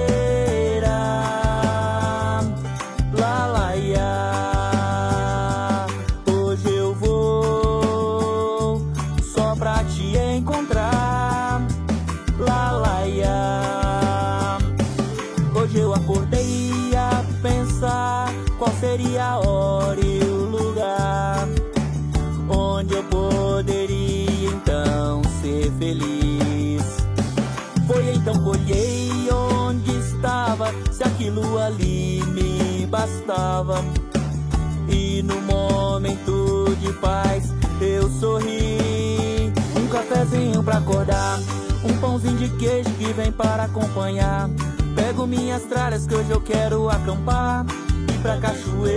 E 34.88 35.22
no 35.22 35.40
momento 35.40 36.76
de 36.80 36.92
paz 36.94 37.52
eu 37.80 38.08
sorri. 38.10 39.52
Um 39.76 39.88
cafezinho 39.88 40.62
pra 40.62 40.78
acordar, 40.78 41.40
um 41.84 41.96
pãozinho 41.98 42.36
de 42.36 42.48
queijo 42.50 42.90
que 42.90 43.12
vem 43.12 43.32
para 43.32 43.64
acompanhar. 43.64 44.48
Pego 44.94 45.26
minhas 45.26 45.62
tralhas 45.64 46.06
que 46.06 46.14
hoje 46.14 46.30
eu 46.30 46.40
quero 46.40 46.88
acampar 46.88 47.66
pra 48.22 48.38
cachoeira. 48.38 48.94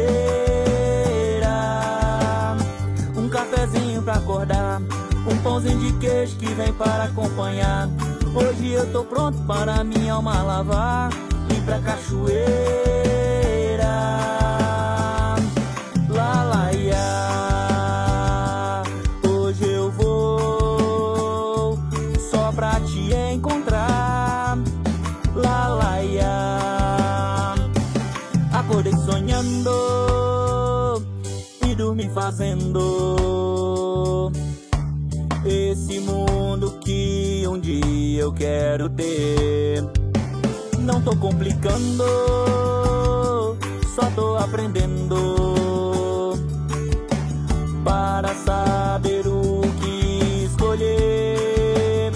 Um 3.16 3.28
cafezinho 3.30 4.04
pra 4.04 4.14
acordar. 4.16 4.82
Um 5.30 5.38
pãozinho 5.44 5.80
de 5.80 5.94
queijo 5.94 6.36
que 6.38 6.54
vem 6.54 6.72
para 6.74 7.06
acompanhar. 7.06 7.90
Hoje 8.36 8.72
eu 8.72 8.92
tô 8.92 9.04
pronto 9.04 9.38
para 9.48 9.84
minha 9.84 10.14
alma 10.14 10.44
lavar. 10.44 11.10
Ir 11.50 11.62
pra 11.64 11.80
cachoeira. 11.80 13.17
Esse 35.78 36.00
mundo 36.00 36.72
que 36.82 37.46
um 37.48 37.60
dia 37.60 38.22
eu 38.22 38.34
quero 38.34 38.90
ter. 38.90 39.84
Não 40.80 41.00
tô 41.02 41.16
complicando, 41.16 42.04
só 43.96 44.10
tô 44.16 44.38
aprendendo. 44.38 46.34
Para 47.84 48.34
saber 48.34 49.28
o 49.28 49.62
que 49.80 50.46
escolher. 50.46 52.12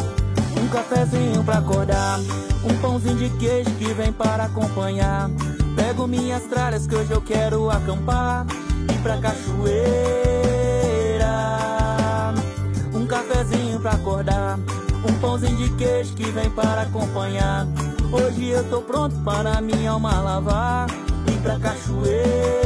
Um 0.60 0.68
cafezinho 0.70 1.44
pra 1.44 1.60
acordar, 1.60 2.20
um 2.66 2.76
pãozinho 2.82 3.16
de 3.16 3.30
queijo 3.38 3.70
que 3.76 3.94
vem 3.94 4.12
para 4.12 4.46
acompanhar. 4.46 5.30
Pego 5.76 6.08
minhas 6.08 6.44
tralhas 6.46 6.88
que 6.88 6.96
hoje 6.96 7.12
eu 7.12 7.22
quero 7.22 7.70
acampar 7.70 8.48
e 8.92 8.98
pra 9.04 9.18
cachoeira. 9.18 10.51
Cafezinho 13.42 13.80
pra 13.80 13.94
acordar, 13.94 14.60
um 15.04 15.20
pãozinho 15.20 15.58
de 15.58 15.70
queijo 15.72 16.14
que 16.14 16.26
vem 16.26 16.48
para 16.52 16.84
acompanhar. 16.84 17.66
Hoje 18.12 18.50
eu 18.50 18.70
tô 18.70 18.82
pronto 18.82 19.16
para 19.24 19.60
minha 19.60 19.90
alma 19.90 20.22
lavar 20.22 20.88
e 21.28 21.32
pra 21.42 21.58
cachoeira. 21.58 22.61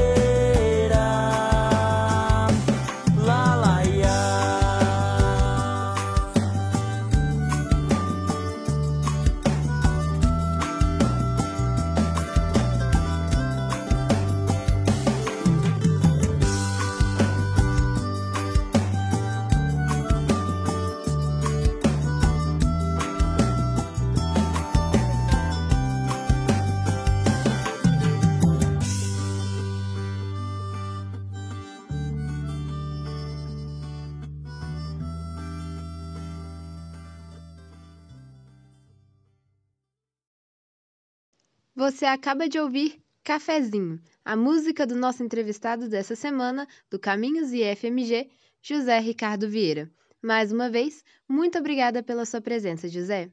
Você 41.86 42.04
acaba 42.04 42.50
de 42.50 42.58
ouvir 42.58 43.00
Cafezinho, 43.24 44.02
a 44.24 44.36
música 44.36 44.88
do 44.88 44.96
nosso 44.96 45.22
entrevistado 45.22 45.88
dessa 45.88 46.16
semana, 46.16 46.68
do 46.90 46.98
Caminhos 46.98 47.54
e 47.54 47.62
FMG, 47.76 48.28
José 48.60 48.98
Ricardo 48.98 49.48
Vieira. 49.48 49.88
Mais 50.20 50.52
uma 50.52 50.68
vez, 50.68 51.04
muito 51.30 51.60
obrigada 51.60 52.02
pela 52.02 52.26
sua 52.26 52.42
presença, 52.42 52.90
José. 52.90 53.30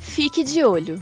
Fique 0.00 0.42
de 0.42 0.64
olho. 0.64 0.98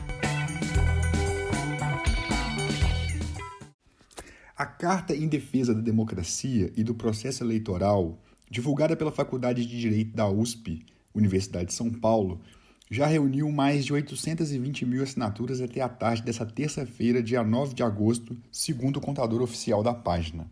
A 4.57 4.64
Carta 4.64 5.16
em 5.16 5.26
Defesa 5.26 5.74
da 5.74 5.80
Democracia 5.80 6.72
e 6.76 6.84
do 6.84 6.94
Processo 6.94 7.42
Eleitoral, 7.42 8.16
divulgada 8.48 8.94
pela 8.94 9.11
Faculdade 9.11 9.66
de 9.66 9.80
Direito 9.80 10.14
da 10.14 10.28
USP, 10.28 10.86
Universidade 11.12 11.66
de 11.66 11.74
São 11.74 11.90
Paulo, 11.90 12.40
já 12.88 13.05
reuniu 13.05 13.50
mais 13.50 13.84
de 13.84 13.92
820 13.92 14.86
mil 14.86 15.02
assinaturas 15.02 15.61
até 15.61 15.80
a 15.80 15.88
tarde 15.88 16.22
dessa 16.22 16.46
terça-feira, 16.46 17.20
dia 17.20 17.42
9 17.42 17.74
de 17.74 17.82
agosto, 17.82 18.36
segundo 18.52 18.98
o 18.98 19.00
contador 19.00 19.42
oficial 19.42 19.82
da 19.82 19.92
página. 19.92 20.48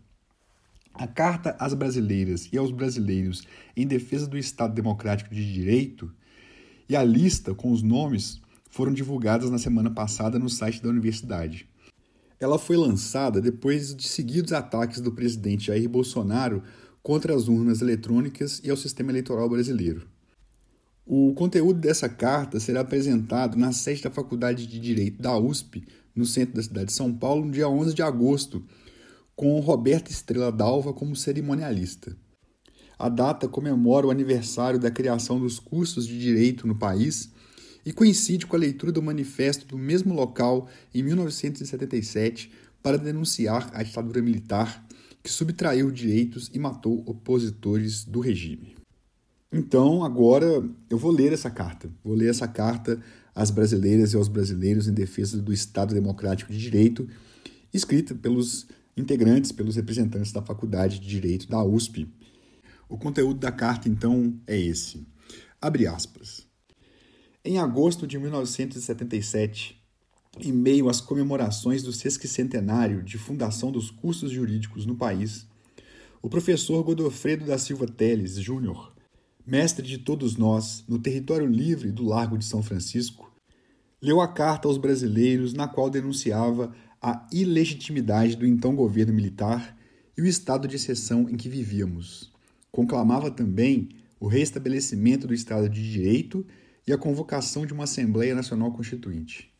A 0.93 1.07
Carta 1.07 1.55
às 1.57 1.73
Brasileiras 1.73 2.49
e 2.51 2.57
aos 2.57 2.71
Brasileiros 2.71 3.47
em 3.73 3.87
Defesa 3.87 4.27
do 4.27 4.37
Estado 4.37 4.73
Democrático 4.73 5.33
de 5.33 5.53
Direito 5.53 6.13
e 6.89 6.95
a 6.97 7.05
lista 7.05 7.55
com 7.55 7.71
os 7.71 7.81
nomes 7.81 8.41
foram 8.69 8.91
divulgadas 8.91 9.49
na 9.49 9.57
semana 9.57 9.89
passada 9.89 10.37
no 10.37 10.49
site 10.49 10.83
da 10.83 10.89
universidade. 10.89 11.69
Ela 12.43 12.59
foi 12.59 12.75
lançada 12.75 13.39
depois 13.39 13.95
de 13.95 14.05
seguidos 14.05 14.51
ataques 14.51 14.99
do 14.99 15.13
presidente 15.13 15.67
Jair 15.67 15.87
Bolsonaro 15.87 16.61
contra 17.01 17.33
as 17.33 17.47
urnas 17.47 17.81
eletrônicas 17.81 18.59
e 18.61 18.69
ao 18.69 18.75
sistema 18.75 19.11
eleitoral 19.11 19.47
brasileiro. 19.47 20.05
O 21.05 21.33
conteúdo 21.35 21.79
dessa 21.79 22.09
carta 22.09 22.59
será 22.59 22.81
apresentado 22.81 23.57
na 23.57 23.71
sede 23.71 24.03
da 24.03 24.11
Faculdade 24.11 24.67
de 24.67 24.77
Direito 24.77 25.21
da 25.21 25.37
USP, 25.37 25.87
no 26.13 26.25
centro 26.25 26.55
da 26.55 26.63
cidade 26.63 26.87
de 26.87 26.91
São 26.91 27.13
Paulo, 27.13 27.45
no 27.45 27.51
dia 27.53 27.69
11 27.69 27.93
de 27.93 28.01
agosto, 28.01 28.61
com 29.37 29.57
Roberta 29.61 30.11
Estrela 30.11 30.51
Dalva 30.51 30.91
como 30.91 31.15
cerimonialista. 31.15 32.13
A 32.99 33.07
data 33.07 33.47
comemora 33.47 34.07
o 34.07 34.11
aniversário 34.11 34.77
da 34.77 34.91
criação 34.91 35.39
dos 35.39 35.59
cursos 35.59 36.05
de 36.05 36.19
direito 36.19 36.67
no 36.67 36.75
país 36.75 37.31
e 37.85 37.91
coincide 37.91 38.45
com 38.45 38.55
a 38.55 38.59
leitura 38.59 38.91
do 38.91 39.01
manifesto 39.01 39.65
do 39.65 39.77
mesmo 39.77 40.13
local 40.13 40.69
em 40.93 41.03
1977 41.03 42.51
para 42.81 42.97
denunciar 42.97 43.69
a 43.73 43.83
ditadura 43.83 44.21
militar 44.21 44.85
que 45.23 45.31
subtraiu 45.31 45.89
direitos 45.89 46.51
e 46.53 46.59
matou 46.59 47.01
opositores 47.05 48.03
do 48.03 48.19
regime. 48.19 48.75
Então, 49.51 50.03
agora 50.03 50.67
eu 50.89 50.97
vou 50.97 51.11
ler 51.11 51.31
essa 51.31 51.49
carta. 51.49 51.89
Vou 52.03 52.15
ler 52.15 52.29
essa 52.29 52.47
carta 52.47 52.99
às 53.33 53.49
brasileiras 53.49 54.13
e 54.13 54.17
aos 54.17 54.27
brasileiros 54.27 54.87
em 54.87 54.93
defesa 54.93 55.41
do 55.41 55.53
Estado 55.53 55.93
Democrático 55.93 56.51
de 56.51 56.59
Direito, 56.59 57.07
escrita 57.73 58.13
pelos 58.13 58.67
integrantes, 58.97 59.51
pelos 59.51 59.75
representantes 59.75 60.31
da 60.31 60.41
Faculdade 60.41 60.99
de 60.99 61.07
Direito 61.07 61.47
da 61.47 61.63
USP. 61.63 62.07
O 62.89 62.97
conteúdo 62.97 63.39
da 63.39 63.51
carta, 63.51 63.87
então, 63.87 64.35
é 64.45 64.59
esse. 64.59 65.07
Abre 65.61 65.87
aspas. 65.87 66.42
Em 67.45 67.57
agosto 67.57 68.07
de 68.07 68.17
1977, 68.17 69.77
em 70.39 70.53
meio 70.53 70.87
às 70.87 71.01
comemorações 71.01 71.83
do 71.83 71.91
sesquicentenário 71.91 73.03
de 73.03 73.17
fundação 73.17 73.69
dos 73.69 73.91
cursos 73.91 74.31
jurídicos 74.31 74.85
no 74.85 74.95
país, 74.95 75.45
o 76.21 76.29
professor 76.29 76.81
Godofredo 76.85 77.43
da 77.45 77.57
Silva 77.57 77.85
Teles, 77.85 78.35
Júnior, 78.35 78.95
mestre 79.45 79.85
de 79.85 79.97
todos 79.97 80.37
nós 80.37 80.85
no 80.87 80.97
território 80.97 81.45
livre 81.45 81.91
do 81.91 82.05
Largo 82.05 82.37
de 82.37 82.45
São 82.45 82.63
Francisco, 82.63 83.29
leu 84.01 84.21
a 84.21 84.27
carta 84.29 84.69
aos 84.69 84.77
brasileiros 84.77 85.53
na 85.53 85.67
qual 85.67 85.89
denunciava 85.89 86.73
a 87.01 87.27
ilegitimidade 87.29 88.37
do 88.37 88.47
então 88.47 88.73
governo 88.73 89.11
militar 89.11 89.77
e 90.17 90.21
o 90.21 90.25
estado 90.25 90.65
de 90.65 90.77
exceção 90.77 91.29
em 91.29 91.35
que 91.35 91.49
vivíamos. 91.49 92.31
Conclamava 92.71 93.29
também 93.29 93.89
o 94.17 94.27
restabelecimento 94.27 95.27
do 95.27 95.33
Estado 95.33 95.67
de 95.67 95.91
Direito 95.91 96.45
e 96.85 96.93
a 96.93 96.97
convocação 96.97 97.65
de 97.65 97.73
uma 97.73 97.85
Assembleia 97.85 98.35
Nacional 98.35 98.71
Constituinte. 98.71 99.51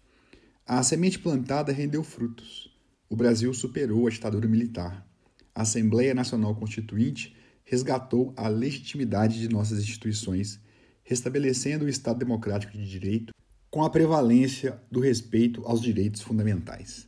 A 0.65 0.81
semente 0.83 1.19
plantada 1.19 1.71
rendeu 1.71 2.03
frutos. 2.03 2.71
O 3.09 3.15
Brasil 3.15 3.53
superou 3.53 4.07
a 4.07 4.09
ditadura 4.09 4.47
militar. 4.47 5.05
A 5.53 5.61
Assembleia 5.61 6.13
Nacional 6.13 6.55
Constituinte 6.55 7.35
resgatou 7.63 8.33
a 8.35 8.47
legitimidade 8.47 9.39
de 9.39 9.49
nossas 9.49 9.79
instituições, 9.79 10.59
restabelecendo 11.03 11.85
o 11.85 11.89
Estado 11.89 12.19
democrático 12.19 12.77
de 12.77 12.89
direito 12.89 13.33
com 13.69 13.83
a 13.83 13.89
prevalência 13.89 14.79
do 14.91 14.99
respeito 14.99 15.65
aos 15.65 15.81
direitos 15.81 16.21
fundamentais. 16.21 17.07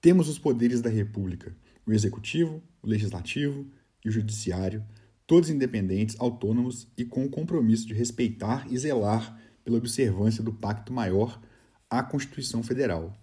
Temos 0.00 0.28
os 0.28 0.38
poderes 0.38 0.80
da 0.80 0.90
República, 0.90 1.56
o 1.86 1.92
Executivo, 1.92 2.62
o 2.82 2.86
Legislativo 2.86 3.66
e 4.04 4.08
o 4.08 4.12
Judiciário, 4.12 4.84
todos 5.30 5.48
independentes, 5.48 6.16
autônomos 6.18 6.88
e 6.98 7.04
com 7.04 7.24
o 7.24 7.30
compromisso 7.30 7.86
de 7.86 7.94
respeitar 7.94 8.66
e 8.68 8.76
zelar 8.76 9.40
pela 9.62 9.78
observância 9.78 10.42
do 10.42 10.52
Pacto 10.52 10.92
Maior 10.92 11.40
à 11.88 12.02
Constituição 12.02 12.64
Federal. 12.64 13.16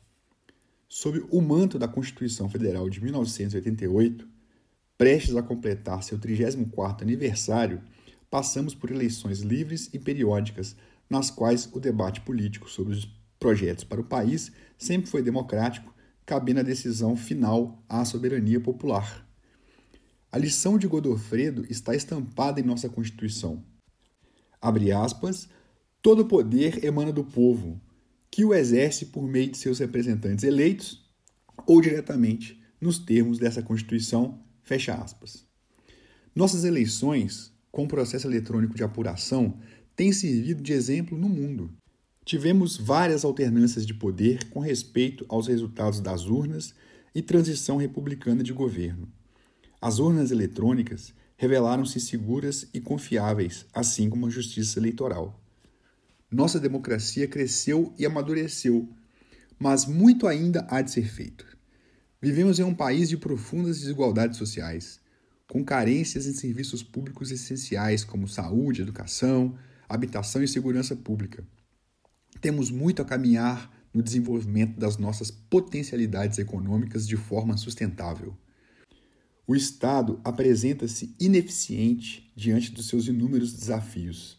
Sob 0.88 1.22
o 1.30 1.41
manto 1.41 1.78
da 1.78 1.86
Constituição 1.86 2.47
Federal 2.47 2.89
de 2.89 3.03
1988, 3.03 4.26
prestes 4.97 5.36
a 5.36 5.43
completar 5.43 6.01
seu 6.01 6.18
34º 6.18 7.01
aniversário, 7.01 7.82
passamos 8.30 8.74
por 8.74 8.89
eleições 8.89 9.41
livres 9.41 9.89
e 9.91 9.99
periódicas, 9.99 10.78
nas 11.10 11.30
quais 11.30 11.70
o 11.74 11.78
debate 11.78 12.22
político 12.22 12.70
sobre 12.70 12.93
os 12.93 13.05
projetos 13.38 13.84
para 13.84 13.99
o 13.99 14.05
país 14.05 14.49
sempre 14.78 15.10
foi 15.10 15.22
democrático, 15.22 15.93
cabendo 16.26 16.62
a 16.62 16.64
decisão 16.64 17.18
final 17.18 17.84
à 17.89 18.05
soberania 18.05 18.62
popular. 18.62 19.26
A 20.38 20.39
lição 20.39 20.77
de 20.77 20.88
Godofredo 20.88 21.65
está 21.67 21.95
estampada 21.95 22.59
em 22.59 22.63
nossa 22.63 22.88
Constituição. 22.88 23.65
Abre 24.61 24.91
aspas, 24.91 25.49
todo 25.99 26.27
poder 26.27 26.85
emana 26.85 27.11
do 27.11 27.23
povo, 27.23 27.81
que 28.29 28.45
o 28.45 28.53
exerce 28.53 29.07
por 29.07 29.27
meio 29.27 29.49
de 29.49 29.57
seus 29.57 29.79
representantes 29.79 30.43
eleitos 30.43 31.03
ou 31.65 31.81
diretamente 31.81 32.61
nos 32.79 32.99
termos 32.99 33.39
dessa 33.39 33.63
Constituição, 33.63 34.39
fecha 34.61 34.93
aspas. 34.93 35.43
Nossas 36.35 36.65
eleições, 36.65 37.51
com 37.71 37.88
processo 37.88 38.27
eletrônico 38.27 38.75
de 38.75 38.83
apuração, 38.83 39.57
têm 39.95 40.13
servido 40.13 40.61
de 40.61 40.71
exemplo 40.71 41.17
no 41.17 41.27
mundo. 41.27 41.73
tivemos 42.23 42.77
várias 42.77 43.25
alternâncias 43.25 43.88
de 43.88 43.95
poder 43.95 44.51
com 44.51 44.59
respeito 44.59 45.25
aos 45.29 45.47
resultados 45.47 45.99
das 45.99 46.25
urnas 46.27 46.75
e 47.15 47.23
transição 47.23 47.77
republicana 47.77 48.43
de 48.43 48.53
governo. 48.53 49.11
As 49.80 49.99
urnas 49.99 50.32
eletrônicas 50.32 51.13
revelaram-se 51.38 51.99
seguras 51.99 52.67
e 52.73 52.82
confiáveis, 52.82 53.65
assim 53.73 54.09
como 54.09 54.25
a 54.25 54.30
justiça 54.30 54.80
eleitoral. 54.80 55.39
Nossa 56.32 56.59
democracia 56.59 57.28
cresceu 57.28 57.93
e 57.97 58.05
amadureceu, 58.05 58.89
mas 59.59 59.86
muito 59.86 60.28
ainda 60.28 60.65
há 60.69 60.82
de 60.82 60.91
ser 60.91 61.07
feito. 61.07 61.45
Vivemos 62.19 62.59
em 62.59 62.63
um 62.63 62.73
país 62.73 63.07
de 63.07 63.17
profundas 63.17 63.80
desigualdades 63.80 64.38
sociais, 64.38 64.99
com 65.47 65.63
carências 65.63 66.25
em 66.25 66.34
serviços 66.34 66.82
públicos 66.82 67.32
essenciais 67.32 68.03
como 68.03 68.28
saúde, 68.28 68.82
educação, 68.82 69.55
habitação 69.88 70.43
e 70.43 70.47
segurança 70.47 70.95
pública. 70.95 71.45
Temos 72.41 72.71
muito 72.71 73.01
a 73.01 73.05
caminhar 73.05 73.71
no 73.93 74.01
desenvolvimento 74.01 74.78
das 74.80 74.97
nossas 74.97 75.32
potencialidades 75.32 76.39
econômicas 76.39 77.07
de 77.07 77.15
forma 77.15 77.55
sustentável. 77.55 78.36
O 79.49 79.55
Estado 79.55 80.19
apresenta-se 80.25 81.15
ineficiente 81.17 82.29
diante 82.35 82.69
dos 82.69 82.89
seus 82.89 83.07
inúmeros 83.07 83.53
desafios. 83.53 84.37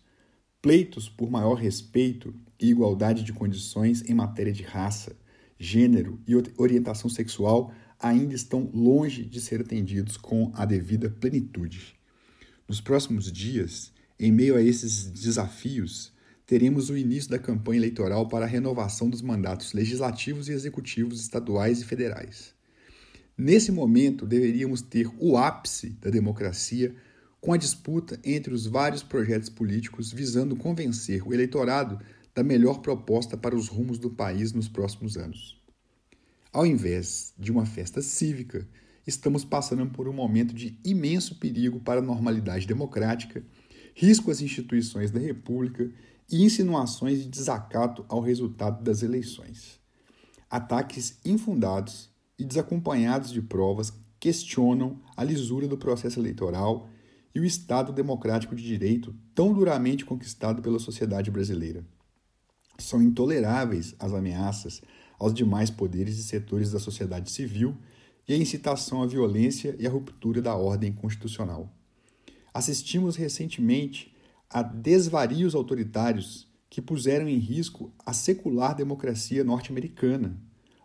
Pleitos 0.60 1.08
por 1.08 1.30
maior 1.30 1.54
respeito 1.54 2.34
e 2.60 2.68
igualdade 2.68 3.24
de 3.24 3.32
condições 3.32 4.02
em 4.06 4.12
matéria 4.12 4.52
de 4.52 4.62
raça, 4.62 5.16
gênero 5.58 6.20
e 6.28 6.34
orientação 6.58 7.08
sexual 7.08 7.72
ainda 7.98 8.34
estão 8.34 8.70
longe 8.74 9.24
de 9.24 9.40
ser 9.40 9.62
atendidos 9.62 10.18
com 10.18 10.52
a 10.54 10.66
devida 10.66 11.08
plenitude. 11.08 11.96
Nos 12.68 12.78
próximos 12.78 13.32
dias, 13.32 13.90
em 14.20 14.30
meio 14.30 14.56
a 14.56 14.62
esses 14.62 15.10
desafios, 15.10 16.12
teremos 16.44 16.90
o 16.90 16.96
início 16.98 17.30
da 17.30 17.38
campanha 17.38 17.78
eleitoral 17.78 18.28
para 18.28 18.44
a 18.44 18.48
renovação 18.48 19.08
dos 19.08 19.22
mandatos 19.22 19.72
legislativos 19.72 20.50
e 20.50 20.52
executivos 20.52 21.18
estaduais 21.22 21.80
e 21.80 21.86
federais. 21.86 22.57
Nesse 23.40 23.70
momento, 23.70 24.26
deveríamos 24.26 24.82
ter 24.82 25.08
o 25.16 25.36
ápice 25.36 25.90
da 25.90 26.10
democracia 26.10 26.92
com 27.40 27.52
a 27.52 27.56
disputa 27.56 28.18
entre 28.24 28.52
os 28.52 28.66
vários 28.66 29.04
projetos 29.04 29.48
políticos 29.48 30.10
visando 30.10 30.56
convencer 30.56 31.24
o 31.24 31.32
eleitorado 31.32 32.00
da 32.34 32.42
melhor 32.42 32.80
proposta 32.80 33.36
para 33.36 33.54
os 33.54 33.68
rumos 33.68 33.96
do 33.96 34.10
país 34.10 34.52
nos 34.52 34.66
próximos 34.66 35.16
anos. 35.16 35.56
Ao 36.52 36.66
invés 36.66 37.32
de 37.38 37.52
uma 37.52 37.64
festa 37.64 38.02
cívica, 38.02 38.66
estamos 39.06 39.44
passando 39.44 39.86
por 39.86 40.08
um 40.08 40.12
momento 40.12 40.52
de 40.52 40.76
imenso 40.84 41.36
perigo 41.36 41.78
para 41.78 42.00
a 42.00 42.02
normalidade 42.02 42.66
democrática, 42.66 43.44
risco 43.94 44.32
às 44.32 44.40
instituições 44.40 45.12
da 45.12 45.20
República 45.20 45.88
e 46.28 46.42
insinuações 46.42 47.22
de 47.22 47.28
desacato 47.28 48.04
ao 48.08 48.20
resultado 48.20 48.82
das 48.82 49.04
eleições. 49.04 49.78
Ataques 50.50 51.20
infundados 51.24 52.07
e 52.38 52.44
desacompanhados 52.44 53.32
de 53.32 53.42
provas 53.42 53.92
questionam 54.20 55.00
a 55.16 55.24
lisura 55.24 55.66
do 55.66 55.76
processo 55.76 56.18
eleitoral 56.20 56.88
e 57.34 57.40
o 57.40 57.44
Estado 57.44 57.92
democrático 57.92 58.54
de 58.54 58.62
direito 58.62 59.14
tão 59.34 59.52
duramente 59.52 60.04
conquistado 60.04 60.62
pela 60.62 60.78
sociedade 60.78 61.30
brasileira. 61.30 61.84
São 62.78 63.02
intoleráveis 63.02 63.94
as 63.98 64.12
ameaças 64.12 64.80
aos 65.18 65.34
demais 65.34 65.70
poderes 65.70 66.18
e 66.18 66.22
setores 66.22 66.70
da 66.70 66.78
sociedade 66.78 67.30
civil 67.30 67.76
e 68.26 68.32
a 68.32 68.36
incitação 68.36 69.02
à 69.02 69.06
violência 69.06 69.74
e 69.78 69.86
à 69.86 69.90
ruptura 69.90 70.40
da 70.40 70.54
ordem 70.54 70.92
constitucional. 70.92 71.72
Assistimos 72.52 73.16
recentemente 73.16 74.14
a 74.50 74.62
desvarios 74.62 75.54
autoritários 75.54 76.46
que 76.70 76.82
puseram 76.82 77.28
em 77.28 77.38
risco 77.38 77.92
a 78.04 78.12
secular 78.12 78.74
democracia 78.74 79.42
norte-americana. 79.42 80.38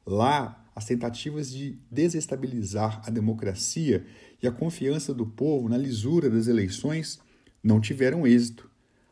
Lá, 0.06 0.62
as 0.76 0.86
tentativas 0.86 1.51
de 1.51 1.78
desestabilizar 1.89 3.01
a 3.05 3.09
democracia 3.09 4.05
e 4.41 4.47
a 4.47 4.51
confiança 4.51 5.13
do 5.13 5.26
povo 5.26 5.69
na 5.69 5.78
lisura 5.78 6.30
das 6.30 6.47
eleições 6.47 7.19
não 7.63 7.80
tiveram 7.80 8.26
êxito. 8.26 8.69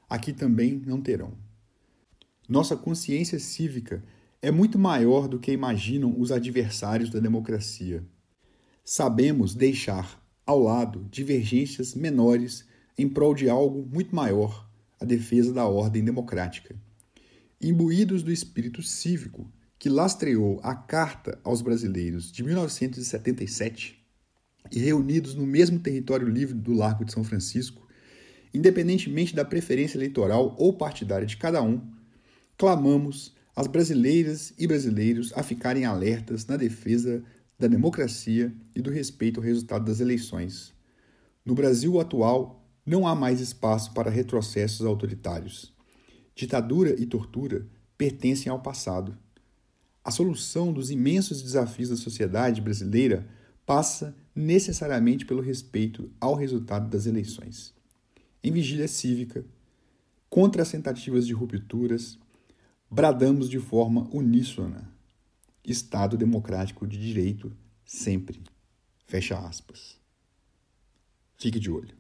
Aqui 0.10 0.34
também 0.34 0.82
não 0.86 1.00
terão. 1.00 1.34
Nossa 2.50 2.76
consciência 2.76 3.40
cívica 3.40 4.04
é 4.42 4.52
muito 4.52 4.78
maior 4.78 5.28
do 5.28 5.40
que 5.40 5.52
imaginam 5.52 6.20
os 6.20 6.32
adversários 6.32 7.10
da 7.10 7.20
democracia. 7.20 8.04
Sabemos 8.84 9.54
deixar 9.54 10.22
ao 10.46 10.60
lado 10.60 11.08
divergências 11.12 11.94
menores 11.94 12.66
em 12.98 13.08
prol 13.08 13.34
de 13.34 13.48
algo 13.50 13.88
muito 13.90 14.16
maior, 14.16 14.70
a 15.00 15.06
defesa 15.06 15.54
da 15.54 15.66
ordem 15.66 16.04
democrática. 16.04 16.76
Imbuídos 17.62 18.24
do 18.24 18.32
espírito 18.32 18.82
cívico 18.82 19.50
que 19.82 19.90
lastreou 19.90 20.60
a 20.62 20.76
Carta 20.76 21.40
aos 21.44 21.60
Brasileiros 21.60 22.32
de 22.32 22.44
1977 22.44 24.00
e 24.72 24.78
reunidos 24.78 25.34
no 25.34 25.44
mesmo 25.44 25.80
território 25.80 26.30
livre 26.30 26.54
do 26.54 26.72
Largo 26.72 27.04
de 27.04 27.12
São 27.12 27.24
Francisco, 27.24 27.88
independentemente 28.54 29.36
da 29.36 29.44
preferência 29.44 29.98
eleitoral 29.98 30.56
ou 30.60 30.72
partidária 30.72 31.26
de 31.26 31.36
cada 31.36 31.64
um, 31.64 31.82
clamamos 32.56 33.36
as 33.56 33.66
brasileiras 33.66 34.54
e 34.56 34.68
brasileiros 34.68 35.34
a 35.36 35.42
ficarem 35.42 35.84
alertas 35.84 36.46
na 36.46 36.58
defesa 36.58 37.24
da 37.58 37.68
democracia 37.68 38.54
e 38.76 38.82
do 38.84 38.92
respeito 38.92 39.40
ao 39.40 39.44
resultado 39.44 39.84
das 39.86 40.00
eleições. 40.00 40.76
No 41.44 41.56
Brasil 41.56 42.00
atual, 42.00 42.70
não 42.86 43.08
há 43.08 43.16
mais 43.16 43.42
espaço 43.42 43.96
para 43.96 44.12
retrocessos 44.12 44.86
autoritários. 44.86 45.74
Ditadura 46.36 46.96
e 47.02 47.08
tortura 47.08 47.66
pertencem 47.98 48.52
ao 48.52 48.62
passado. 48.62 49.18
A 50.04 50.10
solução 50.10 50.74
dos 50.74 50.90
imensos 50.90 51.42
desafios 51.42 51.90
da 51.90 51.96
sociedade 51.96 52.60
brasileira 52.60 53.28
passa 53.66 54.16
necessariamente 54.36 55.26
pelo 55.26 55.42
respeito 55.42 56.10
ao 56.20 56.34
resultado 56.34 56.90
das 56.90 57.06
eleições. 57.06 57.74
Em 58.44 58.52
vigília 58.52 58.88
cívica, 58.88 59.46
contra 60.30 60.64
as 60.64 60.72
tentativas 60.72 61.28
de 61.28 61.34
rupturas, 61.34 62.18
bradamos 62.90 63.50
de 63.50 63.60
forma 63.60 64.10
uníssona: 64.12 64.92
Estado 65.64 66.18
democrático 66.18 66.88
de 66.88 66.98
direito 66.98 67.56
sempre. 67.86 68.42
Fecha 69.06 69.38
aspas. 69.38 70.00
Fique 71.38 71.60
de 71.60 71.70
olho. 71.70 71.96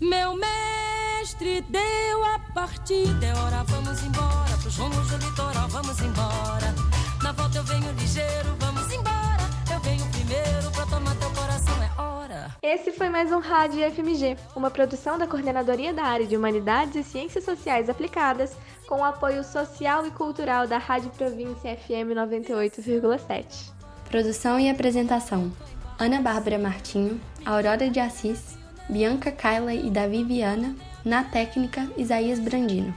Meu 0.00 0.36
mestre 0.36 1.62
deu 1.62 2.24
a 2.24 2.38
partida, 2.52 3.24
é 3.24 3.34
hora, 3.34 3.62
vamos 3.64 4.02
embora. 4.02 4.56
Pros 4.60 4.76
rumos 4.76 5.08
do 5.08 5.16
litoral, 5.16 5.68
vamos 5.68 6.00
embora. 6.00 6.87
Na 7.28 7.32
volta 7.32 7.58
eu 7.58 7.64
venho 7.64 7.92
ligeiro, 7.92 8.56
vamos 8.58 8.90
embora. 8.90 9.42
Eu 9.70 9.78
venho 9.80 10.02
primeiro 10.06 10.70
pra 10.72 10.86
tomar 10.86 11.14
teu 11.16 11.30
coração, 11.30 11.74
é 11.82 12.00
hora. 12.00 12.56
Esse 12.62 12.90
foi 12.90 13.10
mais 13.10 13.30
um 13.30 13.38
Rádio 13.38 13.84
FMG, 13.92 14.34
uma 14.56 14.70
produção 14.70 15.18
da 15.18 15.26
Coordenadoria 15.26 15.92
da 15.92 16.04
Área 16.04 16.26
de 16.26 16.34
Humanidades 16.34 16.96
e 16.96 17.02
Ciências 17.02 17.44
Sociais 17.44 17.90
Aplicadas, 17.90 18.56
com 18.86 19.00
o 19.00 19.04
apoio 19.04 19.44
social 19.44 20.06
e 20.06 20.10
cultural 20.10 20.66
da 20.66 20.78
Rádio 20.78 21.10
Província 21.10 21.76
FM 21.76 22.16
98,7. 22.16 23.72
Produção 24.08 24.58
e 24.58 24.70
apresentação: 24.70 25.52
Ana 25.98 26.22
Bárbara 26.22 26.58
Martinho, 26.58 27.20
Aurora 27.44 27.90
de 27.90 28.00
Assis, 28.00 28.56
Bianca 28.88 29.30
Kaila 29.30 29.74
e 29.74 29.90
Davi 29.90 30.24
Viana, 30.24 30.74
na 31.04 31.24
técnica 31.24 31.86
Isaías 31.94 32.40
Brandino. 32.40 32.94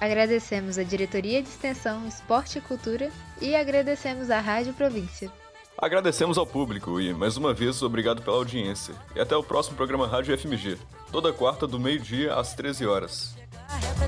Agradecemos 0.00 0.78
a 0.78 0.82
Diretoria 0.82 1.42
de 1.42 1.48
Extensão, 1.48 2.06
Esporte 2.06 2.58
e 2.58 2.60
Cultura 2.60 3.10
e 3.40 3.54
agradecemos 3.54 4.30
à 4.30 4.40
Rádio 4.40 4.72
Província. 4.74 5.30
Agradecemos 5.76 6.38
ao 6.38 6.46
público 6.46 7.00
e, 7.00 7.14
mais 7.14 7.36
uma 7.36 7.54
vez, 7.54 7.82
obrigado 7.82 8.22
pela 8.22 8.36
audiência. 8.36 8.94
E 9.14 9.20
até 9.20 9.36
o 9.36 9.42
próximo 9.42 9.76
programa 9.76 10.08
Rádio 10.08 10.36
FMG, 10.36 10.76
toda 11.12 11.32
quarta 11.32 11.66
do 11.66 11.78
meio-dia 11.78 12.34
às 12.34 12.52
13 12.54 12.86
horas. 12.86 13.36
É 13.70 13.98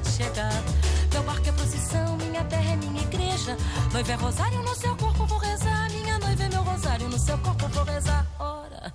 é 3.51 3.93
noiva 3.93 4.13
é 4.13 4.15
rosário 4.15 4.63
no 4.63 4.75
seu 4.75 4.97
corpo, 4.97 5.27
vou 5.27 5.39
rezar. 5.39 5.91
Minha 5.91 6.19
noiva 6.19 6.43
é 6.43 6.49
meu 6.49 6.63
rosário 6.63 7.09
no 7.09 7.19
seu 7.19 7.37
corpo. 7.39 7.60